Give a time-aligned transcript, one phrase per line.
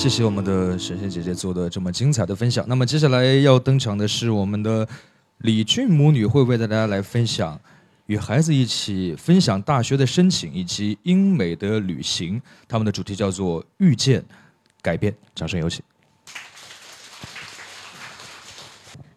[0.00, 2.64] 谢谢我们的神仙姐姐做的这么精彩的分享。
[2.66, 4.88] 那么接下来要登场的是我们的
[5.40, 7.60] 李俊母女，会为大家来分享
[8.06, 12.40] 与孩子一起分享大学的申请以及英美的旅行。
[12.66, 14.24] 他们的主题叫做遇见
[14.80, 15.14] 改变。
[15.34, 15.82] 掌声有请。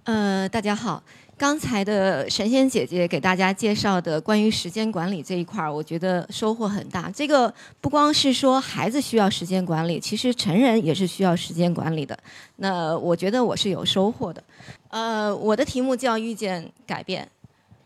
[0.04, 1.02] 呃，大家好。
[1.36, 7.10] 刚才的神仙姐姐给大家介绍的关于时间管理这一块儿，我觉得收获很大。
[7.10, 12.18] 这个不光是说孩子需要时间管理，其实成人也是需要时间管理的。
[12.58, 14.42] 那我觉得我是有收获的。
[14.90, 17.28] 呃，我的题目叫遇见改变。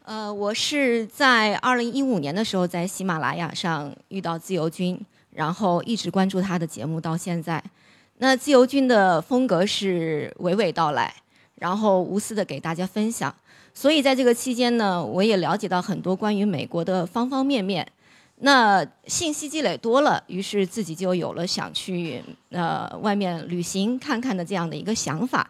[0.04, 5.00] 呃，我是在二零一五年的时候在喜马拉雅上遇到自由军，
[5.32, 7.64] 然后一直关注他的节目到现在。
[8.18, 11.14] 那自由军的风格是娓娓道来。
[11.60, 13.34] 然后无私的给大家分享，
[13.80, 17.88] 所以在这个期间呢，我也了解到很多关于美国的方方面面。
[18.38, 25.48] 那信息积累多了，于是自己就有了想去呃外面旅行看看的这样的一个想法。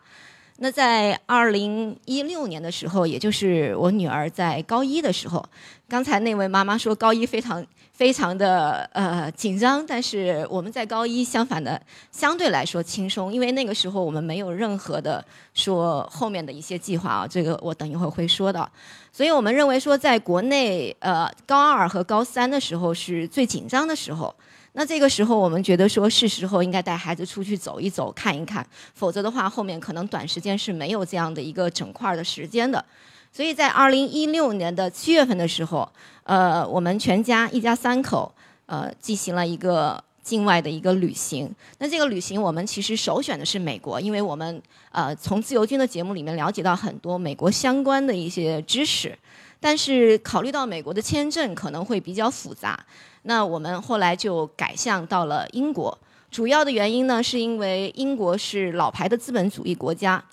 [0.58, 5.42] 那在二零一六年的时候，也就是我女儿在高一的时候，
[5.88, 7.66] 刚才那位妈妈说高一非常。
[7.98, 11.82] 非常的呃紧张，但是我们在高一相反的
[12.12, 18.70] 相对来说轻松，因为那个时候我们没有任何的说后面的一些计划啊，这个我等一会儿会说到，
[19.12, 24.32] 所以我们认为说在国内呃高二和高三的时候是最紧张的时候，
[24.74, 32.86] 那这个时候我们觉得说是时候应该带孩子出去走一走看一看，否则的话后面可能短时间是没有这样的一个整块儿的时间的。
[33.32, 35.88] 所以在二零一六年的七月份的时候，
[36.24, 38.34] 呃，我们全家一家三口，
[38.66, 41.54] 呃，进行了一个境外的一个旅行。
[41.78, 44.62] 那这个旅行我们其实首选的是美国，因为我们
[44.92, 49.18] 呃从自由军的节目里面了解到很多美国相关的一些知识，
[49.60, 52.80] 但是考虑到美国的签证可能会比较复杂，
[53.24, 55.96] 那我们后来就改向到了英国。
[56.32, 60.24] 主要的原因呢，是因为英国是老牌的资本主义国家，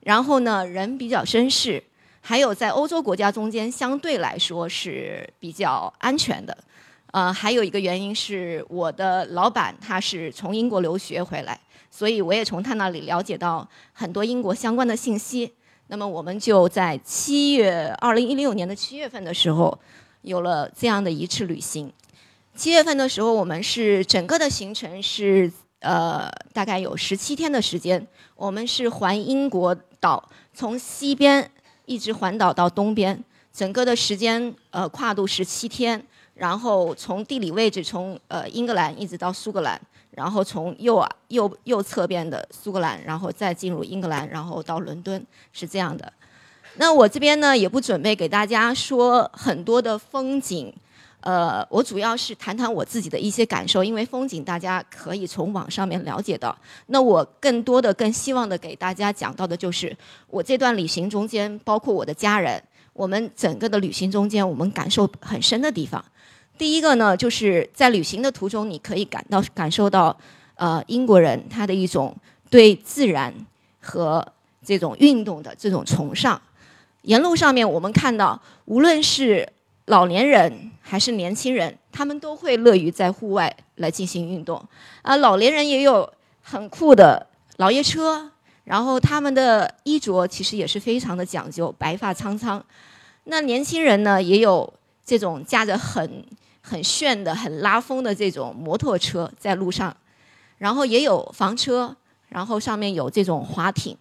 [0.00, 1.82] 然后呢人比较绅士。
[2.26, 6.56] 还有在欧洲国家中间相对来说是比较安全的，
[7.12, 15.52] 呃，还有一个原因是我的老板他是从英国留学回来，所以我也从他那里了解到很多英国相关的信息。
[15.88, 19.78] 那么我们就在七月二零一六年的七月份的时候，
[20.22, 21.92] 有了这样的一次旅行。
[22.56, 31.50] 七月份的时候，我们是整个的行程是呃大概有十七天的时间，我们是环英国岛，从西边。
[31.86, 33.22] 一直环岛到东边，
[33.52, 36.02] 整个的时间呃跨度十七天，
[36.34, 39.80] 然后从地理位置从呃英格兰一直到苏格兰，
[40.10, 46.12] 然后从右啊右右侧边的苏格兰，然后再进入英格兰，然后到伦敦是这样的。
[46.76, 50.74] 那我这边呢也不准备给大家说很多的风景。
[51.24, 56.54] 呃，我主要是谈谈我自己的一些感受，因为风景大家可以从网上面了解到。
[56.88, 59.96] 那我更多的、更希望的给大家讲到的就是
[60.28, 66.04] 我这段旅行中间，包括我的家人，我们整个的旅行中间，我们感受很深的地方。
[66.58, 70.14] 第一个呢，就是在旅行的途中，你可以感到感受到，
[70.56, 72.14] 呃，英国人他的一种
[72.50, 73.32] 对自然
[73.80, 74.22] 和
[74.62, 76.38] 这种运动的这种崇尚。
[77.02, 79.48] 沿路上面，我们看到，无论是
[79.86, 84.64] 老年人还是年轻人，他们都会乐于在户外来进行运动。
[85.02, 88.30] 啊，老年人也有很酷的老爷车，
[88.64, 92.64] 然后他们的衣着其实也是非常的讲究，白发苍苍。
[93.24, 94.72] 那年轻人呢，也有
[95.04, 96.24] 这种驾着很
[96.62, 99.94] 很炫的、很拉风的这种摩托车在路上，
[100.56, 101.94] 然后也有房车，
[102.28, 103.94] 然后上面有这种滑艇。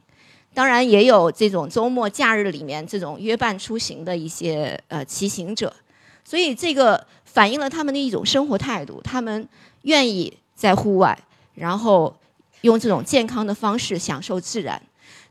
[0.53, 5.73] 当然也有这种周末假日里面这种约伴出行的一些呃骑行者，
[6.23, 9.47] 所以这个反映了他们的一种生活态度，他们
[9.81, 11.17] 愿意在户外，
[11.55, 12.15] 然后
[12.61, 14.81] 用这种健康的方式享受自然。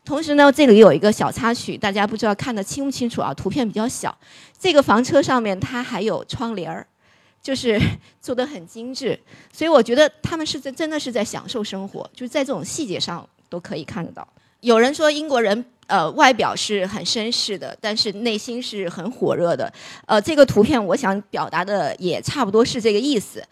[0.05, 3.33] 同时呢，这里有一个小插曲，大家不知道看得清不清楚啊？
[3.33, 4.17] 图片比较小，
[4.59, 6.85] 这个房车上面它还有窗帘儿，
[7.41, 7.81] 就是
[8.21, 9.17] 做的很精致，
[9.53, 14.27] 所以我觉得他们是在真的是在享受生活，就是在这种细节上都可以看得到。
[14.63, 19.71] 有人说英国人呃外表是很绅士的，但是内心是很火热的。
[20.07, 23.43] 呃，这个图片我想表达的也差不多是这个意思。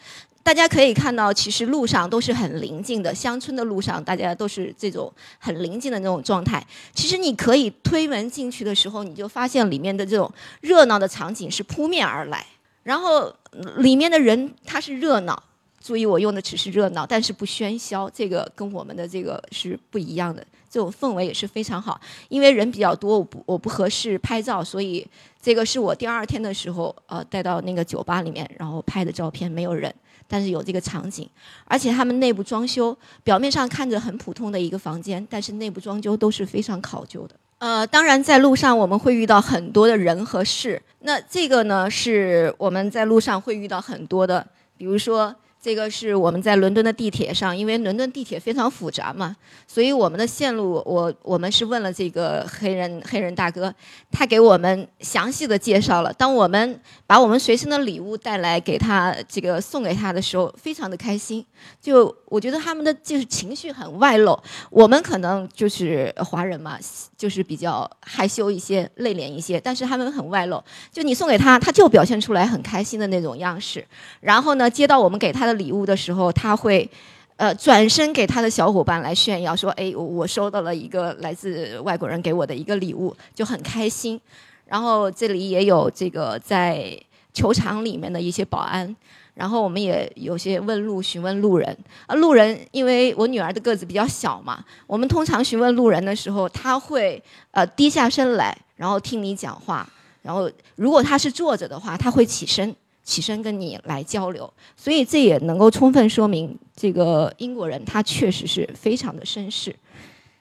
[0.45, 6.65] 大家可以看到，其实路上都是很宁静的，乡村的路上大家都是这种很宁静的那种状态。
[6.95, 12.47] 其实你可以推门进去的时候，你就发现里面的这种热闹的场景是扑面而来，
[12.85, 13.35] 然后
[13.79, 15.43] 里面的人他是热闹。
[15.83, 18.09] 注意，我用的只是热闹，但是不喧嚣。
[18.11, 22.00] 这个跟我们的这个是不一样的，这种氛围也是非常好。
[22.28, 25.06] 因为人比较多，我不我不合适拍照，所以
[25.43, 29.93] 这个是我第二天的时候呃带到那个酒吧里面，然后拍的照片，没有人。
[30.28, 31.28] 但是有这个场景，
[31.64, 37.34] 而且他们内部装修，表面上看着很普通的一个房间，但是内部装修都是非常考究的。
[37.58, 44.46] 呃，当然在路上我们会遇到很多的人和事，那这个呢是我们在路上会遇到很多的，
[44.76, 45.34] 比如说。
[45.62, 49.37] 这个是我们在伦敦的地铁上，因为伦敦地铁非常复杂嘛，
[49.67, 53.71] 所以我们的线路，我我们是问了这个黑人黑人大哥，
[54.11, 56.11] 他给我们详细的介绍了。
[56.15, 61.45] 当我们把我们随身的礼物带来给他，这个送给他的时候，非常的开心。
[61.79, 66.79] 就我觉得他们的就是情绪很外露，我们可能就是华人嘛，
[67.19, 70.63] 就是比较害羞一些、内敛一些，但是他们很外露。
[70.91, 73.87] 就你送给他，他就表现出来很开心的那种样式。
[74.23, 75.50] 然后呢，接到我们给他的。
[75.55, 76.88] 礼物的时候，他会，
[77.37, 84.20] 呃，转身给他的小伙伴来炫耀，说：“哎，我收到了一个来自外国人给我的一个礼物，就很开心。”
[84.67, 86.97] 然后这里也有这个在
[87.32, 88.94] 球场里面的一些保安，
[89.35, 91.76] 然后我们也有些问路询问路人
[92.06, 97.20] 啊，路人因为我女儿的个子比较小嘛，我们通常询问路人的时候，他会
[97.50, 99.88] 呃低下身来，然后听你讲话，
[100.23, 102.75] 然后如果他是坐着的话，他会起身。
[103.11, 109.75] 起身跟你来交流，所以这也能够充分说明这个英国人他确实是非常的绅士。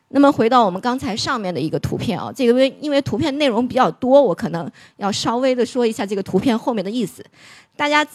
[0.10, 7.26] 那么回到我们刚才上面的一个图片啊，这个因为因为图片内容比较多，我可能要稍微的说一下这个图片后面的意思。
[7.76, 8.06] 大家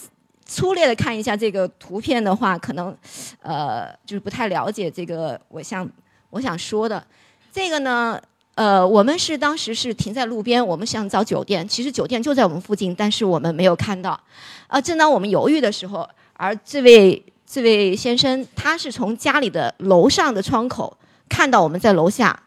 [0.45, 2.95] 粗略的看一下这个图片的话，可能
[3.41, 5.89] 呃就是不太了解这个我想
[6.29, 7.05] 我想说的
[7.51, 8.17] 这个呢。
[8.55, 14.17] 呃，我们是当时是停在路边，我们想找酒店，其实酒店就在我们附近，但是我们没有看到。
[14.67, 20.95] 呃，正当我们犹豫的时候，而这位这位先生他是从家里的楼上的窗口
[21.27, 22.43] 看到我们在楼下，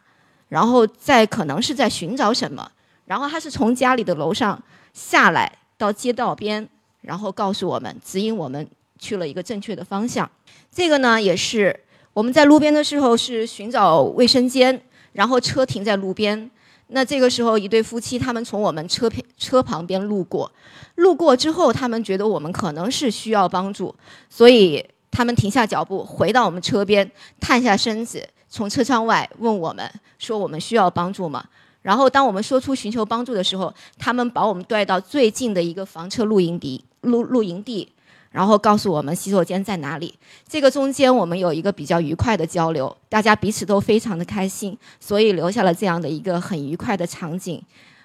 [0.49, 2.66] 然后在可能是在寻找什么，
[3.04, 4.61] 然后他是从家里的楼上
[4.94, 6.66] 下来到街道边，
[7.02, 8.66] 然后告诉我们，指引我们
[8.99, 10.28] 去了一个正确的方向。
[10.72, 11.78] 这个呢，也是
[12.14, 14.81] 我们在路边的时候是寻找卫生间。
[15.12, 16.50] 然后车停在路边，
[16.88, 20.50] 那这个时候一对夫妻他们从我们车边车旁边路过，
[20.96, 23.94] 路过之后他们觉得我们可能是需要帮助，
[24.31, 27.10] 所以他们停下脚步，回到我们车边，
[27.40, 31.44] 探下身子，从车窗外问我们说我们需要帮助吗？
[31.82, 37.93] 然后当我们说出寻求帮助的时候，他们把我们带到最近的一个房车露营地露露营地。
[38.30, 40.14] 然后告诉我们洗手间在哪里。
[40.48, 47.62] 这个中间我们有一个比较愉快的交流，大家彼此都非常的开心，所以留下了这样的一个很愉快的场景。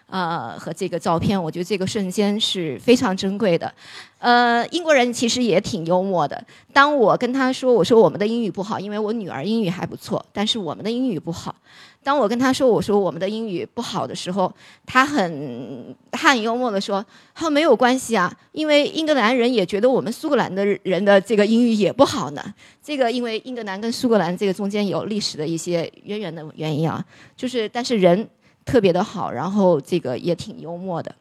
[0.08, 3.74] 呃，和这个照片，我觉得这个瞬间是非常珍贵的。
[4.20, 6.46] 呃，英国人其实也挺幽默的。
[6.72, 11.56] 当我跟他说，我说我们的英语不好，因为我女儿英语还不错，但是我们的英语不好。
[12.04, 14.54] 当我跟他说，我说我们的英语不好的时候，
[14.86, 17.04] 他很他很幽默的说，
[17.34, 22.44] 他说没有关系啊，因为英格兰人也觉得我们苏格兰的人的这个英语也不好呢。
[22.84, 27.04] 这个因为英格兰跟苏格兰这个中间有历史的一些渊源的原因啊，
[27.36, 28.30] 就是但是人。
[28.66, 31.14] 特别的好，然后这个也挺幽默的。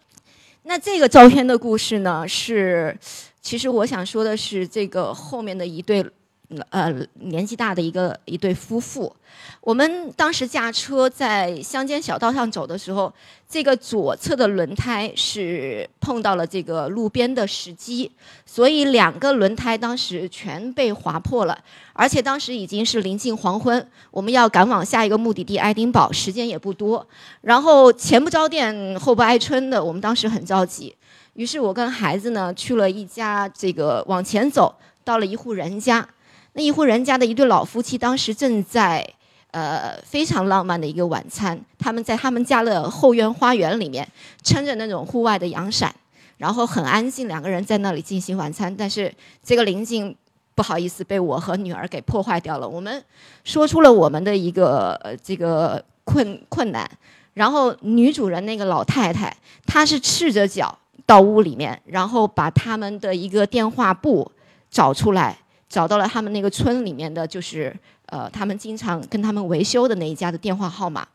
[0.62, 2.96] 那这个照片的故事呢，是
[3.40, 6.06] 其实我想说的是，这个后面的一对。
[6.70, 9.14] 呃，年纪大的一个一对夫妇，
[9.60, 13.12] 我们当时驾车在乡间小道上走的时候，
[13.49, 18.11] 这个左侧的轮胎是碰到了这个路边的石基，
[18.44, 21.59] 所以两个轮胎当时全被划破了，
[21.92, 27.06] 而且当时已经是临近黄昏，我们要赶往下一个目的地爱丁堡，时间也不多，
[27.40, 30.94] 然后前不着店后不挨村的，我们当时很着急，
[31.35, 36.06] 于是我跟孩子呢去了一家这个往前走，到了一户人家。
[36.54, 39.02] 那一户人家的一对老夫妻，当时正在
[39.52, 41.59] 呃非常浪漫的一个晚餐。
[41.78, 44.06] 他们在他们家的后院花园里面，
[44.42, 45.94] 撑着那种户外的阳伞，
[46.37, 48.75] 然后很安静，两个人在那里进行晚餐。
[48.76, 49.11] 但是
[49.42, 50.14] 这个宁静，
[50.54, 52.68] 不好意思，被我和女儿给破坏掉了。
[52.68, 53.02] 我们
[53.44, 56.87] 说出了我们的一个这个困困难，
[57.32, 64.30] 然后女主人那个老太太，她是赤着脚到屋里面，然后把他们的一个电话簿
[64.71, 65.38] 找出来。
[65.73, 67.75] 找到了他们那个村里面的就是
[68.05, 71.09] 呃，他们经常跟他们维修的那一家的电话号码，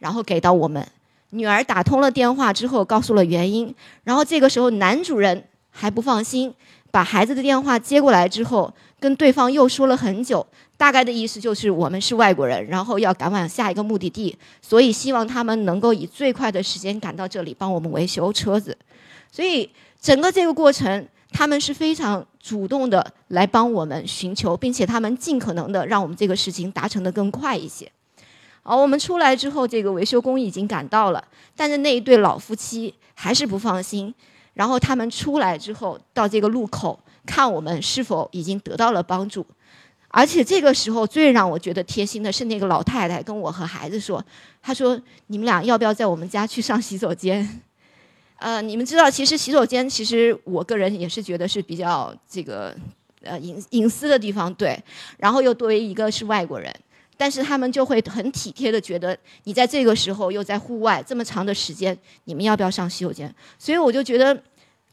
[0.00, 0.86] 然后给到我们。
[1.30, 3.74] 女儿打通了电话之后，告诉了原因。
[4.04, 6.52] 然后这个时候男主人还不放心，
[6.90, 18.76] 把孩子的电话接过来之后，跟对方又说了很久，大概的意思就是我们是外国人，然后要赶往下一个目的地，所以希望他们能够以最快的时间赶到这里帮我们维修车子。
[19.30, 21.08] 所以整个这个过程。
[21.32, 27.90] 他们是非常主动的来帮我们寻求，并且他们尽可能的让我们这个事情达成的更快一些。
[28.62, 31.24] 好，我们出来之后，这个维修工已经赶到了，
[31.56, 34.14] 但是那一对老夫妻还是不放心。
[34.54, 39.44] 然后他们出来之后，到这个路口看我们是否已经得到了帮助。
[40.08, 44.22] 而且这个时候最让我觉得贴心的是那个老太太跟我和孩子说
[44.60, 47.62] ：“她说你们俩要不要在我们家去上洗手间？
[48.42, 52.74] 呃，你们知道，其实洗手间其实我个人也是觉得是比较这个
[53.22, 54.76] 呃隐隐私的地方，对。
[55.16, 56.74] 然后又作为一个是外国人，
[57.16, 63.32] 但是他们就会很体贴的觉得你在这个时候又在户外这么长的时间，你们要不要上洗手间？
[63.60, 64.36] 所以我就觉得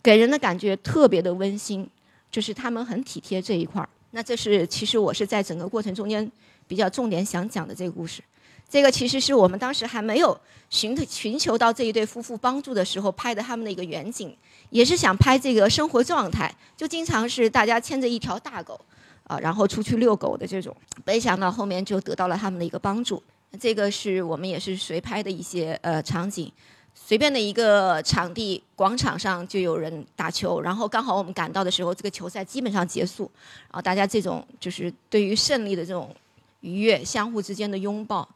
[0.03, 1.89] 给人的感觉特别的温馨，
[2.29, 6.31] 就是他们很体贴这一块儿。”那这是其实我是在整个过程中间
[6.67, 8.21] 比较重点想讲的这个故事，
[8.69, 14.35] 这个其实是我们当时还没有寻寻求到这一对夫妇帮助的时候拍的他们的一个远景，
[14.69, 18.79] 也是想拍这个生活状态，就经常是大家牵着一条大狗，
[19.23, 23.21] 啊，然后出去遛狗的这种，没想到后面就得到了他们的一个帮助，
[23.59, 26.51] 这个是我们也是随拍的一些呃场景。
[26.93, 33.31] 随便的一个场地广场上就有人打球，然后刚好我们赶到的时候，这个球赛基本上结束，
[33.69, 36.13] 然后大家这种就是对于胜利的这种
[36.59, 38.27] 愉悦，相互之间的拥抱。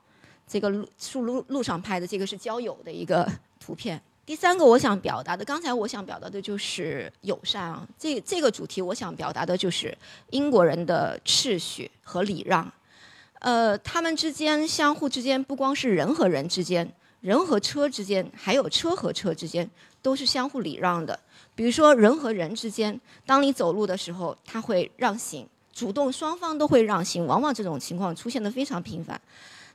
[0.47, 4.01] 这个路树路路上拍的这个是交友的一个 图片。
[4.25, 9.97] 第三个我想表达的，刚才我想表达的就是友善啊，这这个主题我想表达的就是
[10.29, 12.71] 英国人的秩序和礼让。
[13.39, 16.89] 呃，他们之间相互之间不光是人和人之间。
[17.19, 19.69] 人和车之间，还有车和车之间，
[20.01, 21.17] 都是相互礼让的。
[21.55, 27.25] 比如说，人和人之间，当你走路的时候，他会让行，主动双方都会让行。
[27.25, 29.19] 往往这种情况出现的非常频繁。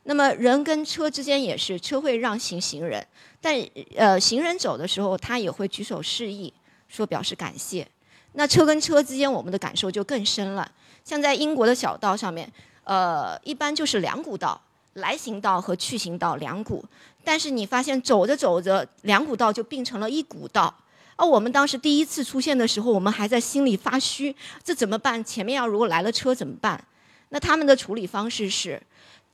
[0.04, 3.06] 那么，人跟车之间也是，车会让行行人，
[3.40, 3.54] 但
[3.96, 6.52] 呃，行人走的时候，他也会举手示意，
[6.88, 7.86] 说表示感谢。
[8.32, 10.70] 那车跟车之间，我们的感受就更深了。
[11.04, 12.50] 像在英国的小道上面，
[12.84, 14.60] 呃，一般就是两股道。
[14.94, 16.84] 来行道和去行道两股，
[17.22, 20.74] 但是你发现走着走着，两股道就并成了一股道。
[21.14, 25.22] 而我们当时第一次出现的时候，我们还在心里发虚，这怎么办？
[25.22, 26.82] 前面要如果来了车怎么办？
[27.28, 28.82] 那他们的处理方式是，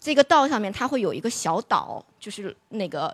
[0.04, 3.11] 这个道上面它会有一个小岛，就是那个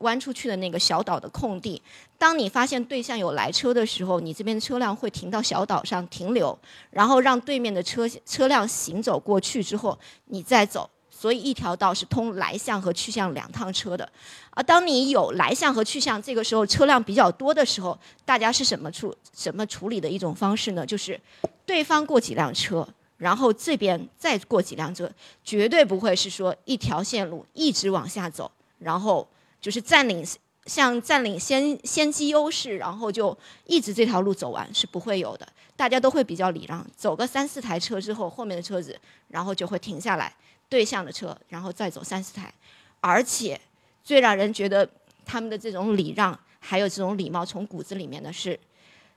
[0.00, 1.80] 弯出去的那个小岛的空地。
[2.18, 6.58] 当你发现对向有来车的时候，你这边的车辆会停到小岛上停留，
[6.90, 10.90] 然后让对面的车车辆行走过去之后，你再走。
[11.08, 14.06] 所以一条道是通来向和去向两趟车的，
[14.50, 20.84] 而当你有来向和去向，这个时候车辆比较多的时候，大家是什么处什么处理的一种方式呢？
[20.84, 21.18] 就是
[21.64, 22.86] 对方过几辆车，
[23.16, 25.10] 然后这边再过几辆车，
[25.42, 29.26] 绝对不会是说一条线路一直往下走，然后
[29.60, 30.24] 就是占领
[30.66, 35.46] 像占领先先机优势，然后就一直这条路走完是不会有的。
[35.76, 40.34] 大家都会比较礼让，走个三四台车之后，后面的车子然后就会停下来。
[40.66, 42.52] 对向的车，然后再走三四台，
[43.00, 43.60] 而且
[44.02, 44.88] 最让人觉得
[45.24, 48.58] 他们的这种礼让，还有这种礼貌从骨子里面的是，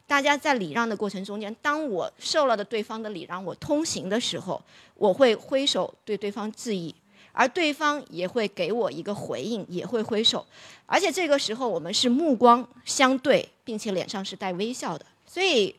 [0.08, 4.60] 大家在礼让的过程中间，当我受了的对方的礼让，我通行的时候，
[4.96, 6.96] 我会挥手对对方致意，
[7.34, 10.44] 而对方也会给我一个回应，也会挥手，
[10.86, 15.76] 而且这个时候我们是目光相对，并且脸上是带微笑的，所以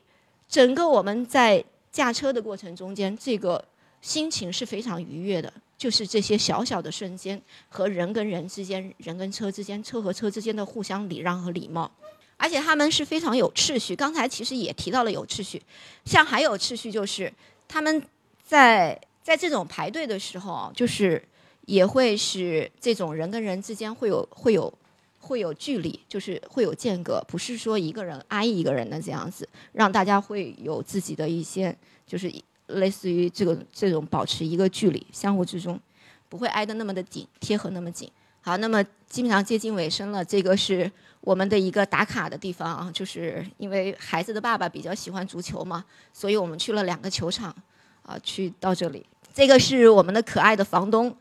[0.48, 3.64] 整个我们在驾车的过程中间，这个。
[4.00, 11.90] 心情是非常愉悦的，就是这些小小的瞬间和人跟人之间、人跟车之间、车和车之间的互相礼让和礼貌，
[12.38, 13.94] 而且他们是非常有秩序。
[13.94, 15.60] 刚才其实也提到了有秩序，
[16.06, 17.30] 像还有秩序就是
[17.68, 18.02] 他们
[18.42, 21.22] 在在这种排队的时候，就是
[21.66, 24.72] 也会是这种人跟人之间会有会有
[25.20, 31.76] 会有距离，就是会有间隔，不是说一个人挨一个人的这样子，让大家会有自己的一些
[32.06, 32.32] 就是。
[32.72, 35.80] 类似于这个这种保持一个距离，相互之中
[36.28, 38.12] 不会挨得那么的紧，贴合那么紧。
[38.42, 47.54] 好，那么基本上接近尾声了，这个是我们的一个打卡的地方啊，就是因为孩子的爸爸比较喜欢足球嘛，所以我们去了两个球场
[48.02, 49.04] 啊，去到这里。
[49.34, 51.14] 这个是我们的可爱的房东，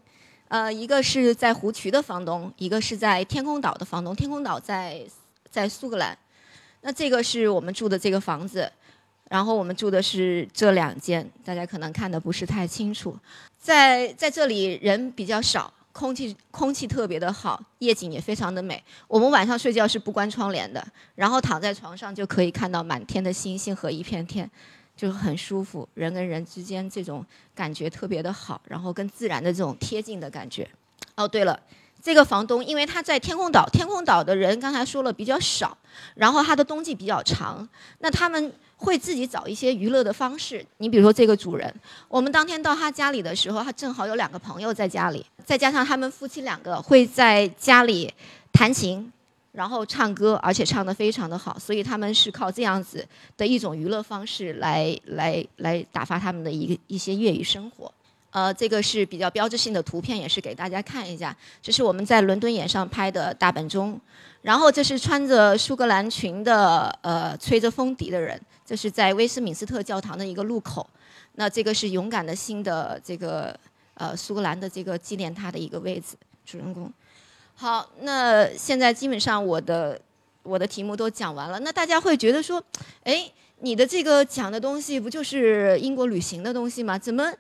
[0.48, 4.16] 呃，一个是在湖渠的房东，一个是在天空岛的房东。
[4.16, 5.06] 天空岛在
[5.50, 6.18] 在苏格兰，
[6.82, 8.72] 那这个是我们住的这个房子。
[9.30, 13.14] 然后我们住的是这两间，大家可能看的不是太清楚。
[13.60, 18.82] 在在这里人比较少，空气空气特别的好，夜景也非常的美。
[19.08, 20.86] 我们晚上睡觉是不关窗帘的，
[21.16, 24.48] 然后躺在床上就可以看到满天的星星和一片天，
[24.96, 25.90] 就很舒服。
[25.96, 27.26] 人跟人之间这种
[27.56, 30.70] 感觉特别的好，然后跟自然的这种贴近的感觉。
[31.16, 31.60] 哦，对了。
[32.08, 35.78] 这个房东，因为他在天空岛，天空岛的人刚才说了比较少，
[36.16, 37.68] 然后他的冬季比较长，
[38.00, 40.66] 那他们会自己找一些娱乐的方式。
[40.78, 41.70] 你比如说这个主人，
[42.08, 48.14] 我们当天到他家里的时候，他正好有两个朋友在家里，再加上他们夫妻两个会在家里
[48.54, 49.12] 弹琴，
[49.52, 57.92] 然后唱歌，而且唱得非常的好，所以他们是靠这样子的一种娱乐方式来来来打发他们的一个一些业余生活。
[58.32, 61.36] 呃，这个是比较标志性的图片，也是给大家看一下。
[61.62, 64.00] 这是我们在伦敦眼上拍的大本钟，
[64.42, 70.88] 然后这是穿着苏格兰裙的呃吹着风笛的人，这是在威斯敏斯特教堂的一个路口。
[71.40, 73.58] 那这个是勇敢的心的这个
[73.94, 76.16] 呃苏格兰的这个纪念他的一个位置，
[76.46, 76.92] 主人公。
[77.56, 80.00] 好，那现在基本上我的
[80.44, 81.60] 我的题目都讲完了。
[81.62, 82.64] 那大家会觉得说，
[83.04, 86.98] 哎，你的这个讲的东西不就是英国旅行的东西吗？
[86.98, 87.34] 怎么，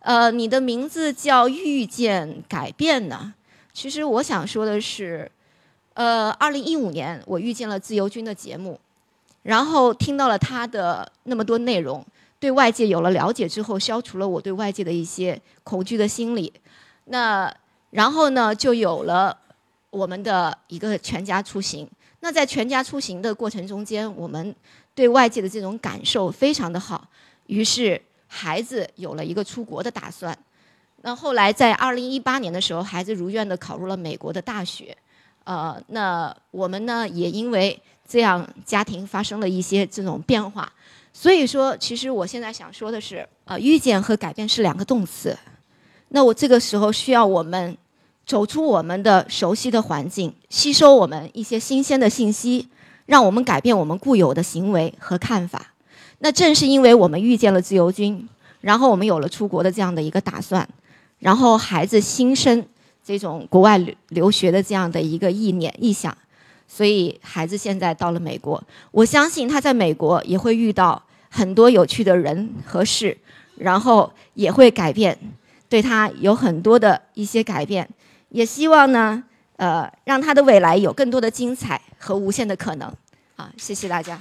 [0.00, 3.32] 呃，你的名字叫遇见改变呢？
[3.72, 5.30] 其实我想说的是，
[5.94, 8.78] 呃，二零一五年我遇见了自由军的节目，
[9.42, 12.04] 然后听到了他的那么多内容，
[12.38, 16.52] 对外界有了了解之后，消除了我对外界的一些恐惧的心理。
[17.06, 17.54] 那
[17.90, 19.38] 然后呢，就有了。
[19.90, 21.86] 我们的一个全家出行，
[22.20, 24.56] 那在全家出行的过程中间，我们
[24.94, 27.08] 对外界的这种感受非常的好，
[27.46, 30.36] 于是孩子有了一个出国的打算。
[31.02, 34.96] 那后来在二零一八年的时候，孩子如愿的考入了美国的大学，
[35.44, 40.72] 呃，那我们呢也因为这样家庭发生了一些这种变化，
[41.12, 45.36] 所以说，其实我现在想说的是，呃，遇见和改变是两个动词，
[46.08, 47.76] 那我这个时候需要我们。
[48.24, 52.68] 走出我们的熟悉的环境，吸收我们一些新鲜的信息，
[53.12, 55.66] 让我们改变我们固有的行为和看法。
[56.20, 58.26] 那正是因为我们遇见了自由军，
[58.62, 60.66] 然后我们有了出国的这样的一个打算，
[61.18, 62.64] 然后孩子心生
[63.04, 66.16] 这种国外留留学的这样的一个意念意向，
[66.66, 68.64] 所以孩子现在到了美国。
[68.90, 73.14] 我相信他在美国也会遇到很多有趣的人和事，
[73.56, 75.18] 然后也会改变，
[75.68, 77.86] 对他有很多的一些改变。
[78.30, 79.22] 也希望呢，
[79.56, 82.90] 呃，让他的未来有更多的精彩和无限的可能。
[83.56, 84.18] 谢谢大家。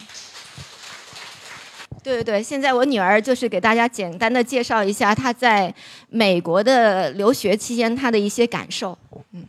[2.04, 5.74] 对对对，现在我女儿就是给大家简单的介绍一下她在
[6.10, 8.98] 美国的留学期间她的一些感受。
[9.32, 9.46] 嗯。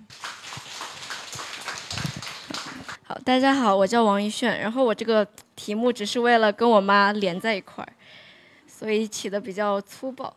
[3.04, 7.92] 好，大家好，我叫王一炫，然后我这个题目只是为了跟我妈连在一块儿，
[8.66, 10.34] 所以起的比较粗暴。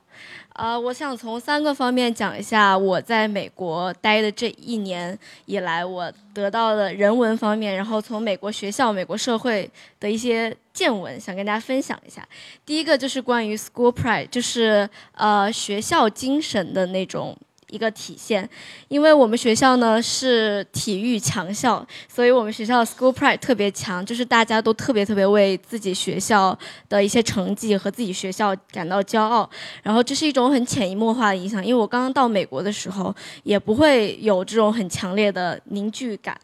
[0.56, 12.26] 呃，我想从三个方面讲一下我在美国待的这一年以来，我得到的人文方面，然后从美国学校、美国社会的一些见闻，想跟大家分享一下。
[12.66, 17.38] 第一个就是关于 school pride，就是呃学校精神的那种。
[17.70, 18.48] 一个体现，
[18.88, 29.50] 因为我们学校呢是体育强校，所以我们学校 school pride 特别强，就是大家都特别特别为自己学校的一些成绩和自己学校感到骄傲。
[29.82, 36.40] 然后这是一种很潜移默化的影响，因为我刚刚到美国的时候也不会有这种很强烈的凝聚感。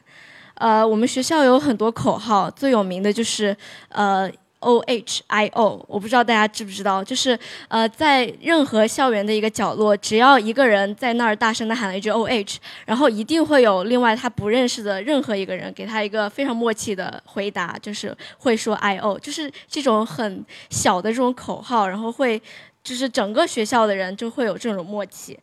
[0.56, 3.56] 呃，我们学校有很多口号，最有名的就是
[3.90, 4.32] 呃。
[4.62, 22.42] O H I O，我不知道大家知不知道，就是呃，在任何校园的一个角落，只要一个人在那儿大声的喊了一句 O H，然后一定会有另外他不认识的任何一个人给他一个非常默契的回答，就是会说 I O，就是这种很小的这种口号，然后会
[22.84, 25.38] 就是整个学校的人就会有这种默契。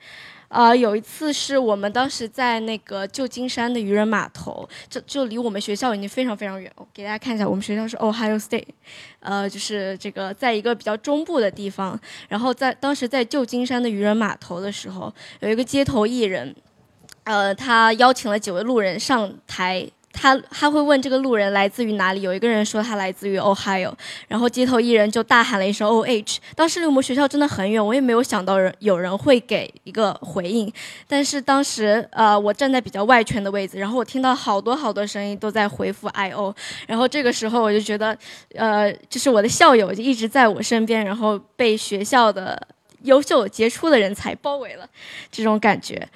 [0.48, 6.72] 呃，有一次是我们当时在那个旧金山的渔人码头，就就离我们学校已经非常非常远。
[6.94, 8.64] 给大家看一下，我们学校是 Ohio State，
[9.20, 12.00] 呃，就是这个在一个比较中部的地方。
[12.28, 16.54] 然后在当时在旧金山的渔人码头的时候，有一个街头艺人，
[17.24, 19.86] 呃，他邀请了几位路人上台。
[20.20, 23.92] 他他会问这个路人来自于哪里，有一个人说他来自于 Ohio，
[24.26, 26.40] 然后街头艺人就大喊了一声 O H。
[26.56, 30.72] 当时离我们学校真的很远，我也没有想到人有人会给一个回应。
[31.06, 36.52] 但是当时呃我站在比较外圈的位置，然后我听到好多好多声音都在回复 I O，
[36.88, 38.18] 然后这个时候我就觉得
[38.54, 42.60] 呃就是我的校友就一直在我身边，然后被学校的。
[43.02, 44.88] 优秀杰出的人才包围了，
[45.30, 46.06] 这种感觉。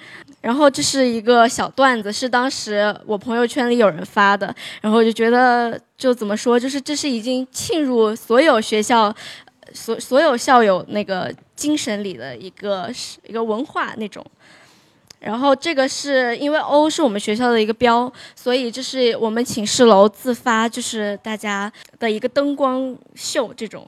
[0.41, 4.53] 然后这是一个小段子，是当时我朋友圈里有人发的。
[4.81, 9.13] 然后我就觉得，就怎么说，就是这是已经沁入所有学校、
[9.73, 12.91] 所 所有校友那个精神里的一个
[13.25, 14.25] 一个文化那种。
[15.19, 23.87] 然后这个是因为 O 是我们学校的一个标，所以这是我们寝室楼自发，就是大家的一个灯光秀这种。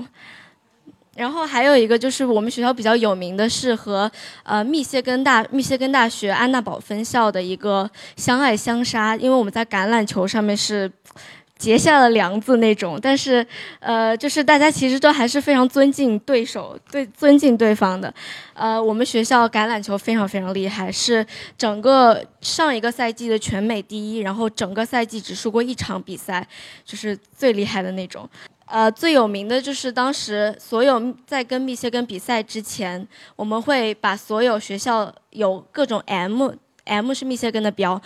[1.15, 4.11] 然后还有一个就是我们学校比较有名的是和
[4.43, 10.91] 呃密歇根大密歇根大学安娜堡分校的一个相爱相杀，因为我们在橄榄球上面是
[11.57, 13.45] 结下了梁子那种，但是，
[13.79, 18.13] 呃，就是大家其实都还是非常尊敬对手，对尊敬对方的。
[18.53, 21.25] 呃，我们学校橄榄球非常非常厉害，是
[21.57, 26.45] 整个上一个赛季的全美第一，然后整个赛季只输过一场比赛，
[26.83, 28.29] 就是最厉害的那种。
[28.65, 38.01] 呃，最有名的就是当时所有在跟密歇根比赛之前，我们会把所有学校有各种 M，M 是密歇根的标。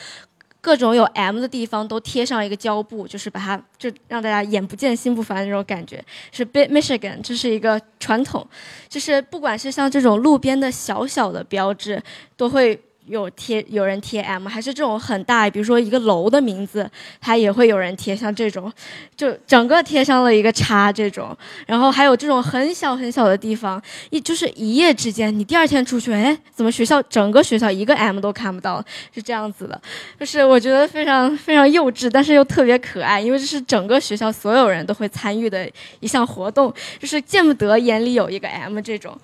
[0.61, 6.03] 各种有 M 的地方都贴上一个胶布，就是把它就让大家眼不见心不烦那种感觉。
[6.33, 8.45] 是 Big Michigan，这是一个传统，
[8.89, 12.03] 就是不管是像这种路边的小小的标志，
[12.35, 12.77] 都会。
[13.09, 18.71] 有贴有人贴 M，还是这种很大，比如说一个楼的名字，它也会有人贴，像这种，
[19.17, 21.35] 就整个贴上了一个叉这种。
[21.65, 28.83] 然后还有这种很小很小的地方，一就是一夜之间，你第二天出去，哎，怎么学校整个学校一个 M 都看不到？
[29.13, 29.81] 是这样子的，
[30.19, 35.69] 就是我觉得非常非常幼稚，但是又特别可爱，因为这是整个学校所有人都会参与的
[35.99, 39.17] 一项活动，就是见不得眼里有一个 M 这种。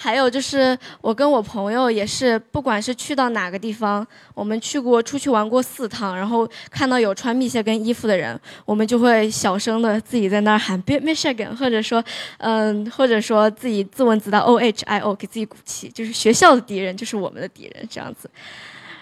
[0.00, 12.02] 还有就是，我跟我朋友也是，不管是去到哪个地方，我们去过出去玩过四趟，然后看到有穿密歇根衣服的人，我们就会小声的自己在那儿喊 bitch 或者说，
[12.36, 18.30] 嗯，或者说自己自问自答 “O H I O”，给自己鼓气，就是学校的敌人就是我们的敌人这样子。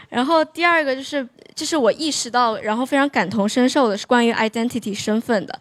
[0.09, 5.59] 然后第二个就是，就是我意识到，然后非常感同身受的是关于 identity 身份的，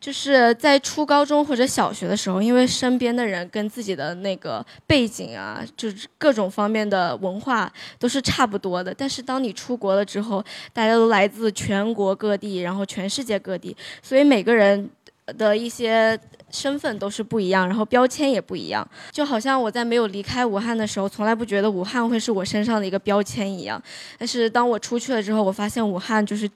[0.00, 8.94] 就是在初高中或者小学的时候，因为身边的人跟自己的那个背景啊，就是各种方面的文化都是差不多的。
[8.94, 14.88] 但是当你出国了之后，大家都来自全国各地，然后全世界各地，所以每个人
[15.36, 16.18] 的一些。
[16.50, 23.78] 身份都是不一样，然后标签也不一样，就好像我在没有离开武汉的时候，从来不觉得武汉会是我身上的一个标签一样。
[24.16, 26.48] 但是当我出去了之后，我发现武汉就是，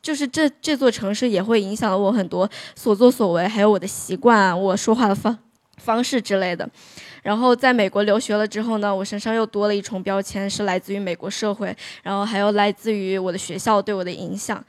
[0.00, 5.36] 就是这这座城市也会影响了我很多所作所为，还有我的习惯、我说话的方
[5.78, 6.70] 方式之类的。
[7.24, 14.64] 然后在美国留学了之后呢，我身上又多了一重标签，是来自于美国社会，然后还有来自于我的学校对我的影响。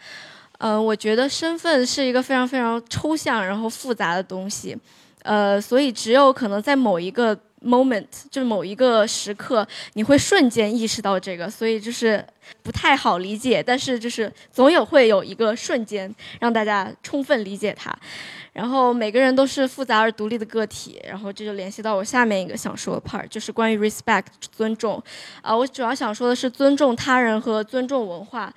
[0.63, 4.77] 嗯，我觉得身份是一个非常非常抽象然后复杂的东西，
[5.23, 12.23] 呃，所以只有可能在某一个 moment，就是某一个时刻，你会瞬间意识到这个，所以就是
[12.61, 17.91] 不太好理解，但是就是总有会有一个瞬间让大家充分理解它。
[18.53, 25.01] 然后每个人都是复杂而独立的个体，然后这就联系到我下面一个想说的 part，就是关于 respect 尊重。
[25.41, 28.53] 啊，我主要想说的是尊重他人和尊重文化。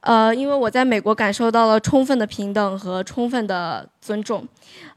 [0.00, 4.46] 呃，因为我在美国感受到了充分的平等和充分的尊重。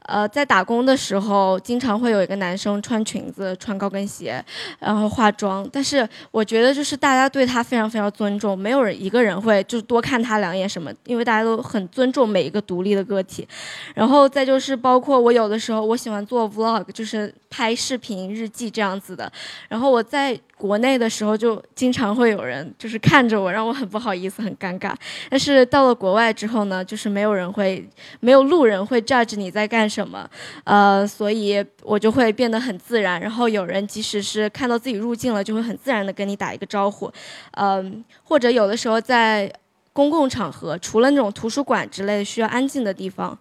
[0.06, 4.44] 呃，在打工的时候，经常会有一个男生穿裙子、穿高跟鞋，
[4.80, 5.68] 然后化妆。
[5.72, 13.46] 但是我觉得，就是大家对他非常非常尊重，没有人一个人会就是多看他两眼什么，因为大家都很尊重每一个独立的个体。
[13.94, 19.30] 然后再就是包括我有的时候，我喜欢做 vlog，就是拍视频日记这样子的。
[19.68, 24.92] 然后我在国内的时候，就经常会有人就是看着我，让我很不好意思、很尴尬。
[25.28, 27.88] 但是到了国外之后呢，就是没有人会，
[28.18, 29.91] 没有路人会 judge 你在干。
[29.92, 30.28] 什么？
[30.64, 33.20] 呃，所以我就会变得很自然。
[33.20, 37.12] 然后有人即使是看到自己入境了，就会很自然的跟你打一个招呼。
[37.52, 39.52] 嗯，或者有的时候在
[39.92, 43.38] 公共场合，除了那种图书馆之类的需要安静的地方，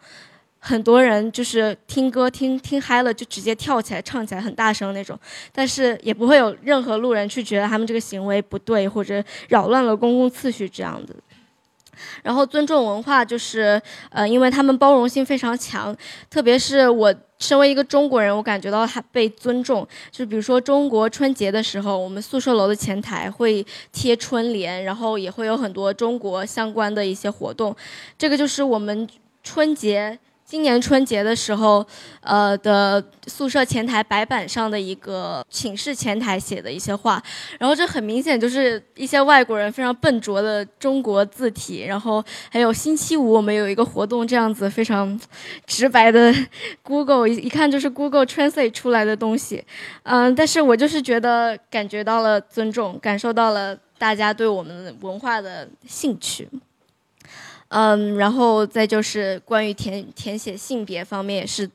[0.60, 5.18] 很多人就是听歌听听嗨了，就直接跳起来唱起来很大声那种。
[5.52, 11.16] 但是也不会有任何路人去觉得他们这个行为不对，或者扰乱了公共秩序这样的。
[12.24, 15.96] 然后尊重文化就是，呃，因为他们包容性非常强，
[16.30, 19.88] 特别是我身为一个中国人，我感觉到他被尊重。
[20.12, 27.76] 就比如说中国春节的时候，我们宿舍楼的前台会贴春联，然后也会有很多中国相关的一些活动。
[28.18, 29.08] 这个就是我们
[29.44, 30.20] 春节。
[30.52, 31.88] 今年春节的时候，
[32.20, 37.24] 呃的宿舍前台白板上的一个寝室前台写的一些话，
[37.58, 45.18] 然后这很明显就是一些外国人非常笨拙的中国字体，然后还有星期五我们有一个活动这样子非常
[45.66, 46.36] 直白的
[46.84, 49.64] Google 一一看就是 Google Translate 出来的东西，
[50.04, 56.50] 嗯，但是我就是觉得感觉到了尊重，感受到了大家对我们文化的兴趣。
[57.74, 61.70] 嗯，然后再就是关于填填写性别方面，也是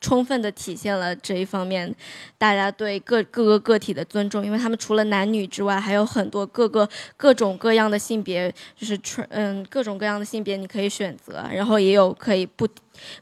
[0.00, 1.94] 充分的体现了这一方面，
[2.38, 12.66] 大家对各各个个体的尊重，因为他们除了男女之外，还有很多各个各种各样的性别，就是穿嗯各种各样的性别你可以选择，然后也有可以不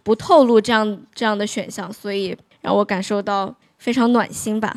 [0.05, 3.53] 不透露这样这样的选项，所以让我感受到
[3.83, 4.73] 非常暖心吧。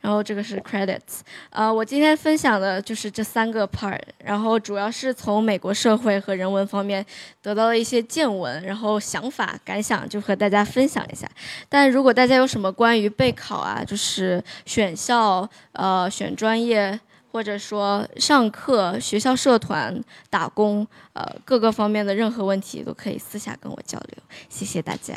[0.00, 7.04] 然后这个是 credits，呃，我今天分享的就是这三个 part，然后主要是从美国社会和人文方面
[7.42, 11.28] 得到了一些见闻，然后想法感想就和大家分享一下。
[11.68, 17.00] 但如果大家有什么关于备考啊，就是选校、呃选专业，
[17.32, 19.98] 或者说上课、学校社团、
[20.30, 24.18] 打工，呃各个方面的任何问题，都可以私下跟我交流。
[24.48, 25.14] 谢谢大家。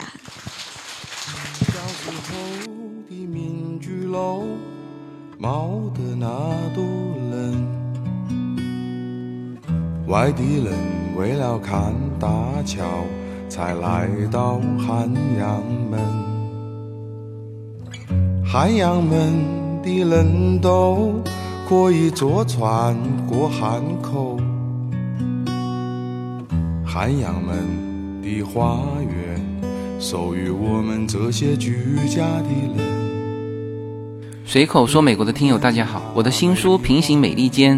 [3.17, 4.43] 的民居楼，
[5.39, 6.27] 冒的那
[6.75, 6.83] 朵
[7.31, 7.65] 冷。
[10.07, 10.71] 外地人
[11.17, 12.29] 为了看大
[12.63, 12.83] 桥，
[13.49, 15.99] 才来到汉阳门。
[18.45, 21.13] 汉阳门的人都
[21.67, 22.95] 可以坐船
[23.27, 24.37] 过汉口。
[26.85, 29.47] 汉阳门的花园。
[29.99, 33.06] 属于我们这些居家的人。
[34.49, 37.77] 随口说美国的听友，大家好，我的新书《平行美利坚》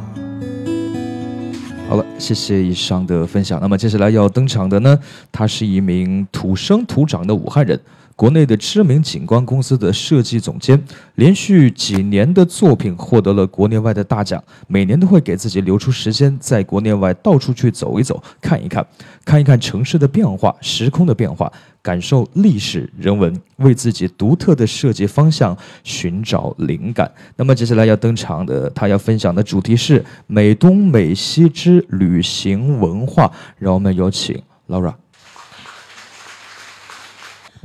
[1.91, 3.59] 好了，谢谢以上的分享。
[3.59, 4.97] 那么接下来要登场的呢，
[5.29, 7.77] 他是一名土生土长的武汉人，
[8.15, 10.81] 国内的知名景观公司的设计总监，
[11.15, 18.87] 连续几年的作品获得了国内外的大奖，每年都会给自己留出时间，在国内外到处去走一走，看一看，
[19.25, 21.51] 看一看城市的变化，时空的变化。
[21.81, 27.11] 感受历史人文，为自己独特的设计方向寻找灵感。
[27.35, 33.31] 那么接下来要登场的，他要分享的主题是美东美西之旅行文化。
[33.57, 34.93] 让我们有请 Laura。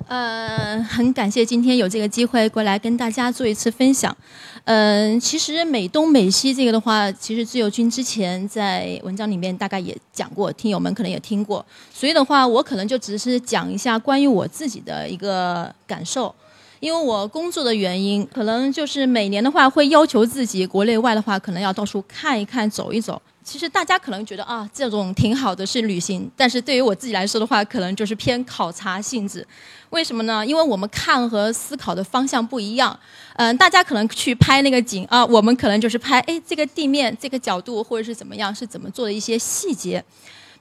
[0.08, 4.16] 呃，很感谢今天有这个机会过来跟大家做一次分享。
[4.64, 11.64] 嗯，其实美东美西这个的话，其实自由军之前在文章里面大概也讲过，听友们可能也听过。
[11.92, 16.32] 所以的话，我可能就只是讲一下关于我自己的一个感受。
[16.78, 23.20] 因为我工作的原因，可能就是每年的话会要求自己国内外的话，可能要到处看一看、走一走。
[23.46, 29.46] 其实大家可能觉得啊，这种挺好的是旅行，但是对于我自己来说的话，可能就是偏考察性质。
[29.90, 30.44] 为什么呢？
[30.44, 32.98] 因为我们看和思考的方向不一样。
[33.34, 40.04] 嗯，大家可能去拍那个景啊，我们可能就是拍哎这个地面这个角度或者是怎么样，是怎么做的一些细节。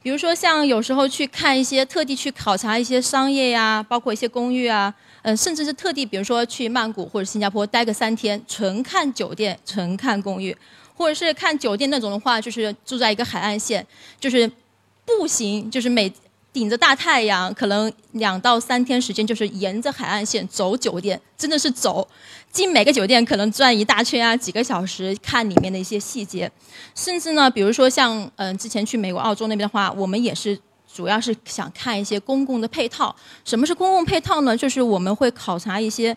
[0.04, 4.94] 比如说像有时候去看一些特地去考察一些商业呀，包括一些公寓啊，
[5.24, 10.56] 嗯，甚至是特地比如说去曼谷或者新加坡待个三天，纯看酒店，纯看公寓，
[10.96, 13.86] 或者是看酒店那种的话，就是住在一个海岸线，
[14.20, 14.50] 就是
[15.06, 16.12] 步行，就是每。
[16.56, 22.08] 顶着大太阳，可能两到三天时间，就是沿着海岸线走酒店，真的是走
[22.50, 26.50] 进每个酒店，可能转一大圈啊，几个小时看里面的一些细节。
[26.96, 30.58] 甚至呢，比如说像嗯，之前去美国、澳洲那边的话，我们也是
[30.90, 33.14] 主要是想看一些公共的配套。
[33.44, 34.56] 什么是公共配套呢？
[34.56, 36.16] 就是我们会考察一些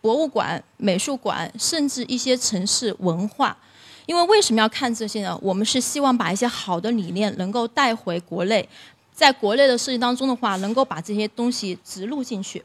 [0.00, 3.56] 博物馆、美术馆，甚至一些城市文化。
[4.06, 5.38] 因为为什么要看这些呢？
[5.42, 8.66] 我们是希望把一些好的理念能够带回国内。
[9.12, 12.62] 在国内的设计当中的话，能够把这些东西植入进去，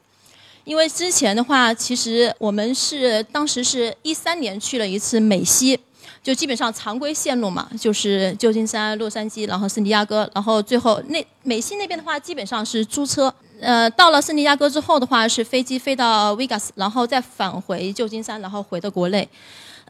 [0.65, 5.79] 因为之前的话，其实我们是当时是一三年去了一次美西，
[6.21, 19.25] 就基本上常规线路嘛，就是旧金山、洛杉矶，然后圣地亚哥，然后最后那美西那边的话，基本上是租车，呃，到了圣地亚哥之后的话，是飞机飞到 Vegas，然后再返回旧金山，然后回到国内。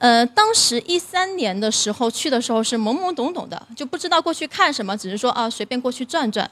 [0.02, 6.50] 呃，当时一三年的时候去的时候是懵懵懂懂的，就不知道过去看什么，只是说啊随便过去转转。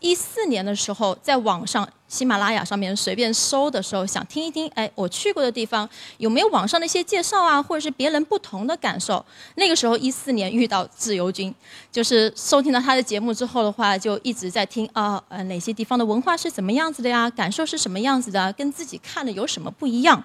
[0.00, 9.24] 一四年的时候，在网上喜马拉雅上面随便搜的时候，想听一听，哎，我去过的地方有没有网上的一些介绍啊，或者是别人不同的感受。
[9.54, 11.54] 那个时候一四年遇到自由军，
[11.92, 17.30] 就是收听了他的节目之后的话，就一直在听啊，呃，哪些地方的文化是怎么样子的呀？
[17.30, 18.52] 感受是什么样子的？
[18.54, 20.24] 跟自己看的有什么不一样？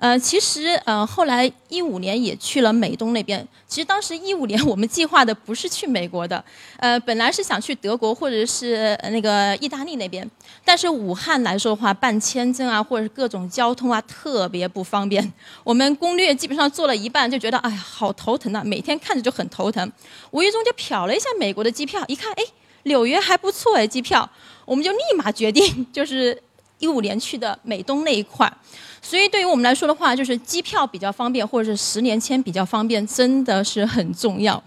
[0.00, 3.46] 呃，其实呃，后来一五年也去了美东那边。
[3.68, 6.42] 其实当时一五年我们计划的不是去美国的，
[6.78, 10.28] 呃，本来是想去德国或者是那个意大利那边。
[10.64, 15.32] 但是武汉来说的话，办签证啊，或者是各种交通啊，特别不方便。
[15.62, 18.62] 我们攻略基本上做了一半，就觉得哎呀，好头疼啊！
[18.64, 19.92] 每天看着就很头疼。
[20.30, 22.42] 无意中就瞟了一下美国的机票，一看，哎，
[22.84, 24.28] 纽约还不错哎，机票，
[24.64, 26.42] 我们就立马决定就是。
[26.80, 28.52] 一五年去的美东那一块，
[29.00, 34.60] 所以对于我们来说的话，就是机票比较方便，或者是十年签比较方便，真的是很重要。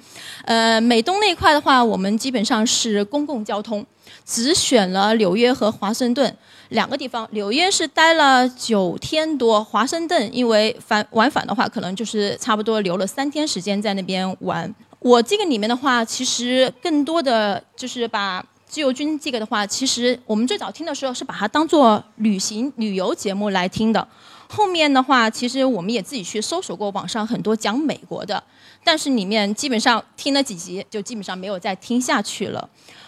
[0.45, 3.85] 呃，美东那一块的话，我们基本上是公共交通，
[4.25, 6.33] 只选了纽约和华盛顿
[6.69, 7.27] 两个地方。
[7.31, 14.73] 纽约是待了九天多，华盛顿因为返往返的话，可能就是差不多留了三天时间在那边玩。
[14.99, 18.45] 我这个里面的话，其实更多的就是把。
[18.73, 24.07] 自由军这个的话，其实我们最早听的时候是把它当做旅行旅游节目来听的。
[24.49, 28.43] 后面的话，其实我们也自己去搜索过网上很多讲美国的，
[28.83, 32.67] 但是里面基本上听了几集，就基本上没有再听下去了。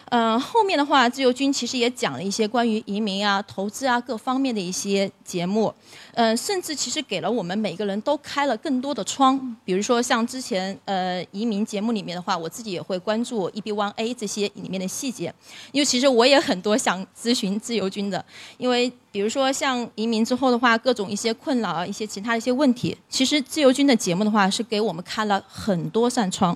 [0.09, 5.73] 嗯，后面的话，自由军其实也讲了一些关于移民啊、投资啊各方面的一些节目。
[6.13, 9.57] 嗯，甚至其实给了我们每个人都开了更多的窗。
[9.65, 15.33] 比如说像之前呃移民节目里面的话，我自己也会关注 EB One A 这些里面的细节，
[15.71, 18.23] 因为其实我也很多想咨询自由军的。
[18.57, 26.55] 因为比如说像移民之后的话，各种一些困扰、一些其他的一些问题，其实自由军的节目的话是给我们开了很多扇窗。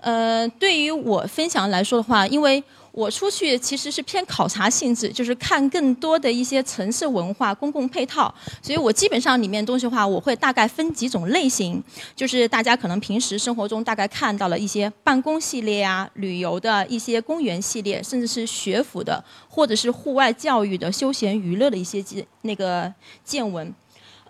[0.00, 8.32] 呃，对于我分享来说的话，因为我出去其实是偏考察性质，就是看更多的一些城市文化、公共配套，
[8.62, 11.82] 所以我基本上里面东西的话，我会大概分几种类型，
[12.16, 22.92] 就是大家可能平时生活中大概看到了一些办公系列啊、旅游的一些公园系列，甚至是学府的，或者是户外教育的、休闲娱乐的一些见那个
[23.24, 23.72] 见闻。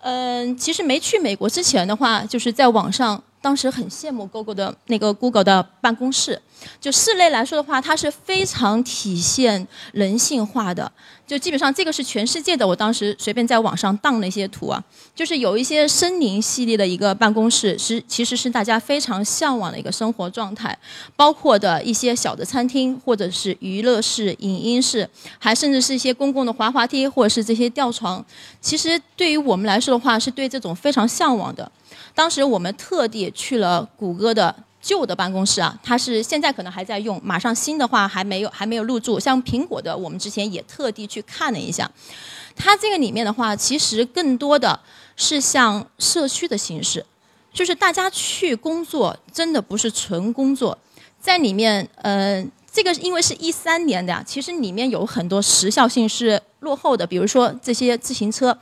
[0.01, 3.23] 嗯，其实没去美国之前的话，就是在网上。
[3.41, 6.41] 当时很羡慕 Google 的那个 Google 的办公室，
[6.81, 10.91] 就室内来说的话，它是非常体现人性化的。
[11.25, 14.83] 就基本上这个是全世界的，我当时随便在网上荡了一些图啊，
[15.15, 20.75] 就是有一些森林系列的一个办公室，是其实是大家非常向往的一个生活状态，
[21.15, 28.25] 包括的一些小的餐厅或者是娱乐室、影音室，还甚至是一些公共的滑滑梯或者是这些吊床。
[28.59, 31.71] 其实对于我们来说的话，是对这种非常向往的。
[32.19, 39.17] 当时我们特地去了谷歌的旧的办公室啊，它是现在可能还在用，马上新的话还没有还没有入驻。
[39.17, 41.89] 像苹果的，我们之前也特地去看了一下，
[42.57, 44.77] 它这个里面的话，其实更多的
[45.15, 47.05] 是像社区的形式，
[47.53, 50.77] 就是大家去工作，真的不是纯工作，
[51.21, 58.57] 在里面，嗯，这个因为是一三年的呀，其实里面有很多时效性是落后的，比如说这些自行车。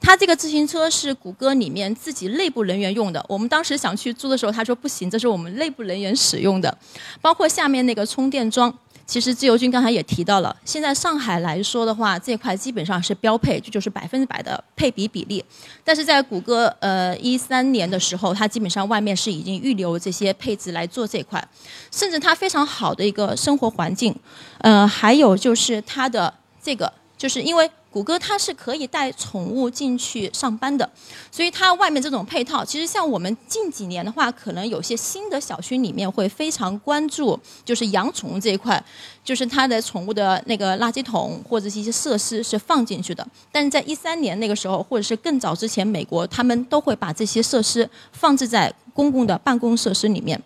[0.00, 3.24] 他这个自行车是谷歌里面自己内部人员用的。
[3.28, 6.78] 我们当时想去租的时候，他说不行，这是我们内部人员使用的。
[7.20, 8.72] 包括下面那个充电桩，
[9.06, 10.56] 其实自由军刚才也提到了。
[10.64, 15.44] 现在上海来说的话，这块基本上是标配，这就是百分之百的配比比例。
[15.84, 21.46] 但是在谷歌呃一三年的时候，它基本上外面是已经预留这些配置来做这块，
[21.90, 24.14] 甚至它非常好的一个生活环境。
[24.58, 26.32] 呃，还有就是它的
[26.62, 27.68] 这个，就是因为。
[27.90, 30.88] 谷歌它是可以带宠物进去上班的，
[31.32, 38.82] 所以它外面这种配套，其实像我们近几年的话，可能有些新的小区里面会非常关注，就是养宠物这一块，
[39.24, 43.26] 就是它的宠物的那个垃圾桶或者是一些设施是放进去的。
[43.50, 50.40] 但是在一三年那个时候，或者是更早之前，美国他们都会把这些设施放置在公共的办公设施里面，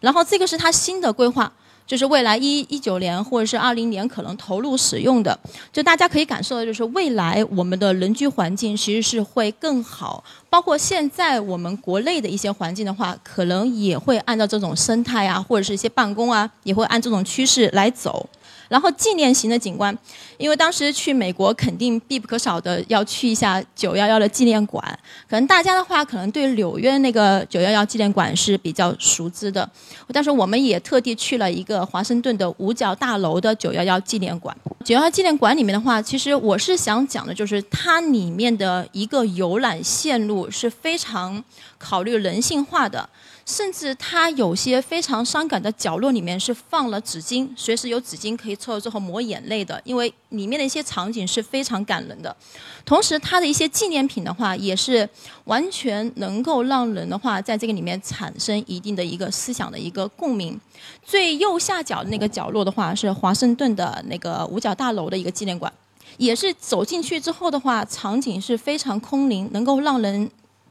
[0.00, 1.52] 然后这个是它新的规划。
[1.88, 5.36] 就是未来一一九年或者是二零年可能投入使用的，
[5.72, 18.28] 就大家可以感受到，就是未来我们的人居环境其实是会更好，包括现在我们国内的一些环境的话，可能也会按照这种生态啊，或者是一些办公啊，也会按这种趋势来走。
[18.68, 19.96] 然后纪念型的景观，
[20.36, 24.82] 因为当时去美国肯定必不可少的要去一下九幺幺的纪念馆。
[25.28, 29.68] 可能大家的话，可能对纽约那个九幺幺纪念馆是比较熟知的。
[30.12, 34.56] 但是我们也特地去了一个华盛顿的五角大楼的九幺幺纪念馆。
[34.84, 41.42] 九幺幺纪念馆里面的话，其实我是想讲的，就是它里面的一个游览线路是非常
[41.78, 43.08] 考虑人性化的。
[43.48, 52.36] 甚至它有些非常伤感的角落里面是放了纸巾，随时有纸巾可以抽了之后抹眼泪的，因为里面的一些场景是非常感人的。
[52.84, 55.08] 同时，它的一些纪念品的话，也是
[55.44, 60.60] 完全能够让人的话在这个里面产生一定的一个思想的一个共鸣。
[61.02, 65.72] 最右下角的那个角落的话，是华盛顿的那个五角大楼的一个纪念馆，
[66.18, 70.30] 也是走进去之后的话，场景是非常空灵，能够让人。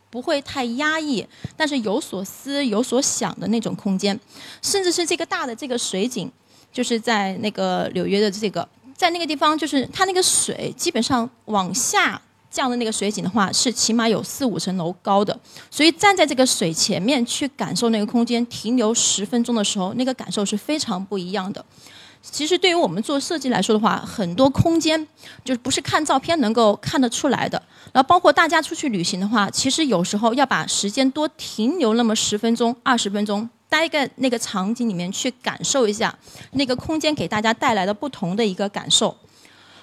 [0.10, 4.18] 不会太压抑，但是有所思、有所想的那种空间，
[4.62, 6.32] 甚至是这个大的这个水井，
[6.72, 15.38] 就是在那个纽约的这个，在那个地方，就是它那个水基本上往下降的那个水井的话，是起码有四五层楼高的，
[15.70, 21.64] 所以站在这个水前面去感受那个空间，停留十分钟的时候，那个感受是非常不一样的。
[22.22, 25.08] 其实对于我们做设计来说的话，很多空间
[25.44, 27.62] 就是不是看照片能够看得出来的。
[27.94, 36.14] 然后包括大家出去旅行的话，其实有时候要把时间多停留那么十分钟、二十分钟，待在那个场景里面去感受一下
[36.52, 39.16] 那个空间给大家带来的不同的一个感受。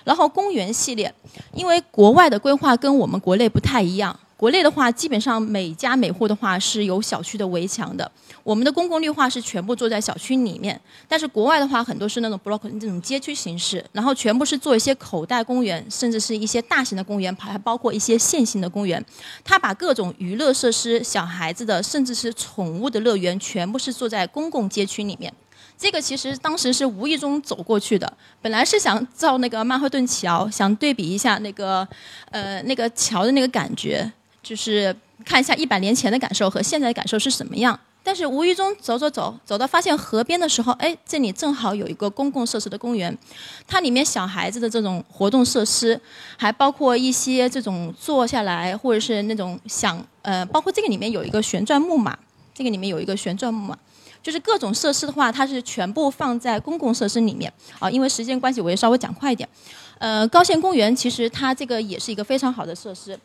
[0.05, 1.13] 然后公园系列，
[1.55, 4.15] 因为国外的规划跟我们国内不太一样。
[4.45, 8.13] 国内的话，基本上每家每户的话是有小区的围墙的。
[8.43, 10.79] 我们的公共绿化是全部做在小区里面，
[11.09, 19.03] 但是国外的话，很多是那种 block 这种街区形式，然后全部是做一些口袋公园，甚至是一些大型的公园，还包括一些线性的公园。
[19.43, 25.33] 它把各种娱乐设施、小孩子的，甚至是宠物的乐园，全部是做在公共街区里面。
[25.79, 31.89] 这个其实当时是无意中走过去的，本来是想造那个曼哈顿桥，想对比一下那个，
[32.31, 34.13] 呃，那个桥的那个感觉。
[34.45, 43.17] 就是看一下一百年前的感受和现在的感受是什么样，但是无意中走走走走到发现河边的时候，哎，这里正好有一个公共设施的公园，
[43.67, 45.99] 它里面小孩子的这种活动设施，
[46.37, 52.17] 还包括一些这种坐下来或者是那种想呃，包括这个里面有一个旋转木马，
[52.53, 53.79] 这个里面有一个旋转木马，
[54.23, 57.91] 就是各种设施的话，它是全部放在公共设施里面啊。
[57.91, 59.49] 因为时间关系，我也稍微讲快一点。
[59.99, 63.19] 呃，高县公园其实它这个也是一个非常好的设施。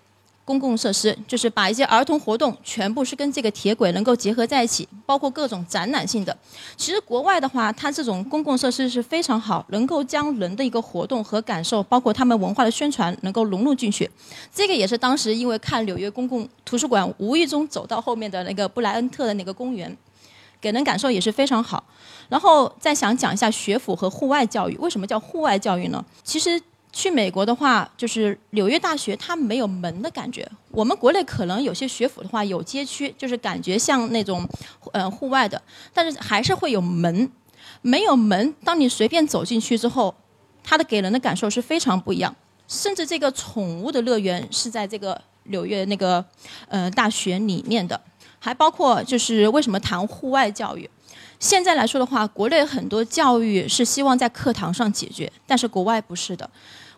[0.49, 6.35] 公共设施就是把一些儿童活动全部是跟这个铁轨能够结合在一起，包括各种展览性的。
[6.75, 14.09] 其实国外的话，它这种公共设施是非常好，能够将人的一个活动和感受，包括他们文化的宣传，能够融入进去。
[14.51, 19.95] 这个也是当时因为看纽约公共图书馆，无意中走到后面的那个布莱恩特的那个公园，
[20.59, 21.83] 给人感受也是非常好。
[22.27, 26.03] 然后再想讲一下学府和户外教育，为什么叫户外教育呢？
[26.23, 26.59] 其实。
[26.99, 30.45] 去美国的话，就是纽约大学，它没有门的感觉。
[30.69, 34.45] 我们国内可能有些学府的话有街区，就是感觉像那种，
[34.91, 35.61] 呃，户外的，
[35.93, 37.31] 但是还是会有门。
[37.81, 40.13] 没有门，当你随便走进去之后，
[40.61, 42.35] 它的给人的感受是非常不一样。
[42.67, 46.23] 甚至这个宠物的乐园是在这个纽约那个，
[46.67, 47.99] 呃，大学里面的，
[48.39, 50.89] 还包括就是为什么谈户外教育？
[51.39, 56.49] 现在来说的话，国内很多教育是希望在课堂上解决，但是国外不是的。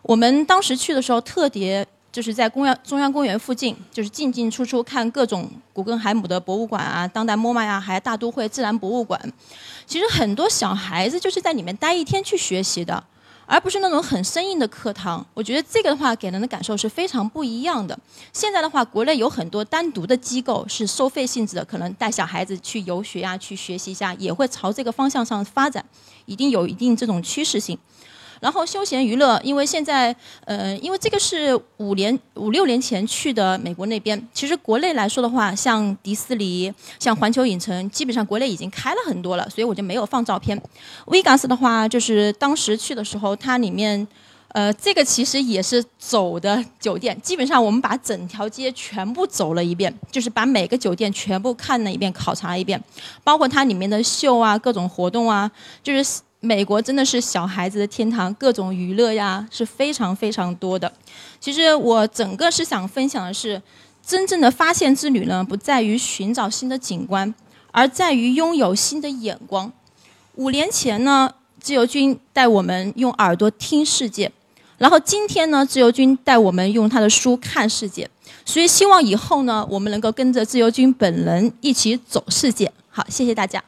[0.02, 9.32] 我们当时去的时候，特别就是在公园中央公园附近，就是进进出出看各种古根海姆的博物馆啊，当代 MoMA 呀，还大都会自然博物馆。
[9.86, 13.04] 其实很多小孩子就是在里面待一天去学习的。
[13.44, 17.98] 而不是那种很生硬的课堂，我觉得这个的话给人的感受是非常不一样的。
[18.32, 25.84] 现在的话，国内有很多单独的机构是收费性质的，可能带小孩子去游学啊，去学习一下，也会朝这个方向上发展，
[26.24, 27.76] 一定有一定这种趋势性。
[28.42, 30.14] 然后休闲娱乐，因为现在，
[30.46, 34.20] 呃，因为这个是五年五六年前去的美国那边。
[34.34, 40.60] 其实国内来说的话，像迪士尼、像环球影城，基本上国内已经开了很多了，所以我就没有放照片。
[41.06, 44.04] Vegas 的话，就是当时去的时候，它里面，
[44.48, 52.82] 呃，这个其实也是走的酒店，基本上我们把整条街全部走了一遍，就是把每个酒店全部看了一遍，考察了一遍，
[53.22, 55.48] 包括它里面的秀啊、各种活动啊，
[55.80, 56.22] 就是。
[56.44, 60.92] 美国真的是小孩子的天堂，各种娱乐呀是非常非常多的。
[61.38, 63.62] 其实我整个是想分享的是，
[64.04, 67.32] 真正的发现之旅呢，不在于寻找新的景观，
[67.70, 69.72] 而在于拥有新的眼光。
[70.34, 74.32] 五年前呢，自由军带我们用耳朵听世界，
[74.78, 78.10] 然后今天呢，自由军带我们用他的书看世界。
[78.44, 82.72] 所以希望以后呢，我们能够跟着自由军本人一起走世界。
[82.90, 83.62] 好，谢谢大家。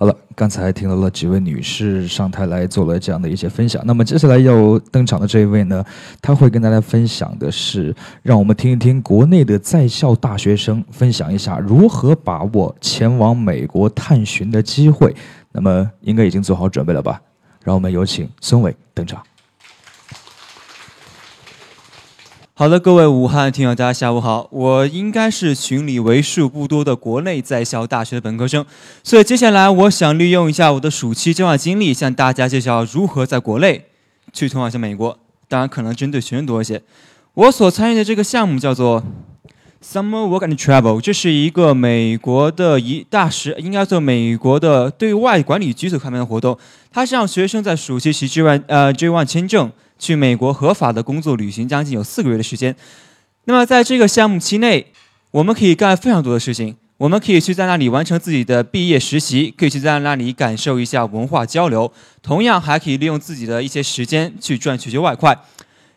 [0.00, 3.82] 好了，刚才听到了几位女士上台来做了这样的一些分享。
[3.84, 5.84] 那么接下来要登场的这一位呢，
[6.22, 15.14] 他会跟大家分享的是，让我们听一听国内的在校大学生分享一下如何把握前往美国探寻的机会。
[15.52, 17.20] 那么应该已经做好准备了吧？
[17.62, 19.22] 让我们有请孙伟登场。
[22.60, 24.46] 好的，各位武汉听友，大家下午好。
[24.52, 28.62] 我应该是群里为数不多的国内在校大学的本科生，
[29.02, 33.86] 所以接下来我想利用一下我的暑期交换经历，向大家介绍如何在国内
[34.34, 35.18] 去通往一下美国。
[35.48, 36.82] 当然，可能针对学生多一些。
[37.32, 39.02] 我所参与的这个项目叫做
[39.82, 46.58] Summer Work and Travel，这是一个美国的一大使，应该做美国的对外管理局所开办的活动。
[46.92, 49.72] 它是让学生在暑期期之外，呃，J One 签证。
[50.00, 52.74] 去美国合法的工作旅行将近有四个月的时间，
[53.44, 54.86] 那么在这个项目期内，
[55.30, 56.74] 我们可以干非常多的事情。
[56.96, 61.90] 我们可以去在那里完成自己的毕业实习，可以去在那里感受一下文化交流，
[62.22, 65.38] 同样还可以利用自己的一些时间去赚取些外快，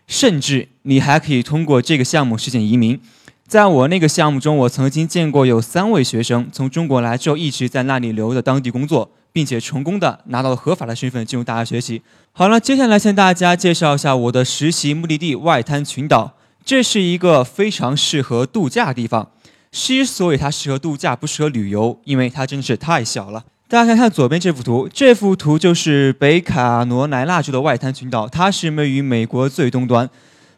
[0.08, 2.98] 甚至你还可以通过这个项目实现移民。
[3.46, 9.12] 在我那个项目中，我曾经见过有三位学生从中国来之后一直在那里留的当地工作。
[9.34, 12.02] 并且成功的拿到了合法的身份进入大学学习。
[12.32, 16.34] 好了，接下来向大家介绍一下我的实习目的地外滩群岛。
[16.64, 19.30] 这是一个非常适合度假的地方。
[19.72, 23.44] 之所以它适合度假，不适合旅游，因为它真的是太小了。
[23.68, 30.08] 大家看看左边这幅图，这幅图就是北卡罗来纳州的外滩群岛，它是位于美国最东端。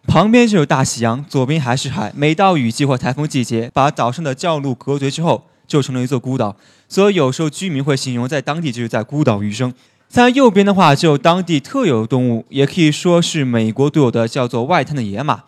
[0.05, 2.11] 旁边就是大西洋，左边还是海。
[2.13, 6.55] 每到雨季或台风季节，把岛上的教路隔绝之后，就成了一座孤岛。
[6.88, 9.74] 所以有时候居民会形容，在当地就是在孤岛余生。
[10.07, 15.43] 在右边的话，就当地特有的动物，也可以说是美国独有的，叫做外滩的野马。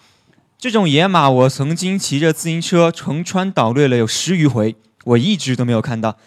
[0.57, 6.18] 这种野马，我曾经骑着自行车横穿岛掠了有十余回，我一直都没有看到。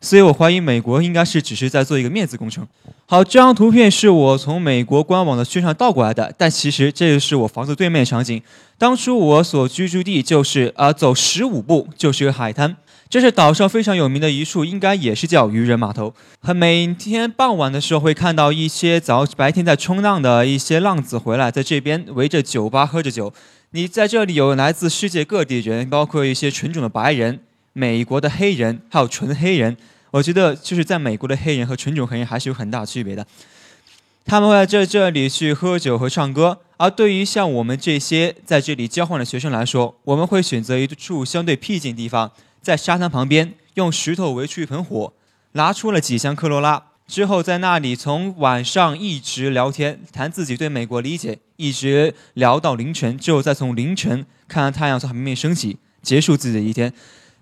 [0.00, 2.64] 所以我怀疑美国应该是只是在做一个面子工程。
[3.06, 8.40] 好，这张图片是我从美国官网的宣传倒过来的，但其实这就是我房子对面的场景。
[8.76, 12.76] 当初我所居住地就是啊，走十五步就是一个海滩。
[13.10, 16.14] 这是岛上非常有名的一处，应该也是叫渔人码头。
[16.40, 23.32] 和每天傍晚的时候会看到一些早白天在冲浪的一些浪子回来，在这边围着酒吧喝着酒。
[23.70, 27.40] 你在这里有来自世界各地人，包括一些纯种的白人。
[27.72, 29.76] 美国的黑人还有纯黑人，
[30.10, 33.24] 我觉得就是在美国的黑人和纯种黑人还是有很大区别的。
[34.28, 45.14] 他们会在这里去喝酒和唱歌，而对于像我们这些在这里交换的学生来说，我们会选择一处相对僻静地方，在沙滩旁边用石头围出一盆火，
[45.52, 56.92] 拿出了几箱科罗拉，之后在那里从晚上一直聊天，谈自己对美国理解，一直聊到凌晨，之后再从凌晨看到太阳从海面升起，结束自己的一天。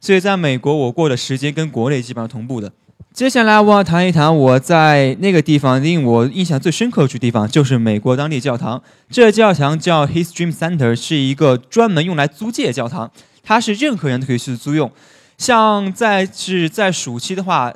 [0.01, 2.72] 所以，在美国，我过的时间跟国内基本上同步的。
[3.16, 8.82] 接下来，我要谈一谈我在那个地方令我印象最深刻的地方，就是美国当地教堂。
[9.08, 13.10] 这教堂叫 His Dream Center，是一个专门用来租借教堂，
[13.42, 14.92] 它是任何人都可以去租用。
[15.38, 17.72] 像在是在暑期的话，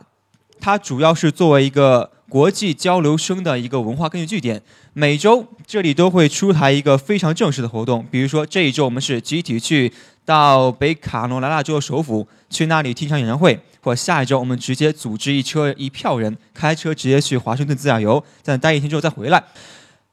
[0.61, 4.63] 它主要是作为一个国际交流生的一个文化根据据点。
[4.95, 9.93] 每周这里都会出台一个非常正式的活动，比如说这一周我们是集体去。
[10.23, 19.43] 到北卡罗来纳州的首府，去那里听场演唱会，或下一周我们直接组织一车一票人开车直接去华盛顿自驾游，在那待一天之后再回来。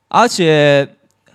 [0.07, 0.87] 而且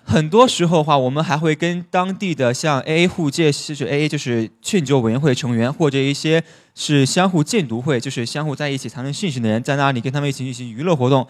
[0.05, 6.43] 很多时候的话，我们还会跟当地的像 AA 互借，就是 AA 就是劝酒委员会成员，或者一些
[6.75, 11.27] 是相互荐读会，就是相互在一起谈论信息的人，在那里跟他们一起进行娱乐活动。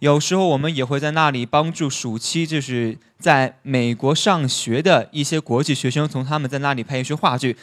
[0.00, 7.56] 有时候我们也会在那里帮助暑期就是在美国上学的一些国际学生，从他们在那里拍一些话剧。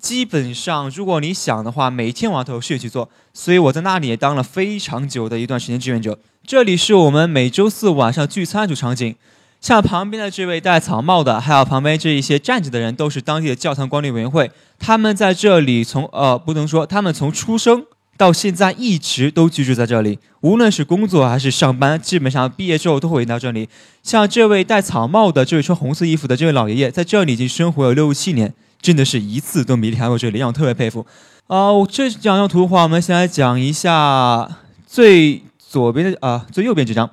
[0.00, 3.10] 基本上，如果你想的话，每天晚上都有事去做。
[3.34, 6.18] 所以我在那里也当了非常久的一段时间志愿者。
[6.46, 9.14] 这里是我们每周四晚上聚餐的场景。
[9.60, 14.50] 像旁边的这位戴草帽的，还有旁边这一些站着的人，都是当地的教堂管理委员会。
[14.78, 17.84] 他们在这里从呃，不能说他们从出生。
[18.16, 23.66] 到现在一直都居住在这里，无论是工作还是上班，基本上毕业之后都会到这里。
[24.02, 28.52] 像这位戴草帽的，这位穿红色衣服的这位老爷爷，在这里已经生活了六七年，
[28.82, 31.06] 真的是一次都没离开过这里，让我特别佩服。
[31.46, 34.46] 啊，这两张图的话，我们先来讲一下
[34.86, 37.08] 最左边的啊，最右边这张。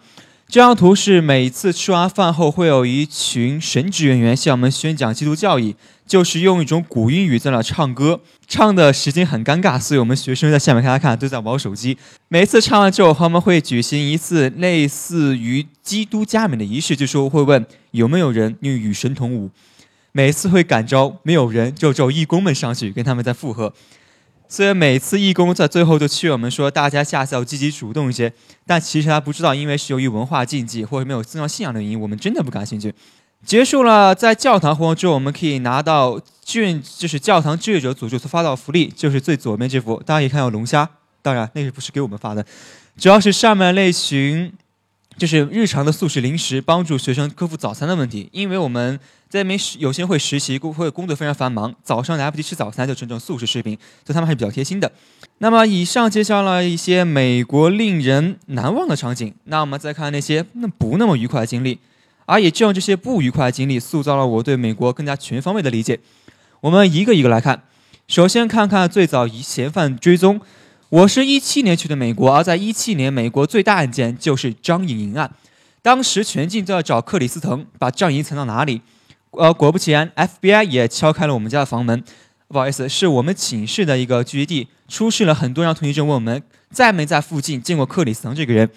[0.49, 5.75] 这张图是每次吃完饭后，会有一群神职人员向我们宣讲基督教义。
[6.05, 11.97] 就是用一种古英语在那唱歌，唱的时间很尴尬，所以我们学生在下面看他看，都在玩手机。
[12.29, 19.49] 每次唱完之后，他们会举行一次类似于基督加冕的仪式，就说会问有没有人愿与神同舞。
[20.13, 23.73] 每次会感召没有人，就只有义工们上去跟他们在附和。
[24.49, 28.31] 虽然每次义工在最后就劝我们说，大家下次要积极主动一些，
[28.65, 32.93] 但其实他不知道，因为是由于文化禁忌或者没有宗教信仰的原因，我们真的不感兴趣。
[33.45, 40.89] 结束了在教堂活动之后，我们可以拿到志愿，就是教堂志愿者组织所发到福利，就是最左边这幅，大家可以看到龙虾。
[41.21, 42.45] 当然，那个不是给我们发的，
[42.97, 44.53] 主要是上面类群，
[45.17, 48.29] 就是日常的素食零食，帮助学生克服早餐的问题。
[48.31, 48.99] 因为我们
[49.29, 54.91] 在那边有些会实习工，会工作非常繁忙，早上来不及吃早餐，就整整素食食品，所以他们还是比较贴心的。
[55.39, 61.79] 那么，以上介绍了一些美国令人难忘的场景，那我们再看那些那不那么愉快的经历。
[62.25, 65.99] 而也正这些不愉快的经历，塑造了我对美国更加全方位的理解。
[66.61, 67.63] 我们一个一个来看。
[68.07, 70.39] 首先看看最早以嫌犯追踪。
[70.89, 75.29] 我是一七年去的美国，而在一七年，美国最大案件就是张颖莹案。
[75.81, 78.81] 当时全境都要找克里斯滕，把张颖藏到哪里？
[79.37, 82.03] 呃，果不其然，FBI 也敲开了我们家的房门。
[82.47, 88.69] 不好意思，是我们寝室的一个聚集地，出示了很多张通行证，问我们在没在附近见过克里斯滕这个人。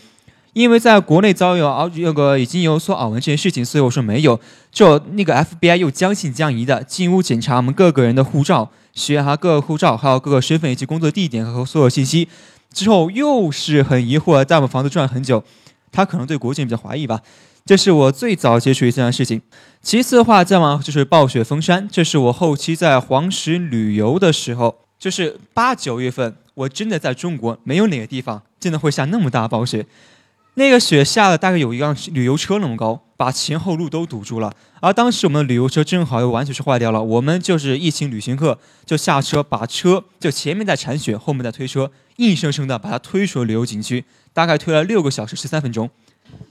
[0.52, 4.40] 因为在国内遭遇啊那个已经有所耳闻这件事情，所以我说没有。
[4.72, 12.28] 就那个 FBI 又将信将疑的进屋检查我们各个人的护照，学他各个护照，还有各个身份以及工作地点和所有信息。
[12.72, 15.42] 之后又是很疑惑，在我们房子转了很久。
[15.92, 17.20] 他可能对国境比较怀疑吧。
[17.70, 19.40] 这是我最早接触一件事情。
[19.80, 29.86] 其次的话，再往就是暴雪封山，这是我后期在黄石旅游的时候，就是八九月份，我真的在中国没有哪个地方真的会下那么大暴雪。
[30.54, 34.52] 那个雪下了大概有一辆旅游车那么高，把前后路都堵住了。
[34.80, 45.88] 而当时我们的旅游车正好又完全是坏掉了，我们就是一群旅行客就下车，把车就前面在铲雪，后面在推车，硬生生的把它推出了旅游景区，大概推了六个小时十三分钟。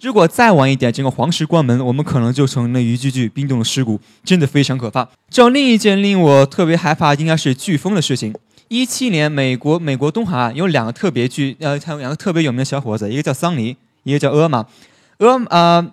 [0.01, 5.07] 如果再晚一点，整个黄石关门，我们可能就成了一具具冰冻的尸骨，真的非常可怕。
[5.29, 8.33] 这另一件令我特别害怕，应该是飓风的事情。
[8.67, 13.75] 一七年，美国美国东海岸有两个特别巨呃，有两个特别有名的小伙子，一个叫桑尼。
[14.03, 14.65] 一个叫厄玛，
[15.17, 15.91] 厄呃，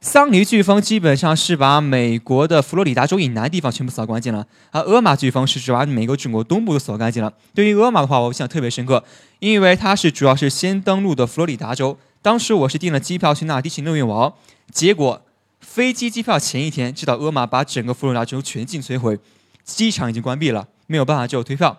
[0.00, 7.32] 桑尼飓风基本上是把美国的佛罗里达州以南地方全部扫干净了，而厄玛飓风是只把美国整个东部都扫干净了。
[7.54, 9.02] 对于厄玛的话，我印象特别深刻，
[9.38, 11.96] 因为它是主要是先登陆的佛罗里达州，
[12.26, 14.32] 当时我是订了机票去那迪士尼乐园玩，
[14.72, 15.22] 结果
[15.60, 19.16] 飞机机票前一天知道厄玛把整个佛罗里达州全境摧毁，
[19.62, 21.78] 机场已经关闭了，没有办法，只有退票，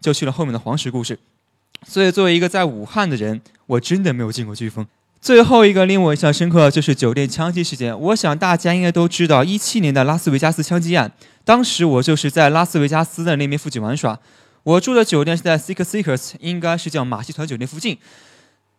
[0.00, 1.20] 就去了后面的黄石故事。
[1.86, 4.84] 所以作为一个在武汉的人，我真的没有见过飓风。
[5.20, 7.96] 最后一个令我印象深刻的就是酒店枪击事件。
[7.96, 11.12] 我想大家应该都知道，一七年的拉斯维加斯枪击案。
[11.44, 14.18] 当时我就是在拉斯维加斯的那边附近玩耍，
[14.64, 17.96] 我住的酒店是在 Six Seekers，应该是叫马戏团酒店附近，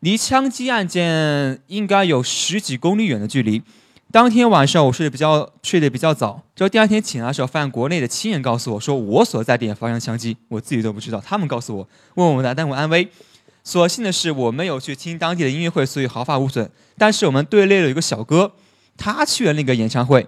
[0.05, 3.63] 离枪击案件应该有十几公里远的距离。
[4.11, 13.09] 当天晚上我睡得比较睡得比较早，就第二天醒来的时候，发现国内的亲人告诉我说，我所在点发生枪击，我自己都不知道，他们告诉我，问我们的单位安危。
[13.63, 16.69] 所幸的是，我没有去听当地的音乐会，所以毫发无损。
[16.99, 18.51] 但是我们队列有一个小哥，
[18.95, 20.27] 他去了那个演唱会，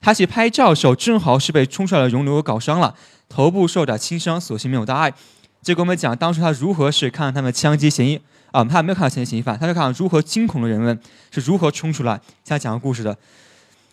[0.00, 2.94] 他去拍照的时候，正好是被冲出来的熔流搞伤了，
[3.28, 5.12] 头部受点轻伤，所幸没有大碍。
[5.60, 8.18] 就跟我们讲，当时他如何是看他们枪击嫌疑
[8.50, 10.98] 啊，他没有看到嫌疑犯，他是看如何惊恐的人们
[11.30, 13.16] 是如何冲出来，他讲个故事的。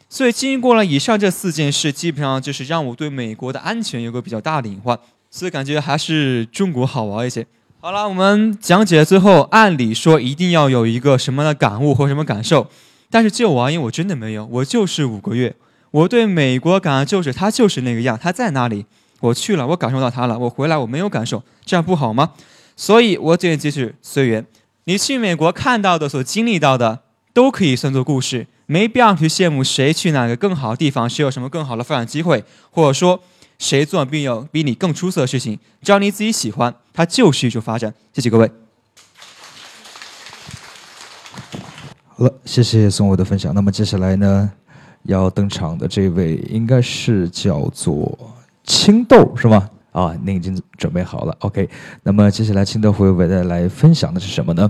[0.08, 4.98] 所以经过了以上这四件事，基本上就是让我对美国的安全有个比较大的隐患，
[5.30, 7.46] 所以感觉还是中国好玩一些。
[7.82, 12.68] 好了，我们讲解最后，按理说一定要有一个什么的感悟或什么感受，
[13.10, 15.56] 但是就我而言，我真的没有，我就是五个月，
[15.92, 18.86] 我对美国感觉就是它就是那个样，它在那里，
[19.20, 22.32] 我去了，我感受到它了，我回来我没有感受，这样不好吗？
[22.76, 24.46] 所以我建议就是随缘，
[24.84, 27.02] 你去美国看到的、所经历到的，
[27.34, 33.22] 都可以算作故事，没必要去羡慕谁去哪个更好的地方，谁有什么更好的发展机会，或者说。
[33.58, 37.94] 谁做并有比你更出色的事情，只要你自己喜欢，它就是一种发展。
[38.12, 38.52] 谢谢各位。
[42.06, 43.56] 好了，谢谢宋伟的分享。
[43.56, 44.52] 那么接下来呢，
[45.04, 49.70] 要登场的这位应该是叫做青豆，是吗？
[49.96, 51.70] 啊，您已经准备好了，OK。
[52.04, 54.70] 那么接下来青豆会为大家来分享的是什么呢？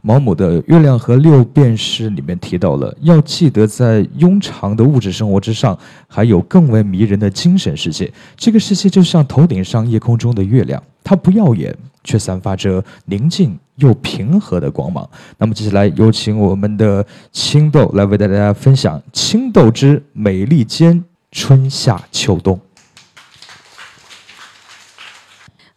[0.00, 8.12] 毛姆的《月亮和六便士》里面提到了，要记得在庸常的物质生活之上，还有更为迷人的精神世界。
[8.36, 15.10] 这个世界就像头顶上夜空中的月亮，它不耀眼，却散发着宁静又平和的光芒。
[15.36, 21.02] 那么接下来有请我们的青豆来为大家分享《青豆之美利坚
[21.32, 22.56] 春夏秋冬》。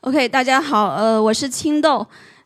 [0.05, 2.05] OK，大家好，呃，我是青豆，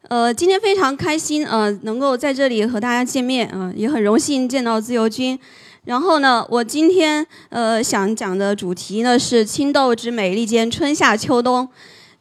[0.09, 5.39] 呃，今天非常开心，呃，能够在这里和大家见面，啊，也很荣幸见到自由君。
[5.85, 11.67] 然后呢，我今天呃想讲的主题呢是青豆之美利坚春夏秋冬。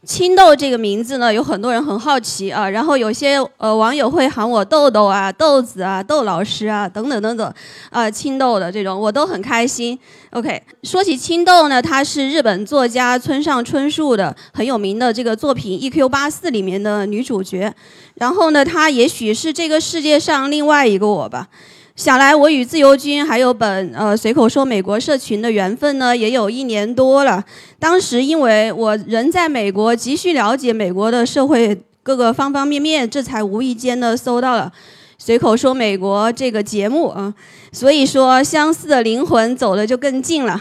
[0.06, 7.52] 青豆这个名字呢，有很多人很好奇啊，然后有些呃网友会喊我豆豆啊、豆子啊、豆老师啊等等等等，
[7.90, 9.98] 啊，青豆的这种我都很开心。
[10.30, 16.08] OK，说起青豆呢，她是日本作家村上春树的很有名的这个作品《E.Q.
[16.08, 17.74] 八四》里面的女主角，
[18.14, 21.48] 然后呢，她也许是这个世界上另外一个我吧。
[21.96, 27.42] 想来我与自由军还有本呃随口说美国社群的缘分呢，也有一年多了。
[27.78, 34.70] 当时因为我人在美国，急需了解美国的社会各个方方面面，这才无意间的搜到了
[35.16, 37.32] 随口说美国这个节目啊。
[37.72, 40.60] 所以说，相似的灵魂走的就更近了。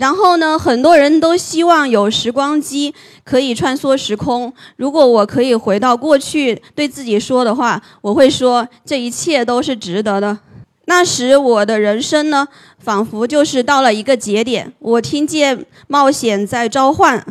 [0.00, 4.50] 然后呢，很多人都希望有时光机可以穿梭时空。
[4.76, 10.38] 如果我可以回到过去，对自己说的话，我会说这一切都是值得的。
[10.86, 12.48] 那时我的人生呢，
[12.78, 14.72] 仿佛就是到了一个节点。
[14.78, 17.22] 我听见冒险在召唤，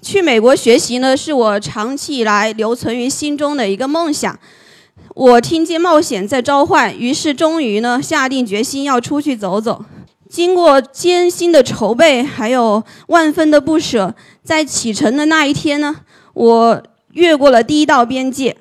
[0.00, 4.38] 去美国学习呢，是我长期以来留存于心中的一个梦想。
[5.16, 9.84] 我听见冒险在召唤，于是终于呢，下定决心要出去走走。
[10.32, 15.94] 经过艰辛的筹备，还有万分的不舍，在启程的那一天呢，
[16.32, 18.56] 我越过了第一道边界。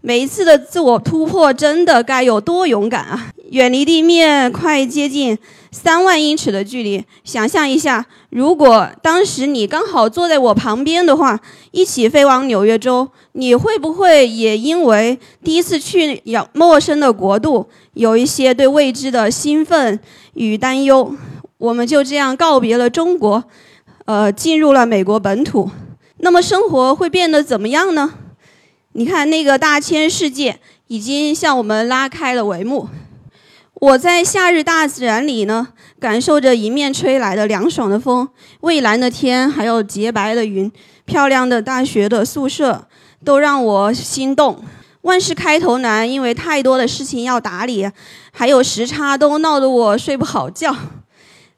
[0.00, 3.32] 每一次的自我突破，真的该有多勇敢啊！
[3.50, 5.36] 远离地面，快接近
[5.72, 7.04] 三万英尺的距离。
[7.24, 11.40] 想象一下，如果当时你刚好坐在我旁边的话，
[11.72, 19.98] 一起飞往纽约州，你会不会也因为第一次去遥陌生的国度，有一些对未知的兴奋
[20.34, 21.12] 与担忧？
[21.58, 23.42] 我们就这样告别了中国，
[24.04, 25.68] 呃，进入了美国本土。
[26.18, 28.14] 那么生活会变得怎么样呢？
[28.92, 32.88] 你看，那个大千世界已经向我们拉开了帷幕。
[33.80, 35.68] 我在夏日大自然里呢，
[35.98, 38.28] 感受着迎面吹来的凉爽的风、
[38.60, 40.70] 蔚蓝的天，还有洁白的云、
[41.06, 42.86] 漂亮的大学的宿舍，
[43.24, 44.62] 都让我心动。
[45.00, 47.90] 万事开头难，因为太多的事情要打理，
[48.30, 50.76] 还有时差都闹得我睡不好觉。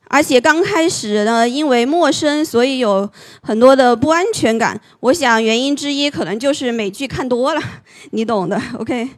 [0.07, 3.11] 而且刚开始呢，因为陌生，所以有
[3.43, 4.81] 很多的不安全感。
[5.01, 7.61] 我想原因之一可能就是美剧看多了，
[8.13, 8.63] 你懂的。
[8.79, 9.09] OK，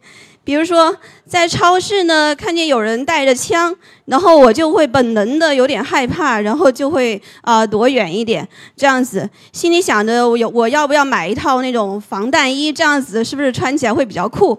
[0.44, 3.74] 比如说在超市呢，看见有人带着枪，
[4.04, 14.58] 然后我就会本能的有点害怕，然后就会啊躲远一点，这样子心里想着我有我要不要买一套那种防弹衣，这样子是不是穿起来会比较酷？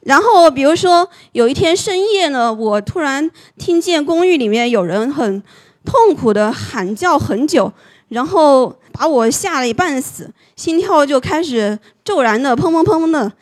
[0.00, 5.42] 然后比如说有一天深夜呢，我突然听见公寓里面有人很。
[5.84, 7.72] 痛苦的喊叫很久，
[8.08, 13.32] 然后把我吓了一半死，心跳就开始骤然的砰砰砰的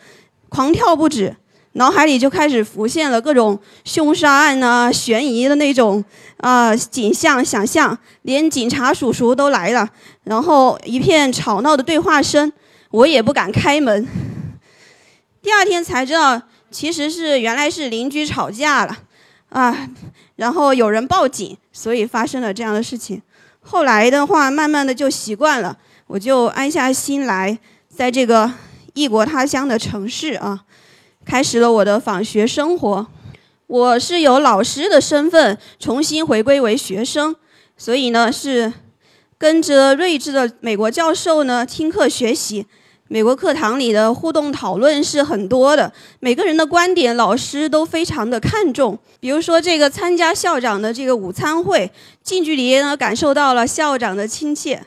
[0.48, 1.34] 狂跳不止，
[1.76, 6.02] 脑海里就开始浮现了各种凶杀案啊、悬疑的那种
[6.38, 9.88] 啊景象想象，连警察叔叔都来了，
[10.24, 12.50] 然后一片吵闹的对话声，
[12.90, 14.08] 我也不敢开门。
[15.42, 18.96] 第二天才知道，其实是原来是邻居吵架了，
[19.50, 19.88] 啊。
[20.36, 23.22] 然后有人报警，所以发生了这样的事情。
[23.60, 27.58] 后来的话，慢慢的就习惯了，我就安下心来，
[27.88, 28.52] 在这个
[28.92, 30.64] 异国他乡的城市啊，
[31.26, 33.06] 开始了我的访学生活。
[33.66, 37.34] 我是由老师的身份，重新回归为学生，
[37.76, 38.72] 所以呢是
[39.36, 42.64] 跟着睿智的美国教授呢听课学习。
[43.08, 48.96] 美国课堂里的互动讨论是很多的，每个人的观点老师都非常的看重。
[49.18, 51.90] 比如说这个参加校长的这个午餐会，
[52.22, 54.80] 近距离呢感受到了校长的亲切。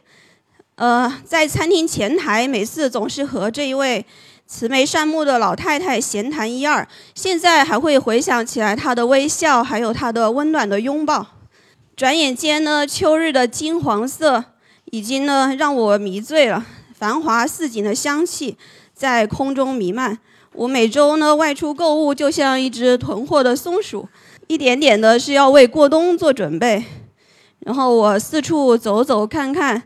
[0.75, 4.05] 呃，在餐厅前台，每次总是和这一位
[4.51, 11.23] 慈眉善目的老太太闲谈一二，现在还会回想起来她的微笑，还有她的温暖的拥抱。
[11.95, 14.43] 转眼间呢，秋日的金黄色
[14.85, 16.65] 已经呢让我迷醉了。
[16.95, 18.57] 繁华似锦的香气
[18.91, 20.17] 在空中弥漫。
[20.53, 24.09] 我每周呢外出购物，就像一只囤货的松鼠，
[24.47, 26.83] 一点点的是要为过冬做准备。
[27.59, 29.83] 然后我四处走走看看，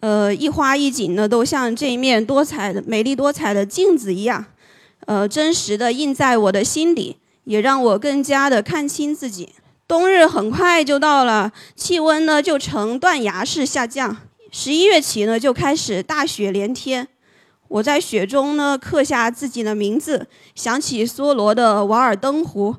[0.00, 4.44] 呃，一花一景呢，都像这一面多彩的、美丽多彩的镜子一样，
[5.06, 9.50] 呃，真实的印在我的心里，也让我更加的看清自己。
[9.88, 14.16] 冬日很快就到了，气温呢就呈断崖式下降。
[14.50, 17.08] 十一月起呢，就开始大雪连天。
[17.68, 22.72] 我在雪中呢刻下自己的名字，想起梭罗的《瓦尔登湖》。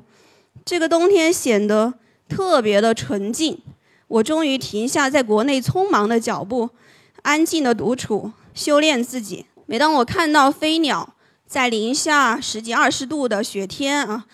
[0.64, 1.94] 这个冬天显得
[2.28, 3.58] 特别的纯净。
[4.06, 6.70] 我终于停下在国内匆忙的脚步，
[7.22, 9.46] 安静的独处，修炼自己。
[9.66, 11.14] 每当我看到飞鸟
[11.46, 14.24] 在零下十几二十度的雪天啊，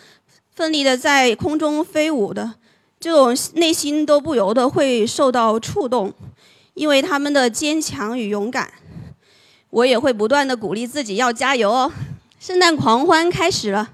[0.54, 2.54] 奋力的在空中飞舞的，
[3.00, 6.12] 这种内心都不由得会受到触动。
[6.74, 8.72] 因为他们的坚强与勇敢，
[9.70, 11.92] 我也会不断的鼓励自己要加油哦。
[12.40, 13.90] 圣诞狂欢开始了，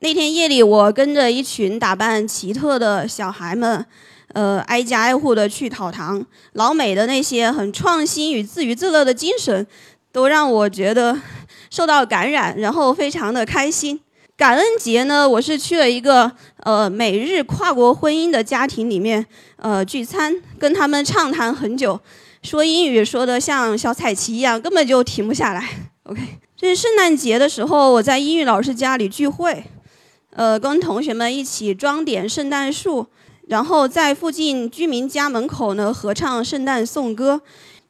[0.00, 3.86] 那天夜里，我跟着一群打扮奇特的小孩们，
[4.32, 6.24] 呃，挨家挨户的去讨糖。
[6.52, 9.66] 老美的那些很创新与自娱自乐的精神，
[10.10, 11.20] 都让我觉得
[11.70, 14.00] 受到感染，然后非常的开心。
[14.36, 16.32] 感恩节呢，我是去了一个
[16.64, 19.24] 呃美日跨国婚姻的家庭里面
[19.56, 22.00] 呃聚餐，跟他们畅谈很久，
[22.42, 25.68] 说英语说的像小彩旗一样，根本就停不下来。
[26.04, 26.20] OK，
[26.56, 29.62] 这是圣诞节的时候，我在英语老师家里聚会，
[30.30, 33.06] 呃，跟同学们一起装点圣诞树，
[33.48, 37.40] 然后在附近居民家门口呢合唱圣诞颂歌。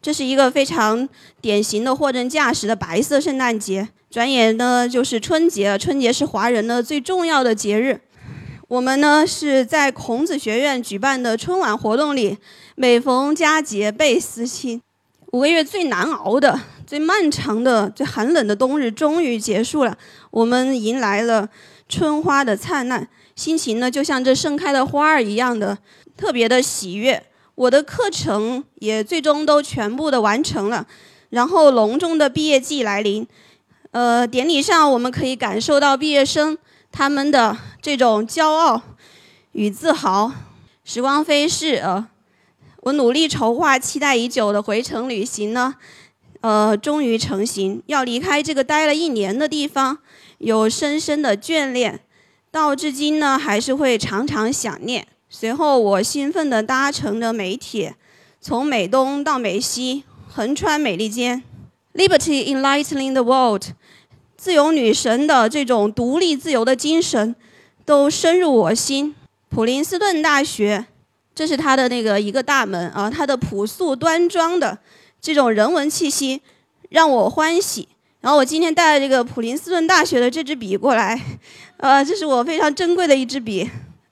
[0.00, 1.08] 这是一个非常
[1.40, 3.88] 典型的货真价实的白色圣诞节。
[4.10, 8.00] 转眼呢就是春节了，春节是华人呢最重要的节日。
[8.68, 12.38] 我们呢是在孔子学院举办的春晚活动里，
[12.74, 14.82] 每逢佳节倍思亲。
[15.32, 19.96] 五个月最难熬的、最漫长的、最寒冷的冬日终于结束了，
[20.30, 21.48] 我们迎来了
[21.88, 23.08] 春花的灿烂，
[23.42, 25.76] 心情呢就像这盛开的花儿一样的
[26.16, 27.20] 特别的喜悦。
[27.56, 30.86] 我的课程也最终都全部的完成了，
[31.30, 33.26] 然后隆重的毕业季来临。
[33.90, 36.56] 呃，典礼上我们可以感受到毕业生
[36.92, 38.80] 他们的这种骄傲
[39.50, 40.30] 与自豪。
[40.84, 42.06] 时光飞逝，呃，
[42.82, 45.74] 我努力筹划、期待已久的回程旅行呢，
[46.42, 47.82] 呃，终于成行。
[47.86, 49.98] 要离开这个待了一年的地方，
[50.38, 52.00] 有深深的眷恋，
[52.52, 55.08] 到至今呢，还是会常常想念。
[55.30, 57.96] 随后，我兴奋地搭乘着美铁，
[58.42, 61.42] 从美东到美西，横穿美利坚。
[61.94, 63.62] Liberty enlightening the world，
[64.36, 67.34] 自由女神的这种独立自由的精神，
[67.86, 69.14] 都深入我心。
[69.48, 70.84] 普林斯顿大学，
[71.34, 74.78] 这是它的那个一个大门啊，它的朴素端庄的
[75.22, 76.42] 这种人文气息
[76.90, 77.88] 让我欢喜。
[78.22, 81.20] 然后我今天带了这个普林斯顿大学的这支笔过来，
[81.78, 83.68] 呃，这是我非常珍贵的一支笔。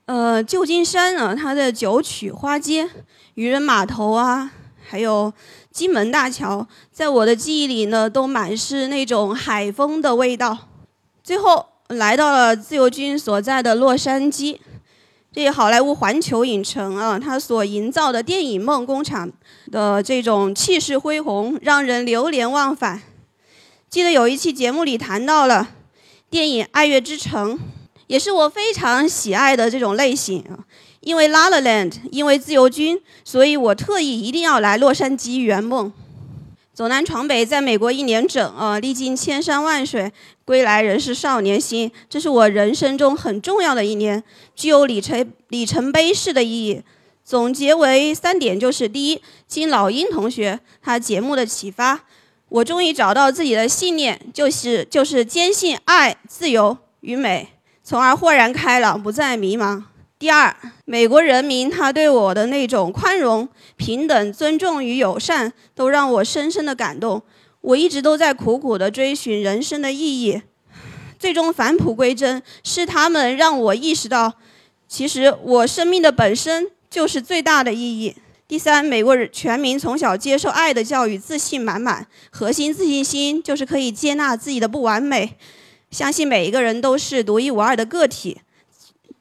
[0.07, 2.91] 呃，旧金山啊，它的九曲花街、
[3.35, 4.51] 渔人码头啊，
[4.85, 5.33] 还有
[5.71, 10.59] 金门大桥，在我的记忆里呢，都满是那种海风的味道。
[11.23, 14.59] 最后来到了自由军所在的洛杉矶。
[15.33, 19.31] 这好莱坞环球影城啊，它所营造的电影梦工厂
[19.71, 23.01] 的这种气势恢宏，让人流连忘返。
[23.91, 25.69] 记得有一期节目里谈到了
[26.31, 27.59] 电影《爱乐之城》，
[28.07, 30.63] 也是我非常喜爱的这种类型啊。
[31.01, 35.93] 因为《La La Land》，因为自由军，所以我特意一定要来洛杉矶圆梦。
[36.73, 40.13] 走南闯北，在美国一年整啊，历经千山万水，
[40.45, 41.91] 归来仍是少年心。
[42.09, 44.23] 这是我人生中很重要的一年，
[44.55, 46.81] 具有里程里程碑式的意义。
[47.25, 52.05] 总结为三点，就是第一，经老鹰同学他节目的启发，
[52.51, 57.49] 我终于找到自己的信念，就是就是坚信爱、自由与美，
[57.85, 59.85] 从而豁然开朗，不再迷茫。
[60.19, 67.23] 第二，美国人民他对我的那种宽容、平等、尊重与友善，都让我深深的感动。
[67.61, 70.43] 我一直都在苦苦的追寻人生的意义，
[71.21, 74.35] 最终返璞归真，是他们让我意识到，
[74.89, 78.17] 其实我生命的本身就是最大的意义。
[78.51, 85.37] 第三，美国人全民从小接受爱的教育，自信满满，核心自信心就是可以接纳自己的不完美，
[85.93, 88.41] 相信每一个人都是独一无二的个体。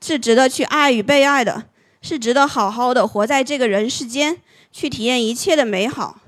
[0.02, 1.66] 是值得去爱与被爱的，
[2.02, 4.36] 是值得好好的活在这个人世间，
[4.72, 6.22] 去体验一切的美好。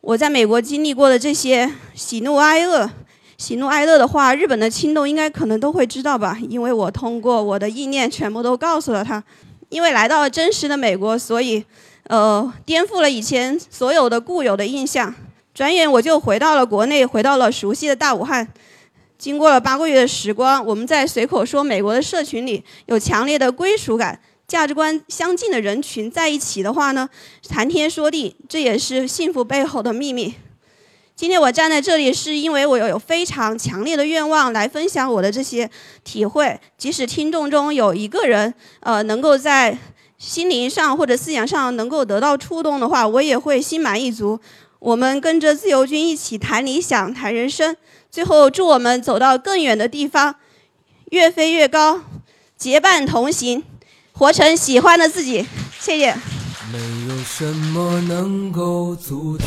[0.00, 2.90] 我在美国经历过的这些喜怒哀乐，
[3.36, 9.22] 喜怒哀乐的话，日本的青豆应该可能都会知道吧，因为我通过我的意念全部都告诉了他。
[9.68, 11.64] 因为来到了真实的美国，所以，
[12.08, 15.14] 呃，颠覆了以前所有的固有的印象。
[15.54, 18.48] 转眼我就回到了国内，回到了熟悉的大武汉。
[19.16, 27.08] 经过了八个月的时光，我们在随口说美国的社群里有强烈的归属感，价值观相近的人群在一起的话呢，
[27.48, 30.34] 谈天说地，这也是幸福背后的秘密。
[31.16, 35.70] 今天我站在这里，是因为我有非常强烈的愿望来分享我的这些
[36.02, 36.60] 体会。
[36.76, 39.78] 即使听众中有一个人，呃，能够在
[40.26, 44.40] 心灵上或者思想上能够得到触动的话，我也会心满意足。
[44.78, 47.76] 我们跟着自由军一起谈理想，谈人生。
[48.10, 50.36] 最后，祝我们走到更远的地方，
[51.10, 52.00] 越飞越高，
[52.56, 53.62] 结伴同行，
[54.12, 55.44] 活成喜欢的自己。
[55.78, 56.14] 谢谢。
[56.72, 59.46] 没有什么能够阻挡，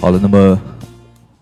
[0.00, 0.58] 好的，那么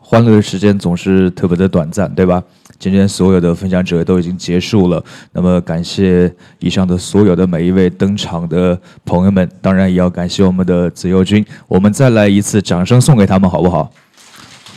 [0.00, 2.42] 欢乐的时间总是特别的短暂，对吧？
[2.76, 5.02] 今天所有的分享者都已经结束了，
[5.32, 13.88] 那么感谢以上的所有的每一位登场的朋友们，当然也要感谢我们的自由军，我们再来一次掌声送给他们，好不好？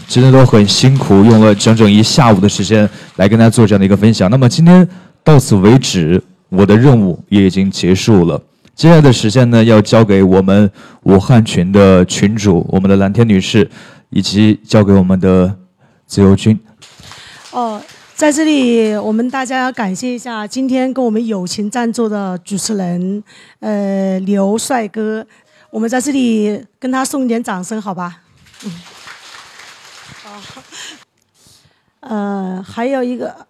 [0.08, 4.30] 今天都很辛苦，用了整整一下午的时间来跟大家做这样的一个分享。
[4.30, 4.88] 那么今天
[5.24, 6.22] 到此为止。
[6.52, 8.38] 我的任务也已经结束了。
[8.82, 10.72] 接下来的时间呢，要交给我们
[11.04, 13.70] 武汉群的群主，我们的蓝天女士，
[14.10, 15.56] 以及交给我们的
[16.08, 16.60] 自由军。
[17.52, 17.80] 哦，
[18.16, 23.24] 在这里我们大家要感谢一下今天跟我们友情赞助的主持人，
[23.60, 25.28] 呃，刘帅哥，
[25.70, 28.22] 我们在这里跟他送一点掌声，好吧？
[28.66, 28.72] 嗯。
[30.24, 30.64] 好。
[32.00, 33.46] 呃，还有一个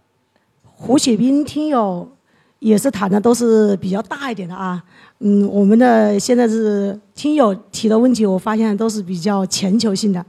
[0.66, 2.12] 胡雪冰听友，
[2.62, 4.82] 也是谈的都是比较大一点的啊。
[5.20, 10.26] 嗯，我们的现在是听友提的问题，我发现都是比较全球性的。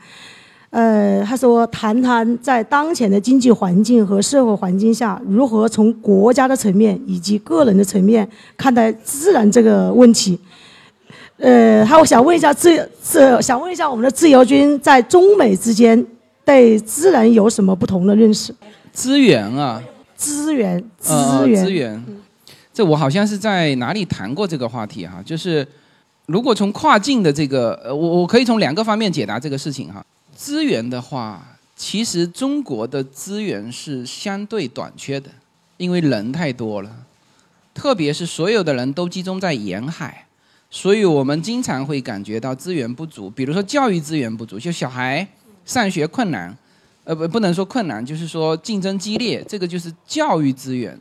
[0.70, 8.26] 呃，他说谈谈在当前的经济环境和社会环境下，如何从国家的层面以及个人的层面
[8.56, 10.38] 看待自然这个问题。
[11.36, 16.04] 呃，还我想问一下自自想问一下我们的自由军在中美之间。
[16.44, 18.52] 对自然有什么不同的认识？
[18.92, 19.80] 资源啊，
[20.16, 21.14] 资源，资
[21.46, 22.04] 源，资源。
[22.82, 25.66] 我好像是在哪里谈过这个话题哈，就是
[26.26, 30.04] 如果从跨境的这个，呃，我我可以从两个方面解答这个事情哈。
[30.34, 31.42] 资源的话，
[31.76, 35.30] 其实中国的资源是相对短缺的，
[35.76, 36.90] 因为人太多了，
[37.72, 40.26] 特别是所有的人都集中在沿海，
[40.70, 45.26] 所以我们经常会感觉到资源不足，比如说教育资源不足，就小孩。
[45.64, 46.52] 上学困难，
[47.04, 50.98] 呃不不能说困难，就是说竞争激烈，这个就是教育资源，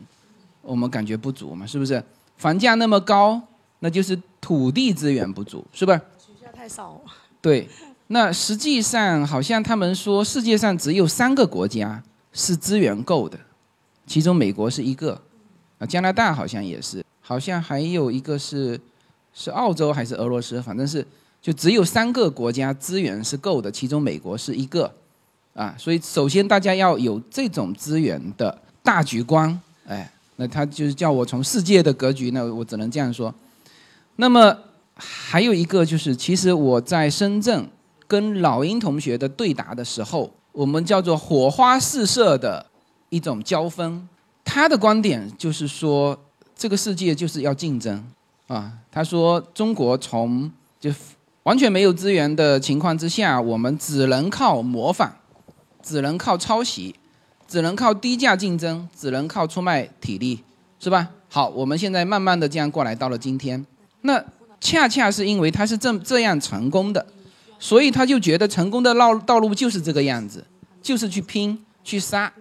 [0.62, 2.04] 我们感觉不足嘛，是不是？
[2.38, 3.42] 房价那么高，
[3.80, 5.98] 那就是土地资源不足，是不是？
[6.18, 7.02] 学校太少。
[7.42, 7.68] 对，
[8.08, 12.02] 那实际上好像他们说世界上只有三个国家
[12.34, 13.40] 是资源够的，
[14.06, 15.22] 其中美国是一个，
[15.80, 18.80] 啊加拿大好像也是，好像还有一个是
[19.34, 21.06] 是澳洲还是俄罗斯，反正是。
[21.42, 24.94] 就只有三个国家资源是够的，其中美国是一个，
[25.56, 30.08] 啊，所以首先大家要有这种资源的大局观，哎，
[30.42, 33.32] 那他就是叫我从世界的格局，那我只能这样说。
[34.16, 34.58] 那么
[34.96, 37.70] 还有一个就是，其实我在深圳
[38.08, 42.66] 跟老鹰同学的对答的时候，我们叫做火花四射的
[43.10, 44.08] 一种交锋。
[44.44, 46.20] 他的观点就是说，
[46.56, 48.04] 这个世界就是要竞争，
[48.48, 50.92] 啊，他说中国从就。
[51.44, 55.10] 完全没有资源的情况之下，我们只能靠模仿，
[55.82, 56.94] 只能靠抄袭，
[57.52, 60.42] 只能靠低价竞争，只能靠出卖体力，
[60.80, 61.10] 是吧？
[61.28, 63.66] 好，我们现在慢慢的这样过来，到了今天，
[64.04, 64.24] 那
[64.62, 67.06] 恰恰是因为他是这这样成功的，
[67.60, 70.46] 所以他就觉得成功的道道路就是这个样子，
[70.82, 72.32] 就是去拼去杀，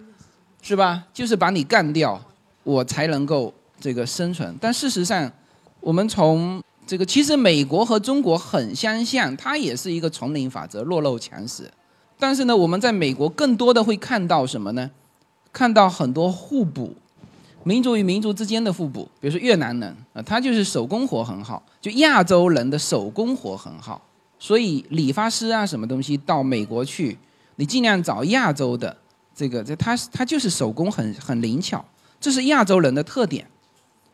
[0.61, 1.03] 是吧？
[1.13, 2.17] 就是把你干掉，
[2.63, 4.55] 我才能够这个生存。
[4.61, 5.29] 但事实上，
[5.81, 11.69] 我们从这个其实美国和中国很相像，它也是一个丛林法则，弱肉强食。
[12.17, 14.89] 但是呢，我们在美国更多的会看到什么呢？
[15.53, 16.95] 看到很多互补，
[17.63, 19.09] 民族与民族之间的互补。
[19.19, 24.01] 比如说越南人啊，他就是手工活很好，就亚洲人的手工活很好，
[24.39, 27.17] 所以理发师啊什么东西到美国去，
[27.57, 28.95] 你尽量找亚洲的
[29.35, 31.83] 这个，这他他就是手工很很灵巧，
[32.19, 33.45] 这是亚洲人的特点，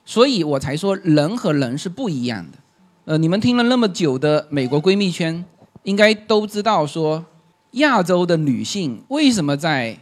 [0.03, 2.57] 所以我才说人和人是不一样的。
[3.05, 5.45] 呃，你们听了那么久的美国闺蜜圈，
[5.83, 7.25] 应该都知道说，
[7.71, 9.97] 亚洲的女性为什么在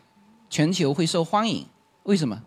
[0.56, 1.66] 全球会受欢迎？
[2.04, 2.42] 为什么？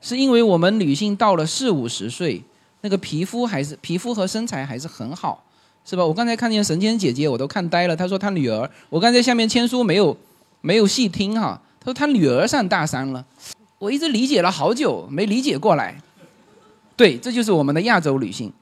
[0.00, 2.42] 是因为我们女性到了四五十岁，
[2.80, 5.44] 那个皮肤还是皮肤和身材还是很好，
[5.84, 6.04] 是吧？
[6.04, 7.94] 我刚才看见神仙姐姐，我都看呆了。
[7.94, 10.16] 她说她女儿，我刚才下面签书没有
[10.60, 11.62] 没有细听哈。
[11.78, 13.24] 她说她女儿上大三了，
[13.78, 16.02] 我一直理解了好久，没理解过来。
[16.96, 18.52] 对，这就是我们的亚洲女性。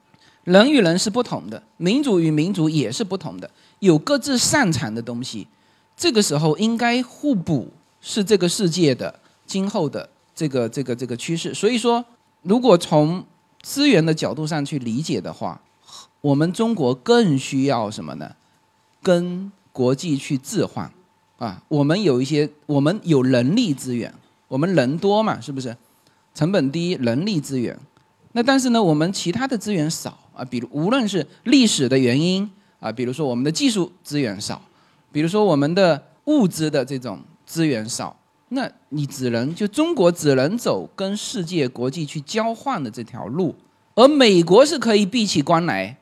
[0.44, 5.48] 人与人是不同的，民族与民族也是不同的，有各自擅长的东西。
[5.96, 7.68] 这个时候应该互补，
[8.00, 11.52] 是这个世界的今后的这个这个这个趋势。
[11.52, 12.04] 所以说，
[12.42, 13.24] 如果从
[13.62, 15.60] 资源的角度上去理解的话，
[16.20, 18.34] 我们中国更需要什么呢？
[19.02, 20.90] 跟国际去置换
[21.38, 21.62] 啊！
[21.68, 24.12] 我们有一些，我们有人力资源，
[24.48, 25.76] 我们人多嘛，是不是？
[26.34, 27.78] 成本低，人力资源。
[28.32, 30.18] 那但是呢，我们其他的资源少。
[30.32, 34.62] 啊，比如无论是历史的原因啊，比如说我们的技术资源少，
[35.12, 37.20] 比如说我们的物资的这种
[37.50, 38.16] 资源少，
[38.50, 43.52] 那你只能就中国只能走跟世界国际去交换的这条路，
[43.96, 45.98] 而美国是可以闭起关来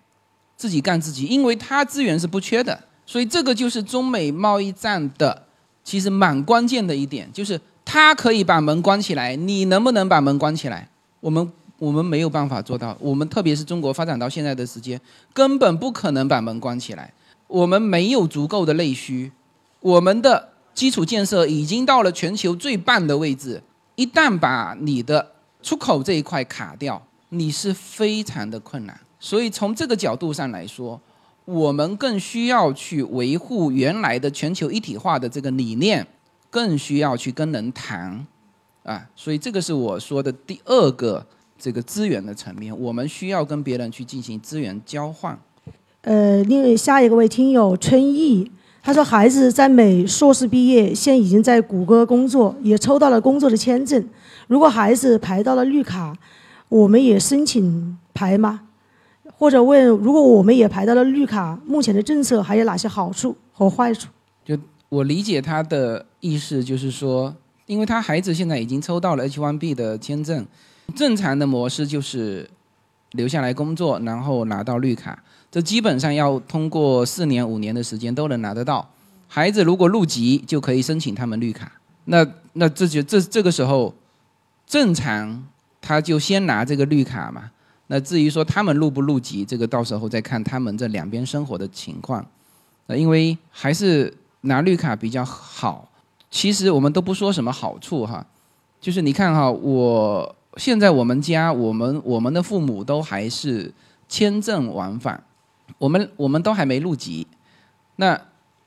[0.57, 5.45] 自己干自己，因为它资源是不缺的，所以这个就是中美贸易战的
[5.83, 10.89] 其实蛮关键的一点，就是它可以把门关起来，你能不能把门关起来？
[11.21, 11.51] 我们。
[11.81, 15.01] 我们没有办法做到，我们特别是中国发展到现在的时间，
[15.33, 17.15] 根本不可能把门关起来。
[17.47, 19.31] 我们没有足够的内需，
[19.79, 20.49] 我们的
[20.79, 23.61] 基础建设已经到了全球最棒的位置。
[23.97, 28.97] 一旦把你的出口这一块卡掉，你是非常的困难。
[29.19, 31.01] 所以从这个角度上来说，
[31.47, 36.07] 我们更需要去维护原来的全球一体化的这个理念，
[36.49, 38.25] 更需要去跟人谈，
[38.85, 41.27] 啊，所以这个是我说的第二个
[41.59, 45.37] 这个资源的层面，我们需要跟别人去进行资源交换。
[46.03, 48.53] 呃，另外下一个位听友春意，
[48.89, 54.03] 他说孩子在美硕士毕业，现已经在谷歌工作，也抽到了工作的签证。
[54.47, 56.17] 如果孩子排到了绿卡，
[56.71, 58.63] 我们也申请排吗？
[59.37, 64.09] 或者问，如果我们也排到了绿卡，目前的政策还有哪些好处和坏处？
[64.43, 64.57] 就
[64.89, 67.37] 我理解他的意思，就是说，
[67.67, 70.47] 因为他孩子现在已经抽到了 H1B 的签证，
[70.97, 72.49] 正常的模式就是
[73.13, 75.23] 留下来工作，然后拿到绿卡。
[75.51, 78.89] 这基本上要通过四年、五年的时间都能拿得到。
[79.27, 81.71] 孩子如果入籍，就可以申请他们绿卡。
[82.05, 83.95] 那那这就这这个时候，
[84.67, 85.47] 正常
[85.81, 87.51] 他就先拿这个绿卡嘛。
[87.89, 92.27] 那至于说他们入不入籍，这个到时候再看他们这两边生活的情况。
[92.87, 95.91] 呃，因为还是拿绿卡比较好。
[96.31, 98.27] 其实我们都不说什么好处哈，
[98.81, 103.73] 就是你看哈，我现在我们家我们我们的父母都还是
[104.09, 105.23] 签证往返。
[105.77, 107.27] 我们我们都还没入籍，
[107.97, 108.21] 那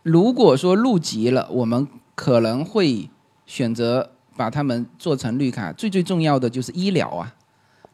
[0.04, 3.10] 如果说入籍了，我们可能会
[3.46, 5.74] 选择把他们做成绿卡。
[5.74, 7.36] 最最重要的就是医疗啊，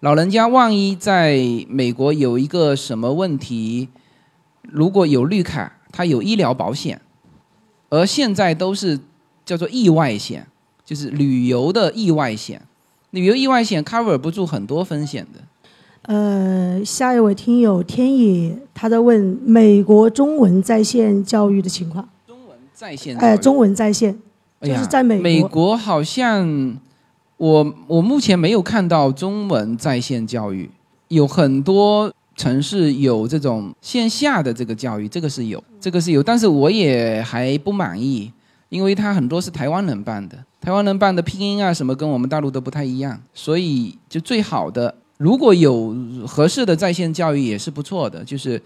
[0.01, 1.39] 老人家万一在
[1.69, 3.89] 美国有一个什么问题，
[4.61, 7.01] 如果有绿卡，他有医疗保险，
[7.89, 8.99] 而现在都是
[9.45, 10.45] 叫做意外险，
[10.85, 12.61] 就是旅游的意外险，
[13.11, 15.41] 旅游意外险 cover 不住很多风险的。
[16.07, 22.07] 呃，下一位听友天野，他在问美国中文在线教育的情况。
[22.25, 23.17] 中文在线？
[23.17, 24.17] 哎，中文在线，
[24.61, 25.23] 就是在美国。
[25.23, 26.77] 美国好像
[27.35, 30.69] 我我目前没有看到中文在线教育，
[31.09, 38.31] 有很多城市有这种线下的这个教育，这个是有，这个是有，但是我也还不满意，
[38.69, 44.95] 因为它很多是台湾人办的，台湾人办的拼音啊什么跟我们大陆都不太一样，所以就最好的。
[45.17, 45.95] 如果有
[46.27, 48.61] 合适的在线教育也是不错的，就是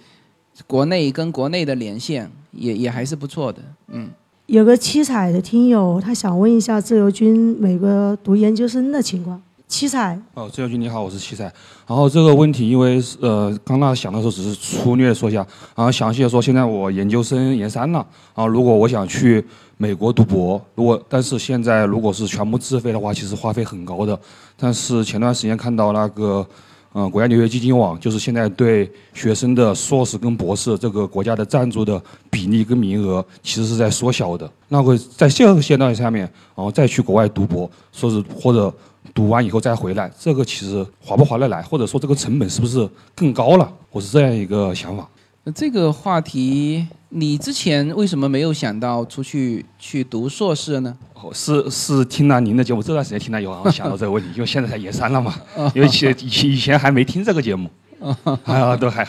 [0.68, 4.10] 国内跟国内的连线也也还是不错的，嗯。
[4.48, 9.42] 有个七彩的听友，他想问一下自由军美国读研究生的情况。
[9.66, 10.20] 七彩。
[10.34, 11.46] 哦，自由军你好，我是七彩。
[11.88, 15.38] 然后这个问题，因为呃刚那想的时候只是粗略说一下，
[15.74, 19.42] 然后详细的说，现在我研究生研三了，然后如果我想去。
[19.78, 24.20] 美国读博，如果但是现在如果是全部自费的话，其实花费很高的。
[24.64, 26.46] 但是前段时间看到那个，
[26.94, 32.00] 嗯，国家留学基金网，就是现在对学生的硕士跟博士这个国家的赞助的
[32.30, 34.48] 比例跟名额，其实是在缩小的。
[34.68, 38.72] 那会在这个阶段下面，然后再去国外读博，说是或者
[39.16, 43.74] 读完以后再回来，这个其实划不划得来，或者说这个成本是不是更高了？
[43.90, 45.10] 我是这样一个想法。
[45.44, 46.88] 那这个话题。
[47.14, 50.98] 你之前为什么没有想到出去去读硕士呢？
[51.14, 55.36] 哦，是是听了您的节目，这段时间听了以后，想到这个问题，因为现在才研三了嘛，
[55.76, 57.70] 因为以以前还没听这个节目，
[58.46, 59.06] 啊，都还，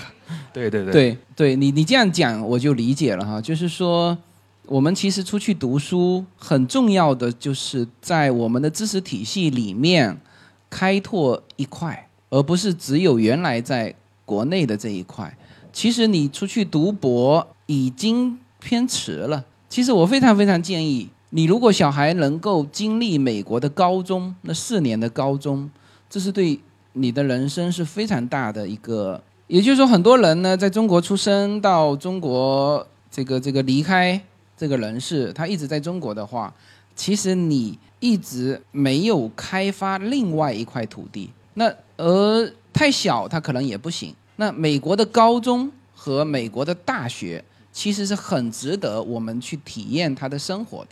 [0.52, 4.18] 对 对对，对对，你你这样讲我就理解了哈，就是说
[4.66, 10.20] 我们其实出去读书很重要的就是在我们的知识体系里面
[10.68, 15.32] 开拓一块，而不是只有原来在国内的这一块。
[15.72, 17.48] 其实你出去读博。
[17.66, 19.42] 已经偏迟了。
[19.66, 25.70] 其实我非常非常建议你，如果小孩能够经历美国的高中那四年的高中，
[26.10, 26.60] 这是对
[26.92, 29.22] 你的人生是非常大的一个。
[29.46, 34.20] 也就是说，很多人呢在中国出生到中国这个这个离开
[34.54, 36.52] 这个人世，他一直在中国的话，
[36.94, 41.30] 其实你一直没有开发另外一块土地。
[41.54, 44.14] 那而太小，他可能也不行。
[44.36, 47.44] 那美国的高中和美国的大学。
[47.74, 50.88] 其实是很值得我们去体验他的生活的，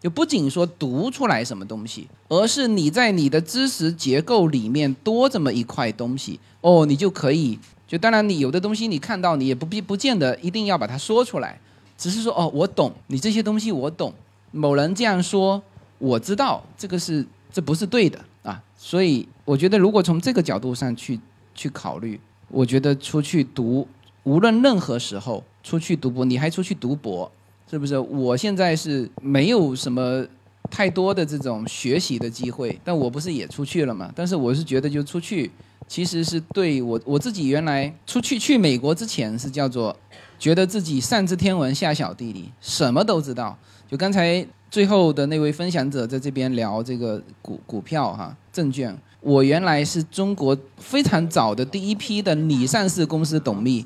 [0.00, 7.56] 就不仅说读出来什么东西，而是你在你的知识结构里面多这么一块东西哦，你就可以
[7.86, 11.56] 就当然你有的东西你看到你也不必不见得一定要把它说出来，
[11.96, 14.12] 只是说哦我懂你这些东西我懂，
[14.50, 15.62] 某人这样说
[15.98, 21.20] 我知道这个是这不是对的啊，所以我觉得如果从这个角度上去
[21.54, 22.18] 去考虑，
[22.48, 23.86] 我觉得出去读
[24.22, 25.42] 无论任何时候。
[25.64, 27.32] 出去读博，你还出去读博，
[27.70, 27.98] 是不是？
[27.98, 30.22] 我现在是没有什么
[30.70, 34.12] 太多的这种学习的机会，但我不是也出去了嘛？
[34.14, 35.50] 但是我是觉得，就出去
[35.88, 39.96] 其实是对我我自己原来出去去美国之前是叫做
[40.38, 43.56] 觉得自己上知天文下晓地理，什么都知道。
[43.88, 48.94] 就刚才最后的那位分享者在这边聊这个股股票哈证券，
[49.24, 53.84] 我原来是中国非常早的第一批的拟上市公司董秘，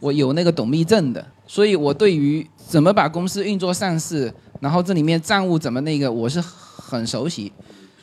[0.00, 7.52] 我有那个董秘证的，所以我对于怎么把公司运作上市，然后这里面账务怎么那个，我是很熟悉。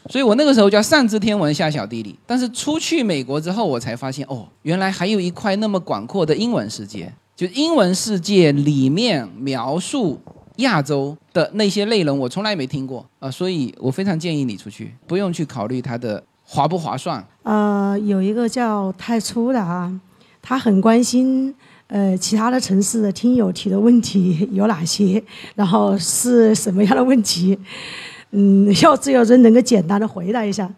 [0.10, 7.12] 所以我那个时候叫上知天文下晓地理，但是出去美国之后，我才发现哦，原来还有一块那么广阔的英文世界。
[7.36, 10.20] 就英文世界里面描述
[10.58, 17.24] 亚洲的那些内容，我从来没听过啊，所以我非常建议你出去，不用去考虑它的划不划算。
[17.44, 19.92] 呃，有一个叫太初的啊，
[20.42, 21.54] 他很关心
[21.88, 25.22] 呃其他的城市的听友提的问题 有哪些，
[25.56, 27.58] 然后是什么样的问题，
[28.32, 30.70] 嗯， 要自由人能够简单的回答一下。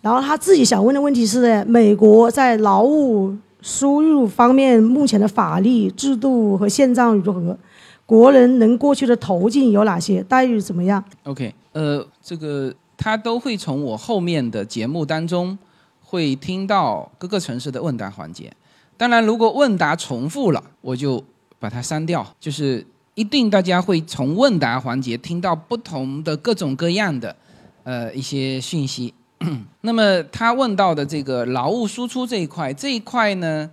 [0.00, 7.56] 然后他自己想问的问题是：美国在劳务输入方面目前的法律制度和现状如何？
[8.04, 10.20] 国人能过去的途径有哪些？
[10.24, 15.58] 待遇怎么样？OK，呃，这个他都会从我后面的节目当中
[16.00, 18.48] 会听到各个城市的问答环节。
[18.96, 21.20] 当然，如果问答重复了，我就
[21.58, 22.24] 把它删掉。
[22.38, 27.34] 就是一定大家会从问答环节听到不同的各种各样的
[27.82, 29.12] 呃一些讯息。
[29.82, 33.68] 那么他问到的这个劳务输出这一块，这一块呢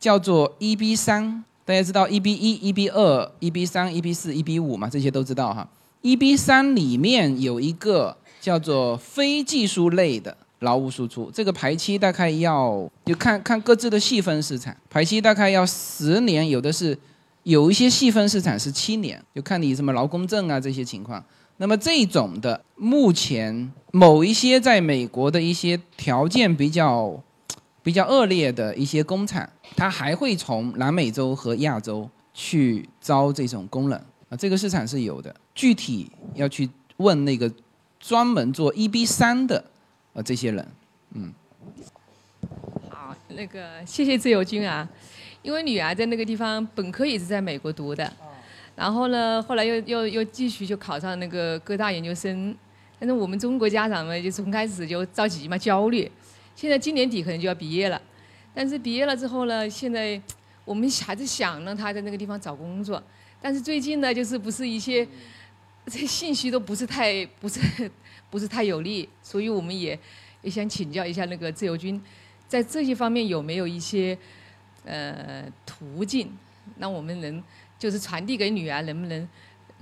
[0.00, 5.68] 叫做 EB 三，大家知道 EB 一、EB 二、EB 三、EB 四、EB 五嘛，这些都知道哈。
[6.02, 16.98] EB 三里面有一个叫做非技术类的劳务输出，这个排期大概要就看看各自的细分市场，排期大概要十年，有的是
[17.44, 21.24] 有一些细分市场是七年，就看你什么劳工证啊这些情况。
[21.58, 27.20] 那么这种的，目前某一些在美国的一些条件比较
[27.82, 33.98] 比较恶劣的一些工厂，它还会从南美洲和亚洲去招这种工人
[34.28, 35.34] 啊，这个市场是有的。
[35.54, 37.50] 具体要去问那个
[38.00, 39.64] 专门做 EB 三的
[40.12, 40.66] 呃这些人，
[41.14, 41.32] 嗯。
[42.90, 44.88] 好，那个谢谢自由军啊，
[45.42, 48.10] 因为女儿在那个地方本科也是在美国读的，
[48.76, 52.54] 然后呢，后来又又又继续就考上那个各大研究生，
[52.98, 56.10] 但是我们中国家长们就从开始就着急嘛，焦虑，
[56.54, 58.00] 现在今年底可能就要毕业了，
[58.54, 60.20] 但是毕业了之后呢，现在
[60.64, 63.02] 我们还是想让他在那个地方找工作，
[63.40, 65.06] 但是最近呢，就是不是一些
[65.88, 67.90] 这信息都不是太不是
[68.30, 69.98] 不是太有利，所以我们也
[70.42, 72.00] 也想请教一下那个自由军，
[72.46, 74.16] 在这些方面有没有一些
[74.84, 76.30] 呃途径，
[76.76, 77.42] 那我们能
[77.78, 79.28] 就是传递给女儿，能不能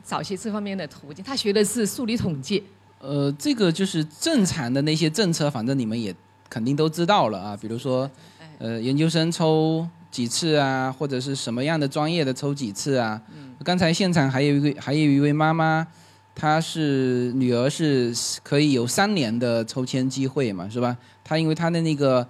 [0.05, 1.25] 找些这方面的途径？
[1.25, 2.63] 她学的是数理统计，
[3.01, 6.15] 呃，这个就是正常的那些政策，反正你们也
[6.49, 7.57] 肯定都知道了啊。
[7.57, 8.11] 比如说，
[8.59, 9.87] 呃，研究生抽
[10.17, 13.21] 几次啊，或者是什么样的专业的抽几次啊。
[13.63, 15.87] 刚才现场还有一位，还有一位妈妈，
[16.35, 20.97] 她是女儿是可以有三年的抽签机会嘛，是吧？
[21.23, 22.27] 她因为她的那个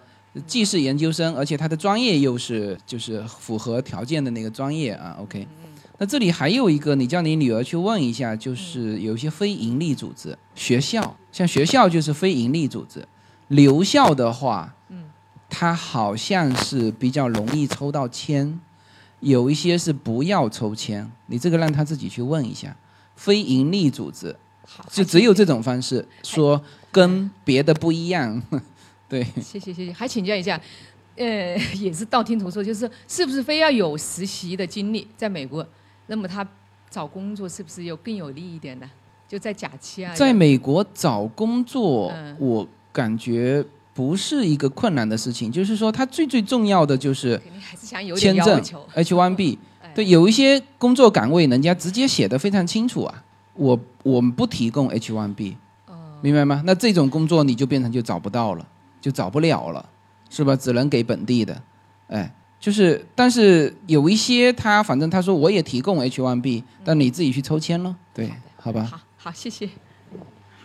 [0.48, 5.16] 既是研究生，而且她的专业又是就是符合条件的那个专业啊。
[5.20, 5.46] OK。
[5.98, 13.06] 那这里还有一个，你叫你女儿去问一下，就是有一些非盈利组织，学校，像学校就是非盈利组织，
[13.48, 14.74] 留校的话，
[15.48, 18.58] 它好像是比较容易抽到签，
[19.20, 22.76] 有一些是不要抽签，你这个让他自己去问一下，
[23.14, 24.34] 非盈利组织，
[24.90, 26.60] 就只有这种方式说
[26.90, 28.42] 跟别的不一样，
[29.08, 29.24] 对。
[29.40, 30.60] 谢谢谢谢，还请教一下，
[31.16, 35.66] 呃， 也是道听途说，就是是不是非要有实习的经历在美国，
[36.08, 36.46] 那么他
[36.90, 38.88] 找工作是不是有更有利一点的？
[39.28, 43.64] 就在假期啊，在美国找工作，嗯我感觉
[43.96, 47.40] 不是一个困难的事情，就是说它最最重要的就是
[48.14, 48.86] 签证要求。
[48.94, 49.56] H1B。
[49.94, 53.24] 对，有一些工作岗位人家直接写的非常清楚啊，
[53.54, 55.54] 我我们不提供 H1B，
[56.20, 56.62] 明白吗？
[56.66, 58.68] 那这种工作你就变成就找不到了，
[59.00, 59.88] 就找不了了，
[60.28, 60.54] 是吧？
[60.54, 61.62] 只能给本地的，
[62.08, 62.30] 哎。
[62.58, 68.90] 就是，但是有一些他反正他说我也提供 H1B，但你自己去抽签咯，对，好吧？
[69.16, 69.68] 好，谢谢。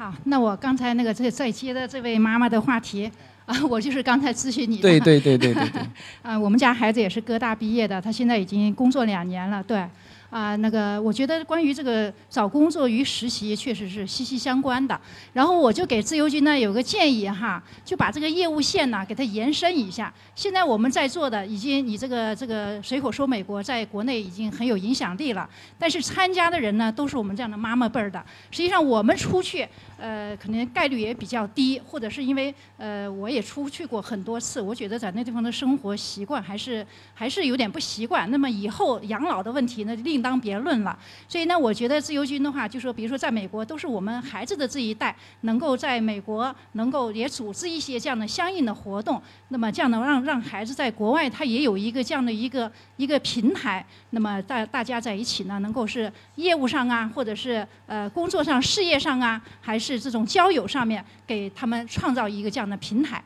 [0.02, 3.08] 好，那我刚才那个这再接的这位妈妈的话题
[3.46, 4.82] 啊，我就是刚才咨询你的。
[4.82, 5.82] 对对对对对对。
[6.24, 9.62] 啊，我们家孩子也是哥大毕业的，他现在已经工作两年了。
[9.62, 9.88] 对，
[10.32, 15.00] 啊，那个我觉得关于这个找工作与实习确实是息息相关的。
[15.34, 20.12] 然后我就给自由军呢有个建议哈，就把这个业务线呢给它延伸一下。
[20.34, 25.48] 现在我们在座的已经你这个这个随口说美国在国内已经很有影响力了，
[25.78, 28.24] 但是参加的人呢都是我们这样的妈妈辈儿的。
[28.50, 29.68] 实际上我们出去，
[30.02, 36.84] 呃，可能概率也比较低，或者是因为呃我也出去过很多次，我觉得在那地方的生活习惯还是
[37.14, 38.30] 还是有点不习惯。
[38.32, 40.98] 那么以后养老的问题呢，另当别论了。
[41.28, 63.24] 所以呢，我觉得自由军的话，就说比如说在美国，都是我们孩子的这一代能够在美国能够也组织一些这样的相应的活动，那么这样能让让孩子在国外他也有一个这样的一个一个平台，那么大大家在一起呢，能够是业务上啊，或者是呃工作上、事业上啊，还是这种交友上面，给他们创造一个这样的平台。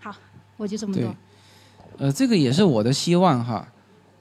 [0.00, 0.14] 好，
[0.56, 1.14] 我就这么对多。，
[1.98, 3.66] 呃，这个也是我的希望哈，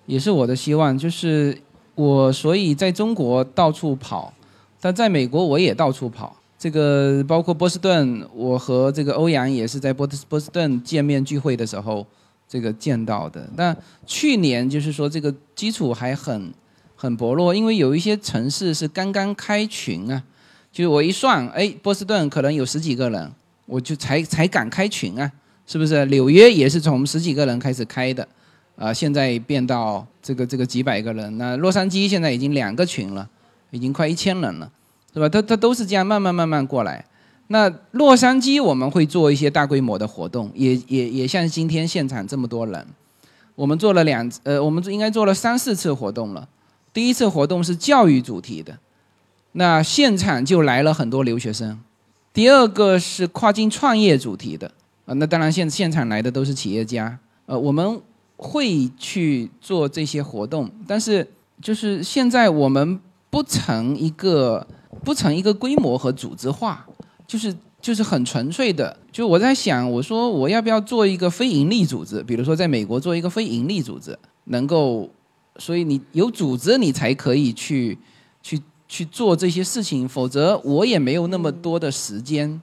[0.05, 1.57] 也是我的希望，就是
[1.95, 4.34] 我所以在中国到处跑，
[4.80, 6.35] 但在美国我也到处跑。
[6.59, 12.05] 这个包括波士顿，我和这个欧阳也是在波士波士顿见面聚会的时候，
[12.47, 13.49] 这个见到的。
[13.57, 16.53] 但去年就是说这个基础还很
[16.95, 20.22] 很薄弱，因为有一些城市是刚刚开群啊，
[20.72, 23.31] 就是我一算，哎，波士顿可能有十几个人，
[23.65, 25.31] 我就才才敢开群啊，
[25.68, 26.06] 是不是？
[26.06, 28.27] 纽约也是从十几个人开始开的，
[28.77, 31.38] 啊、现在变到这个这个几百个人。
[31.38, 33.30] 那洛杉矶现在已经两个群了，
[33.72, 34.72] 已经快一千人了，
[35.14, 35.27] 是吧？
[35.27, 37.06] 它它都是这样慢慢慢慢过来。
[37.48, 42.88] 那洛杉矶我们会做一些大规模的活动，也也也像今天现场这么多人，
[43.56, 46.48] 我们做了两呃，我们应该做了三四次活动了。
[46.93, 48.77] 第一次活动是教育主题的，
[49.53, 51.80] 那现场就来了很多留学生。
[52.34, 54.72] 第二个是跨境创业主题的，
[55.06, 58.02] 啊，那当然现现场来的都是企业家，呃，我们
[58.38, 61.28] 会去做这些活动，但是
[61.61, 62.99] 就是现在我们
[63.30, 64.65] 不成一个
[65.03, 66.86] 不成一个规模和组织化，
[67.28, 68.98] 就是就是很纯粹的。
[69.11, 72.23] 就我在想，我说我要不要做一个非盈利组织？
[72.23, 75.10] 比如说在美国做一个非盈利组织，能够，
[75.57, 77.98] 所以你有组织，你才可以去
[78.41, 78.61] 去
[78.91, 82.61] 去做这些事情，否则我也没有那么多的时间，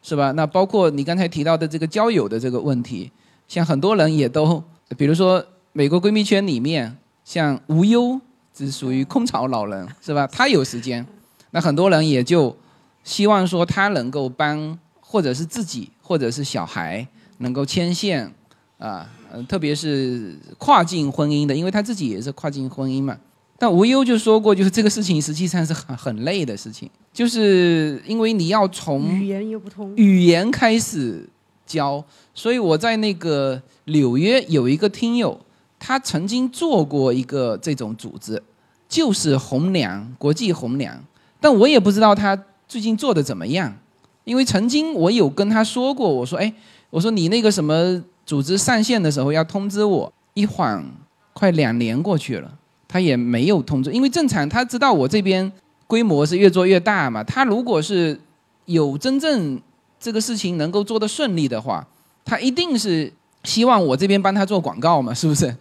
[0.00, 0.30] 是吧？
[0.30, 3.10] 那包括你刚才提到的这个交友的这个问题，
[3.48, 4.62] 像很多人也都，
[4.96, 8.20] 比如说美国闺蜜圈里面，像无忧
[8.54, 10.28] 只属于空巢老人，是吧？
[10.28, 11.04] 他有时间，
[11.50, 12.56] 那很多人也就
[13.02, 17.04] 希望说他能够帮，或者是自己，或者是小孩
[17.38, 18.32] 能够牵线
[18.78, 23.18] 啊，呃，特别是跨境婚姻的，因为他自己也是跨境婚姻嘛。
[23.58, 31.28] 但无忧就说过，就是这个事情实际上是很很累的事情，就是因为你要从语言又不通，语言开始
[31.66, 35.40] 教，所以我在那个纽约有一个听友，
[35.78, 38.40] 他曾经做过一个这种组织，
[38.88, 41.02] 就是红娘国际红娘，
[41.40, 43.76] 但我也不知道他最近做的怎么样，
[44.22, 46.52] 因为曾经我有跟他说过，我说哎，
[46.90, 50.84] 我说你那个什么组织上线的时候要通知我，一晃
[51.32, 52.56] 快两年过去了，
[52.88, 55.52] 他也没有通知，因为正常他知道我这边
[55.86, 58.18] 规模是越做越大嘛，他如果是
[58.64, 59.60] 有真正
[60.00, 61.86] 这个事情能够做得顺利的话，
[62.24, 63.12] 他一定是
[63.44, 65.54] 希望我这边帮他做广告嘛， 是不是？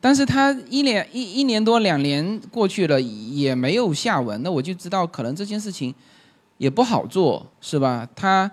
[0.00, 5.94] 但是他一年一一年多两年过去了，也没有下文，那我就知道可能这件事情
[6.58, 8.06] 也不好做，是吧？
[8.14, 8.50] 他，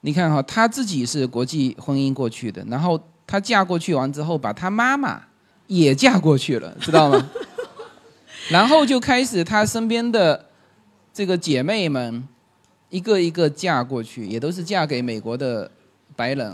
[0.00, 5.20] 你看哈，他自己是国际婚姻过去的，然后她嫁过去完之后，把她妈妈
[5.70, 7.30] 也嫁过去了，知道吗？
[8.50, 10.44] 然后就开始她身边的
[11.14, 12.26] 这个姐妹们
[12.88, 15.70] 一个一个嫁过去，也都是嫁给美国的
[16.16, 16.52] 白人。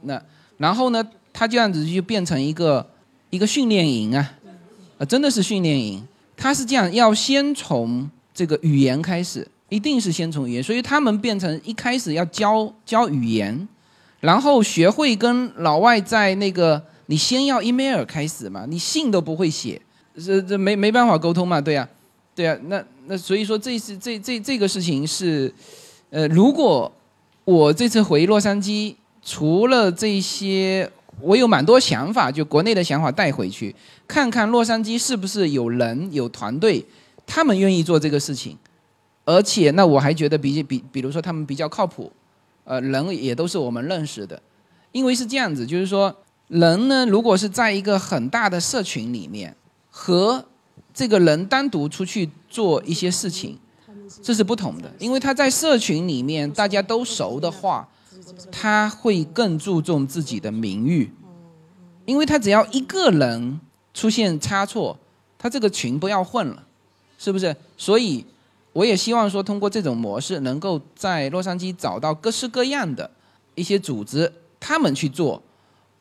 [0.00, 0.20] 那
[0.56, 2.84] 然后呢，她这样子就变成一个
[3.30, 4.32] 一个训练营啊，
[4.98, 6.04] 啊，真的是训练营。
[6.36, 13.68] 她是这样，要先从这个语言开始，一定是先从语言，所以他们变成一开始要教教语言，
[14.18, 16.82] 然后学会跟老外在那个，
[17.12, 19.78] 你先要 email 开始嘛，你信都不会写，
[20.16, 21.86] 这这没没办法沟通嘛，对呀、
[22.34, 25.52] 对呀、那那所以说这是这这这个事情是，
[26.08, 26.90] 呃，如果
[27.44, 30.90] 我这次回洛杉矶，除了这些，
[31.20, 33.76] 我有蛮多想法，就国内的想法带回去，
[34.08, 36.82] 看看洛杉矶是不是有人有团队，
[37.26, 38.56] 他们愿意做这个事情，
[39.26, 42.10] 而且那我还觉得比比比如说他们比较靠谱，
[42.64, 44.40] 呃，人也都是我们认识的，
[44.92, 46.16] 因为是这样子，就是说
[46.52, 49.56] 人呢，如果是在一个很大的社群里面，
[49.90, 50.44] 和
[50.92, 53.58] 这个人单独出去做一些事情，
[54.22, 57.88] 这是不同的，因为他在社群里面大家都熟的话，
[58.50, 61.10] 他会更注重自己的名誉，
[62.04, 63.58] 因为他只要一个人
[63.94, 64.98] 出现差错，
[65.38, 66.62] 他这个群不要混了，
[67.16, 67.56] 是不是？
[67.78, 68.26] 所以
[68.74, 73.10] 我也希望说，通过这种模式，能够在洛杉矶找到各式各样的
[73.54, 74.30] 一些组织，
[74.60, 75.42] 他们去做，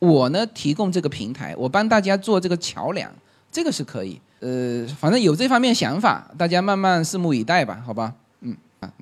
[0.01, 3.09] 我呢提供这个平台，我帮大家做这个桥梁，
[3.51, 4.19] 这个是可以。
[4.39, 8.11] 呃，反正有这方面想法，大家慢慢拭目以待吧，好吧？
[8.41, 8.57] 嗯。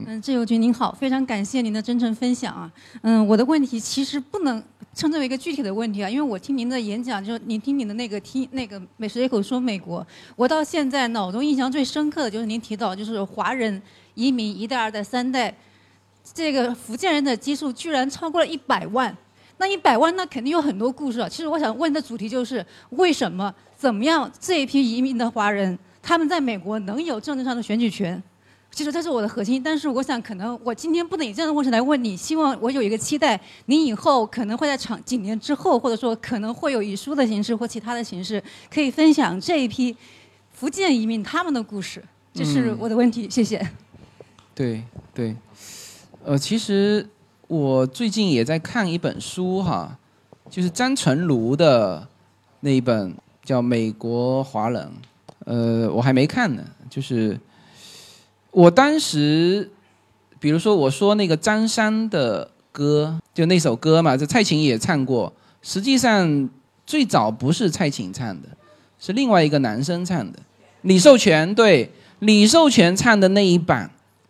[0.05, 2.69] 嗯，自由军您好，非常感谢您的真诚分享啊。
[3.01, 4.61] 嗯，我的问题其实不能
[4.93, 10.05] 称之为一个具体的问题啊，因为我听您的演讲，就是您听您的那个听那个美食街口说美国，
[10.35, 13.81] 我到现在脑中印象最深刻的就是您提到就是华人
[14.15, 15.55] 移民一代、二代、三代，
[16.33, 19.15] 这个福建人的基数居然超过了一百万。
[19.59, 21.29] 那一百万那肯定有很多故事啊。
[21.29, 28.21] 其实我想问的主题就是为什么、怎么样这一批移民的华人他们在美国能有政治上的选举权？
[28.71, 32.15] 其实这是我的核心，但是我想，可能我今天不能以这样的问题来问你。
[32.15, 38.41] 希望我有一个期待，你以后可能会在长几年之后，或者说可能会有以书的形式或其他的形式，
[38.71, 39.95] 可以分享这一批
[40.53, 42.01] 福建移民他们的故事。
[42.31, 43.59] 这是我的问题，谢谢。
[44.53, 44.83] 对
[45.15, 45.35] 对，
[46.23, 47.05] 呃，其实
[47.49, 49.97] 我最近也在看一本书哈，
[50.51, 52.07] 就是张纯如的
[52.59, 53.11] 那一本
[53.43, 54.83] 叫《美国华人》，
[55.45, 57.37] 呃，我还没看呢，就是。
[58.51, 59.69] 我当时，
[60.39, 65.31] 比如说我说那个张三的歌，就那首歌嘛，这蔡琴也唱过。
[65.61, 66.49] 实际上
[66.85, 68.47] 最早不是蔡琴唱的，
[68.99, 70.39] 是另外一个男生唱的，
[70.81, 73.89] 李寿全对，李寿全唱的那一版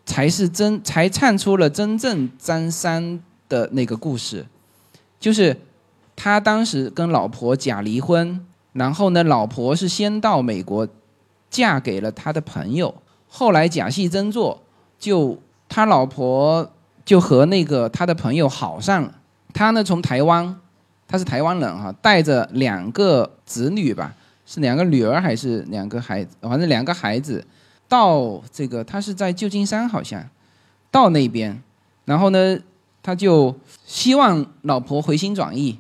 [0.09, 4.43] 才是真，才唱出了真正张三的那个故事，
[5.19, 5.55] 就是
[6.15, 10.87] 他当时跟老婆假离婚，然后呢，老婆是先到美国，
[11.51, 12.95] 嫁给了他的朋友。
[13.27, 14.63] 后来假戏真做，
[14.97, 15.37] 就
[15.67, 16.73] 他老婆
[17.05, 19.13] 就和那个他的朋友好上了。
[19.53, 20.59] 他呢从台湾，
[21.07, 24.15] 他是台湾人哈，带着两个子女吧，
[24.47, 26.35] 是两个女儿还是两个孩子？
[26.41, 27.45] 反正两个孩子，
[27.89, 30.23] 到这个他是在旧金山好像，
[30.89, 31.61] 到那边，
[32.05, 32.57] 然后呢
[33.03, 33.53] 他就
[33.85, 35.77] 希望老婆回心转意，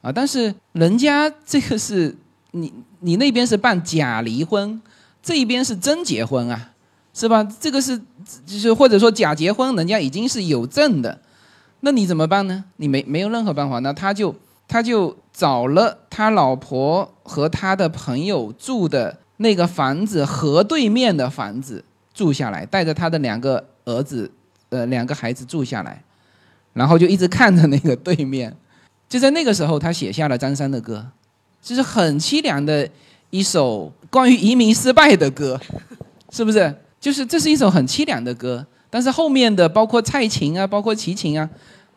[0.00, 2.16] 啊，但是人家这个是
[2.52, 4.80] 你你那边是办假离婚，
[5.22, 6.70] 这一边是真结婚啊。
[7.14, 7.42] 是吧？
[7.58, 8.00] 这个是，
[8.46, 11.20] 就是或者说假结婚，人家已经是有证的，
[11.80, 12.62] 那你怎么办呢？
[12.76, 14.32] 你没没有任何办法，那他就
[14.68, 21.84] 他就找了他老婆和他的朋友住的那个房子河对面的房子
[22.14, 24.30] 住下来，带着他的两个儿子，
[24.68, 26.02] 呃，两个孩子住下来，
[26.72, 28.54] 然后就一直看着那个对面，
[29.08, 31.06] 就在那个时候，他写下了张三的歌，
[31.62, 32.88] 就是很凄凉的
[33.30, 35.60] 一首关于移民失败的歌，
[36.30, 36.74] 是不是？
[37.00, 41.48] 就是这是一首很凄凉的歌，但是后面的包括蔡琴啊，包括齐秦啊，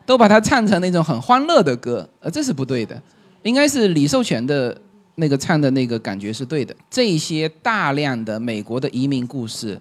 [0.06, 3.02] 都把它唱成那种很欢乐的歌，呃，这是不对的，
[3.42, 4.80] 应该是李寿全的
[5.14, 6.74] 那个唱的那个感觉是对的。
[6.90, 9.80] 这些大量的美国的移民故事，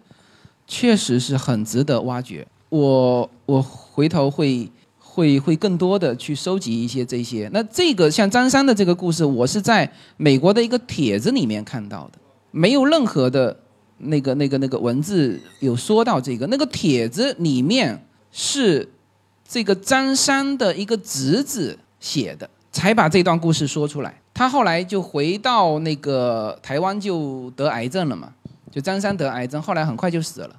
[0.67, 2.45] 确实是很值得挖掘。
[2.69, 7.49] 我我回头会会会更多的去收集一些这些。
[7.53, 12.19] 那这个像张三的这个故事，我是在美国的一个帖子里面看到的，
[12.51, 13.57] 没有任何的。
[14.03, 18.89] 那个、那个、那个文字有说到这个，那个帖子里面是
[19.47, 24.19] 这个张三的一个侄子写的，才把这段故事说出来。
[24.33, 28.33] 他后来就回到那个台湾，就得癌症了嘛，
[28.71, 30.55] 就张三得癌症，后来很快就死了。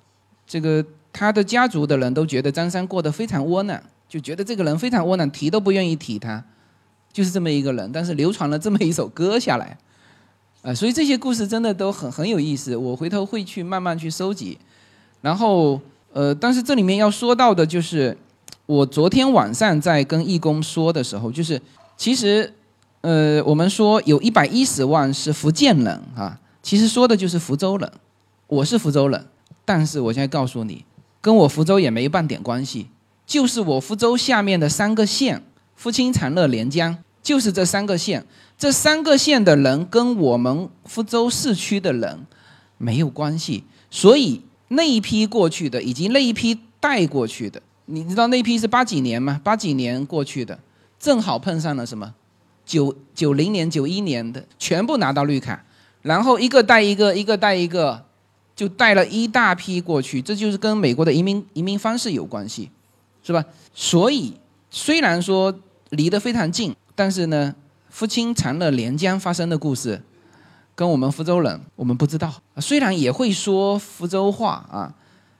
[0.46, 6.44] 这个他的家族的人都觉得张三过得非常窝囊，就觉得这个人非常窝囊，提都不愿意提他，
[7.12, 7.90] 就是这么一个人。
[7.92, 9.76] 但是流传了这么一首歌下来。
[10.62, 14.56] 啊，所以这些故事真的都很很有意思，我回头会去慢慢去收集。
[15.20, 15.80] 然后，
[16.12, 18.16] 呃，但是这里面要说到的就是，
[18.66, 21.60] 我昨天晚上在跟义工说的时候，就是
[21.96, 22.52] 其实，
[23.02, 27.92] 呃，我们说有一百一十万是福建人啊，其实说的就是福州人。
[28.46, 29.26] 我是福州人，
[29.64, 30.84] 但是我现在告诉你，
[31.20, 32.88] 跟我福州也没半点关系，
[33.26, 35.42] 就是我福州下面的三个县，
[35.74, 38.24] 福清、长乐、连江，就是这三个县。
[38.56, 42.24] 这三个县的人跟我们福州市区的人
[42.78, 49.40] 没有关系，所以那一批过去的，以及那一批带过去的，你知道那批是八几年吗？
[49.42, 50.60] 八几年过去的，
[51.00, 52.14] 正好碰上了什么？
[52.72, 55.62] 九九零年、九一年的，全部拿到绿卡，
[56.00, 58.02] 然后一个带一个，一个带一个，
[58.56, 60.22] 就带了一大批过去。
[60.22, 62.70] 这就是跟美国的移民移民方式有关系，
[63.22, 63.44] 是吧？
[63.74, 64.32] 所以
[64.70, 65.54] 虽然说
[65.90, 67.54] 离得非常近，但是呢。
[67.94, 70.00] 福清长乐连江发生的故事，
[70.74, 72.32] 跟我们福州人我们不知道。
[72.56, 74.94] 虽然也会说福州话啊，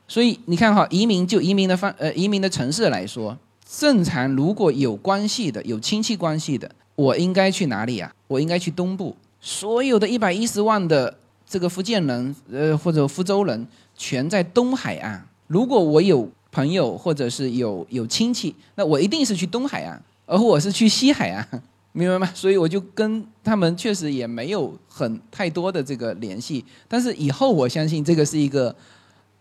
[0.06, 3.34] 所以你看哈，移民就移民的方呃移民的城市来说，
[3.64, 6.70] 正常如果有关系的有亲戚关系的，
[7.03, 8.12] 我应该去哪里啊？
[8.29, 9.16] 我应该去东部。
[9.41, 11.12] 所有的一百一十万的
[11.45, 13.66] 这个福建人呃或者福州人
[13.97, 15.27] 全在东海岸。
[15.49, 21.47] 如果我有朋友或者是有有亲戚，那我一定是去东海岸，而我是去西海岸。
[21.95, 22.31] 明白吗？
[22.35, 28.74] 所以我就跟他们确实也没有很太多的这个联系，但是以后我相信这个是一个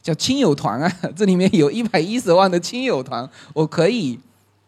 [0.02, 4.20] 叫亲友团啊， 这里面有一百一十万的亲友团，我可以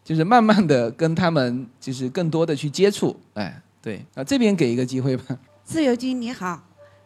[0.04, 5.38] 就是慢慢的跟他们就是更多的去接触，哎，对，啊这边给一个机会吧。
[5.64, 6.62] 自由军你好，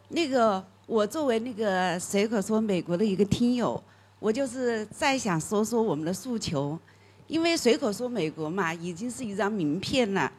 [0.09, 3.81] 那个我作为那个随口说美国的一个听友，
[4.19, 6.77] 我就是再想说说我们的诉求，
[7.27, 10.29] 因为随口说美国嘛，已经是一张名片了，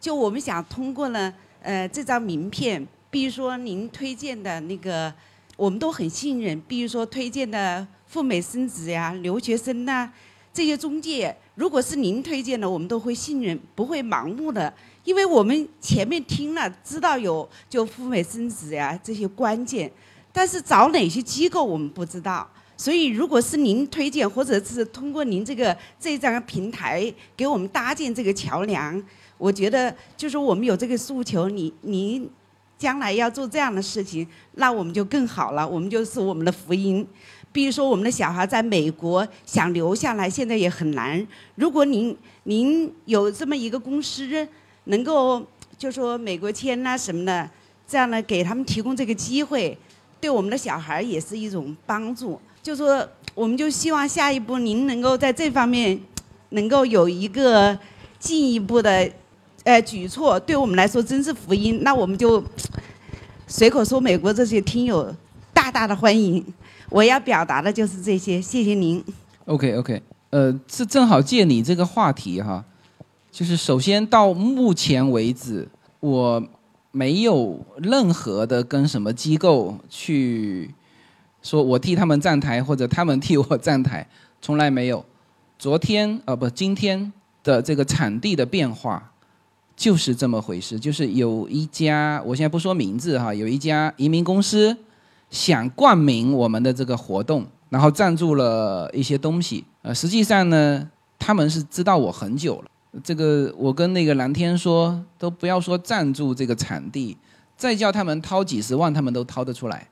[0.00, 1.32] 就我们想通过呢，
[1.62, 5.14] 呃，这张名片，比如说您推荐的那个。
[5.56, 10.08] 我们都很信任，比如说推荐的赴美生子呀、留学生呐，
[10.52, 14.72] 这些中介，如果是您推荐的，我们都会信任，不会盲目的，
[15.04, 19.90] 因为我们前面听了，知道有就赴美生子呀这些关键，
[20.32, 29.00] 但是找哪些机构我们不知道，所以如果是您推荐，或者是通过您这个这张平台给我们搭建这个桥梁，
[29.36, 32.28] 我觉得就是我们有这个诉求，你您。
[32.78, 35.68] 将来要做这样的事情，那我们就更好了。
[35.68, 37.04] 我们就是我们的福音。
[37.58, 41.26] 比如说，我们的小孩在美国想留下来，现在也很难。
[41.56, 44.46] 如果您您有这么一个公司，
[44.84, 45.44] 能够
[45.76, 47.50] 就说美国签呐什么的，
[47.84, 49.76] 这样呢给他们提供这个机会，
[50.20, 52.40] 对我们的小孩也是一种帮助。
[52.62, 53.04] 就说
[53.34, 56.00] 我们就希望下一步您能够在这方面
[56.50, 57.76] 能够有一个
[58.20, 59.10] 进一步的。
[59.64, 61.80] 呃，举措对我们来说真是福音。
[61.82, 62.40] 那我们就
[63.48, 65.12] 随口说，美国这些听友
[65.52, 66.46] 大大的欢迎。
[66.90, 69.02] 我要表达的就是这些，谢谢您。
[69.44, 72.64] OK OK，呃，是正好借你这个话题哈，
[73.30, 75.68] 就是首先到目前为止，
[76.00, 76.42] 我
[76.90, 80.74] 没有任何的跟什么机构去
[81.42, 84.06] 说我替他们站台，或者他们替我站台，
[84.40, 85.04] 从来没有。
[85.58, 87.12] 昨天啊，不，今天
[87.42, 89.12] 的这个产地的变化。
[89.76, 94.76] 就是这么回事，就是有一家，我现在不说名字哈，有一家移民公司
[95.30, 99.64] 想冠名我们的这个活动，然后赞助了一些东西。
[99.82, 102.70] 呃，实际上呢，他们是知道我很久了。
[103.04, 107.16] 这个我跟那个蓝天说，都不要说赞助这个场地，
[107.56, 109.86] 再叫他们掏几十万，他们都掏得出来。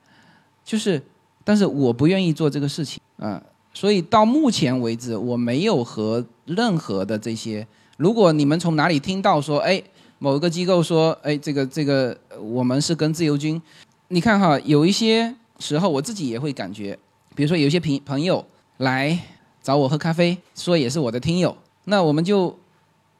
[0.65, 1.01] 就是，
[1.43, 3.41] 但是我不愿意做这个事情啊，
[3.73, 7.65] 所以到目前为止，我没有和任何的这些。
[7.97, 9.81] 如果你们从哪里听到说，哎，
[10.19, 13.61] 某个机构说，哎，这个这个，我们是跟自由军，
[14.09, 16.97] 你看哈，有一些时候我自己也会感觉，
[17.35, 18.45] 比如说有些朋朋友
[18.77, 19.17] 来
[19.61, 21.55] 找我喝咖啡，说也是我的听友，
[21.85, 22.57] 那我们就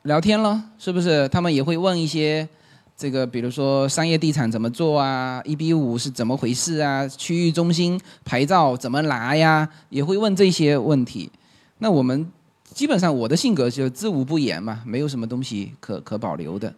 [0.04, 1.28] 聊天了，是不是？
[1.28, 2.48] 他们也会问一些
[2.96, 11.32] 这个，比如说商业地产怎么做啊，一比五是怎么回事啊，区域中心牌照怎么拿呀，也会问这些问题，
[11.80, 12.32] 那我们。
[12.74, 16.72] 基本上我的性格就知无不言嘛，没有什么东西可可保留的。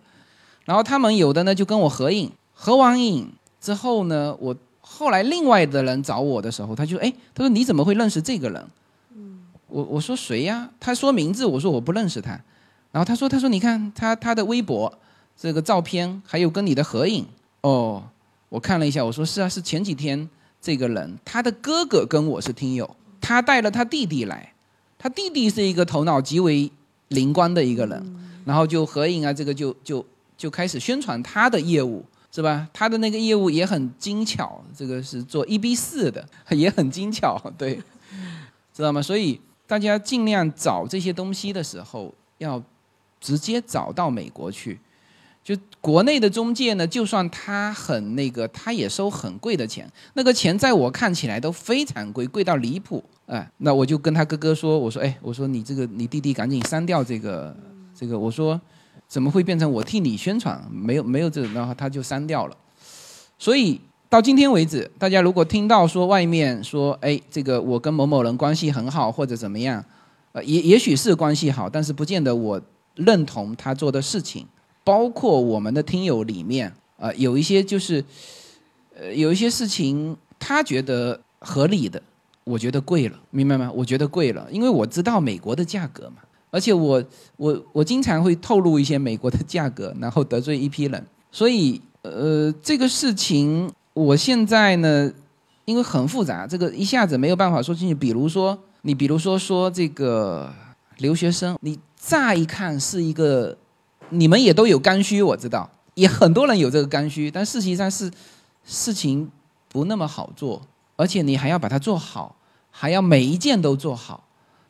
[0.64, 3.30] 然后他们有的呢就跟我合影，合完影
[3.60, 8.68] 之后呢，我后来另外的人找我的时候，他就哎，他说你怎么会认识这个人？
[9.16, 10.70] 嗯我我说谁呀？
[10.80, 12.32] 他说名字，我说我不认识他。
[12.92, 14.92] 然后他说他说你看他他的微博
[15.38, 17.26] 这个照片，还有跟你的合影
[17.62, 18.04] 哦，
[18.50, 20.28] 我看了一下，我说是啊，是前几天
[20.60, 24.54] 这个人他的哥哥跟我是听友，他带了他弟弟来。
[24.98, 26.70] 他弟弟是一个头脑极为
[27.08, 30.06] 灵光的一个人，然后就合影啊，这个就就
[30.36, 32.04] 就开始宣传他的业务，
[32.40, 32.66] 是吧？
[32.72, 36.26] 他的那个业务也很精巧，这个是做一比四的，
[36.56, 37.76] 也很精巧， 对，
[38.74, 39.02] 知道吗？
[39.02, 39.38] 所以
[39.68, 42.64] 大家尽量找这些东西的时候，要
[43.20, 44.80] 直接找到美国去。
[45.44, 53.04] 就国内的中介呢，就算他很那个，他也收很贵的钱，那个钱在我看起来都非常贵，贵到离谱。
[53.26, 57.54] 哎，那我就跟他哥哥说，我说，哎，我说你这个你弟弟赶紧删掉这个
[57.94, 58.60] 这个，我说
[59.10, 60.64] 怎么会变成我替你宣传？
[60.72, 62.56] 没有没有这种，然后他就删掉了。
[63.40, 69.84] 所以到今天为止，大家如果听到说外面说，哎，这个我跟某某人关系很好或者怎么样，
[70.34, 72.62] 呃，也也许是关系好，但是不见得我
[72.94, 74.46] 认同他做的事情。
[74.84, 78.04] 包括我们的听友里面，呃，有一些就是，
[78.96, 82.02] 呃，有一些事情他觉得合理的。
[82.46, 83.72] 我觉得贵了，明白吗？
[83.76, 87.04] 我觉得贵了，因为我知道美国的价格嘛，而且我
[87.38, 95.12] 我我经常会透露一些美国的价格，然后得罪一批人，所以呃，这个事情我现在呢，
[95.66, 97.96] 因为很复杂，这个一下子没有办法说清楚。
[97.96, 100.52] 比如说，你比如说说这个
[100.98, 103.58] 留学生，你乍一看是一个，
[104.10, 108.10] 你们也都有刚需，我知道，也很多人有这个刚需，但事实上是
[108.64, 109.30] 事情
[109.68, 110.62] 不那么好做，
[110.96, 112.36] 而且你还要把它做好。
[112.72, 114.24] 还要每一件都做好，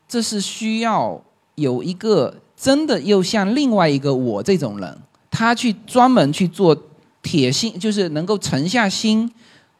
[0.08, 1.22] 这是需要
[1.60, 4.98] 有一个真的又像另外一个我这种人，
[5.30, 6.76] 他去专门去做
[7.22, 9.30] 铁心，就是能够沉下心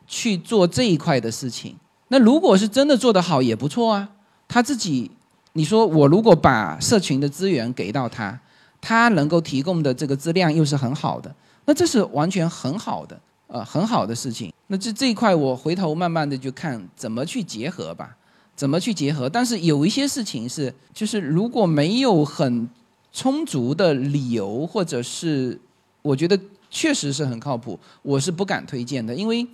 [0.07, 1.74] 去做这一块的事情。
[2.09, 4.09] 那如果是真的做得好，也不错啊。
[4.47, 5.11] 他自己，
[5.52, 8.39] 你说我如果把社群的资源给到他，
[8.81, 11.35] 他能够提供的这个质量又是很好的，
[11.66, 14.52] 那这是完全很好的，呃，很好的事情。
[14.66, 18.16] 那这这一块，我回头慢慢的就看怎么去结合吧，
[18.61, 19.27] 怎么去结合。
[19.27, 22.69] 但是有一些事情是，就是如果没有很
[23.11, 25.59] 充足的理由，或者是
[26.03, 26.39] 我觉得
[26.70, 29.47] 确实是很靠谱，我是不敢推荐的，因为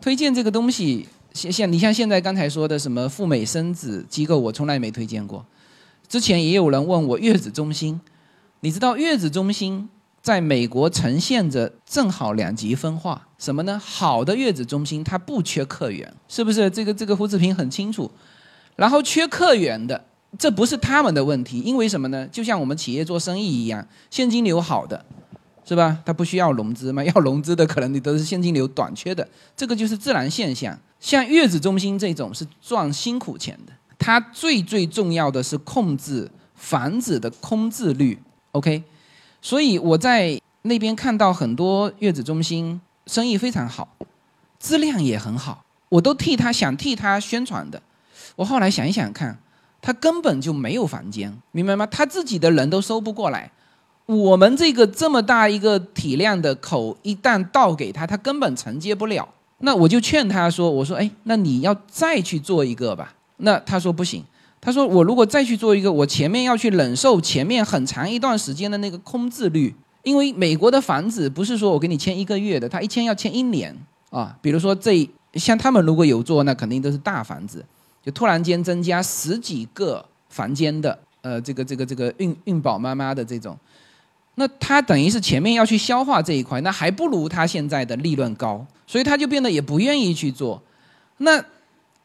[0.00, 1.06] 推荐这个东西。
[1.34, 5.44] 像像你像现在刚才说的什么赴美生子机构，我从来没推荐过。
[6.08, 8.00] 之前也有人问我月子中心，
[8.60, 9.90] 你知道月子中心
[10.22, 13.78] 在美国呈现着正好两极分化，什么呢？
[13.78, 16.70] 好的月子中心它不缺客源，是不是？
[16.70, 18.10] 这个这个胡志平很清楚。
[18.78, 20.02] 然后缺客源的，
[20.38, 22.26] 这不是他们的问题，因为什么呢？
[22.28, 25.04] 就像我们企业做生意一样，现金流好的。
[25.68, 25.98] 是吧？
[26.02, 27.04] 他不需要融资嘛？
[27.12, 30.74] 要融资的可能你都是现金流短缺的，这个就是自然现象。
[30.98, 38.18] 像月子中心这种是赚辛苦钱的，它最最重要的是控制房子的空置率。
[38.52, 38.82] OK，
[39.42, 43.94] 所以我在那边看到很多月子中心生意非常好，
[44.58, 47.82] 质量也很好，我都替他想替他宣传的。
[48.38, 49.36] 我后来想一想看，
[49.82, 51.84] 他根本就没有房间，明白吗？
[51.86, 53.50] 他自己的人都收不过来。
[54.06, 59.28] 我们这个这么大一个体量的口，一旦倒给他，他根本承接不了。
[59.58, 64.22] 那我就劝他说：“我说，哎，那你要再去做一个吧。”那他说不行。
[64.60, 69.74] 他说：“我如果再去做一个，我前面要去忍受前面很长一段时间的那个空置率，
[70.04, 73.76] 因为美国的房子不是说我给你签一个月的，他一签要签一年
[74.10, 74.38] 啊。
[74.40, 77.64] 比如说这像他们如果有做，那肯定都是大房子，
[78.02, 83.56] 就突然间增加十几个房间的，呃，这个这个这个孕孕宝妈妈的这种。”
[84.36, 90.62] 那他等于是前面要去消化这一块，那还不如他现在的利润高，所以他就变得也不愿意去做。
[91.16, 91.44] 那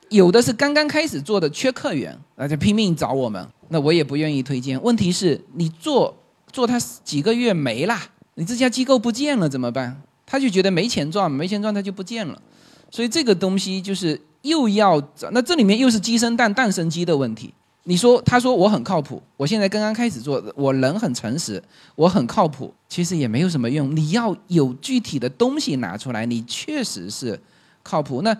[0.10, 4.82] 有的是刚刚开始做的缺客源，那就拼命找我们，那我也不愿意推荐。
[4.82, 6.18] 问题是你做
[6.52, 8.02] 做他几个月没啦，
[8.34, 10.02] 你这家机构不见了怎么办？
[10.26, 12.41] 他就觉得没钱赚，没钱赚他就不见了。
[12.90, 15.02] 所以这个东西就是又要
[15.32, 17.53] 那这里面又是鸡生蛋，蛋生鸡的问题。
[17.86, 21.61] 你说，他说我很靠谱，我现在刚刚开始做，我人很诚实，
[21.95, 23.94] 我很靠谱，其实也没有什么用。
[23.94, 27.38] 你要有具体的东西拿出来，你确实是
[27.84, 28.22] 靠谱。
[28.22, 28.34] 那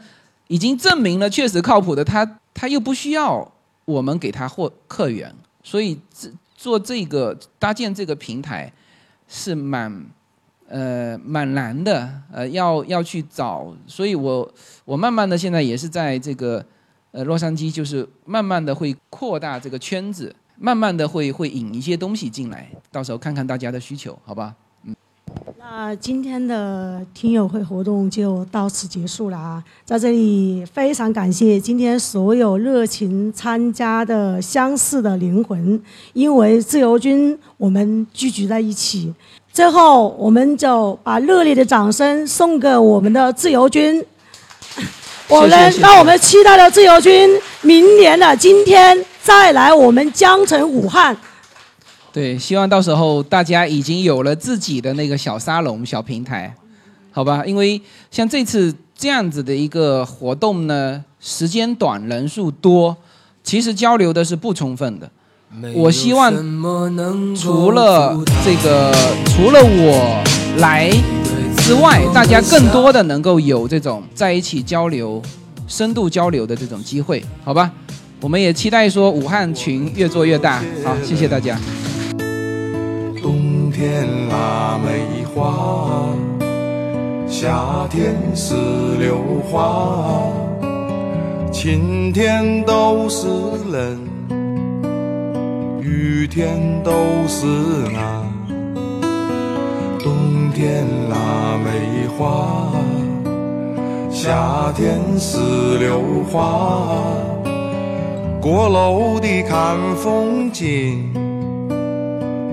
[0.48, 3.52] 已经证明了确实靠谱的，他他又不需要
[3.84, 8.72] 我们给他货客源，所以这做这个搭建这个平台
[9.28, 10.06] 是蛮
[10.74, 16.66] 呃蛮难的，呃要要去找，所以我我慢慢的现在也是在这个。
[17.16, 24.56] 呃，洛杉矶就是慢慢的会扩大这个圈子，慢慢的会会引一些东西进来，到时候看看大家的需求，好吧？
[24.84, 24.96] 嗯。
[25.60, 35.80] 那今天的听友会活动就到此结束了啊，在这里非常感谢今天所有热情参加的相似的灵魂，
[36.14, 39.14] 因为自由军我们聚集在一起，
[39.54, 44.04] 最后我们就把热烈的掌声送给我们的自由军。
[45.28, 47.30] 我们让我们期待的自由军
[47.62, 51.16] 明年的今天再来我们江城武汉。
[52.12, 56.56] 对，希望到时候大家已经有了自己的那个小沙龙、小平台，
[57.12, 57.44] 好吧？
[57.46, 62.98] 因为像这次这样子的一个活动呢，时间短、人数多，
[63.44, 65.08] 其实交流的是不充分的。
[65.76, 66.32] 我希望
[67.36, 68.94] 除了这个，
[69.26, 70.24] 除了我
[70.58, 70.92] 来。
[71.58, 75.22] 之外，大家更多的能够有这种在一起交流、
[75.66, 77.72] 深度交流的这种机会，好吧？
[78.20, 80.62] 我们也期待说武汉群越做越大。
[80.84, 81.58] 好，谢谢大家。
[83.22, 86.10] 冬天腊梅花，
[87.30, 88.56] 夏天石
[89.00, 89.18] 榴
[89.50, 90.24] 花，
[91.50, 93.28] 晴天都是
[93.72, 93.98] 人，
[95.84, 96.92] 雨天都
[97.28, 97.46] 是
[97.92, 98.24] 那。
[100.00, 102.72] 冬天腊梅花，
[104.10, 105.38] 夏天石
[105.80, 106.96] 榴花，
[108.42, 111.12] 过路的看风景，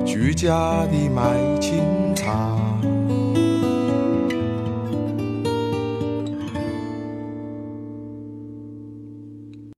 [0.04, 1.22] 居家的买
[1.60, 1.99] 青。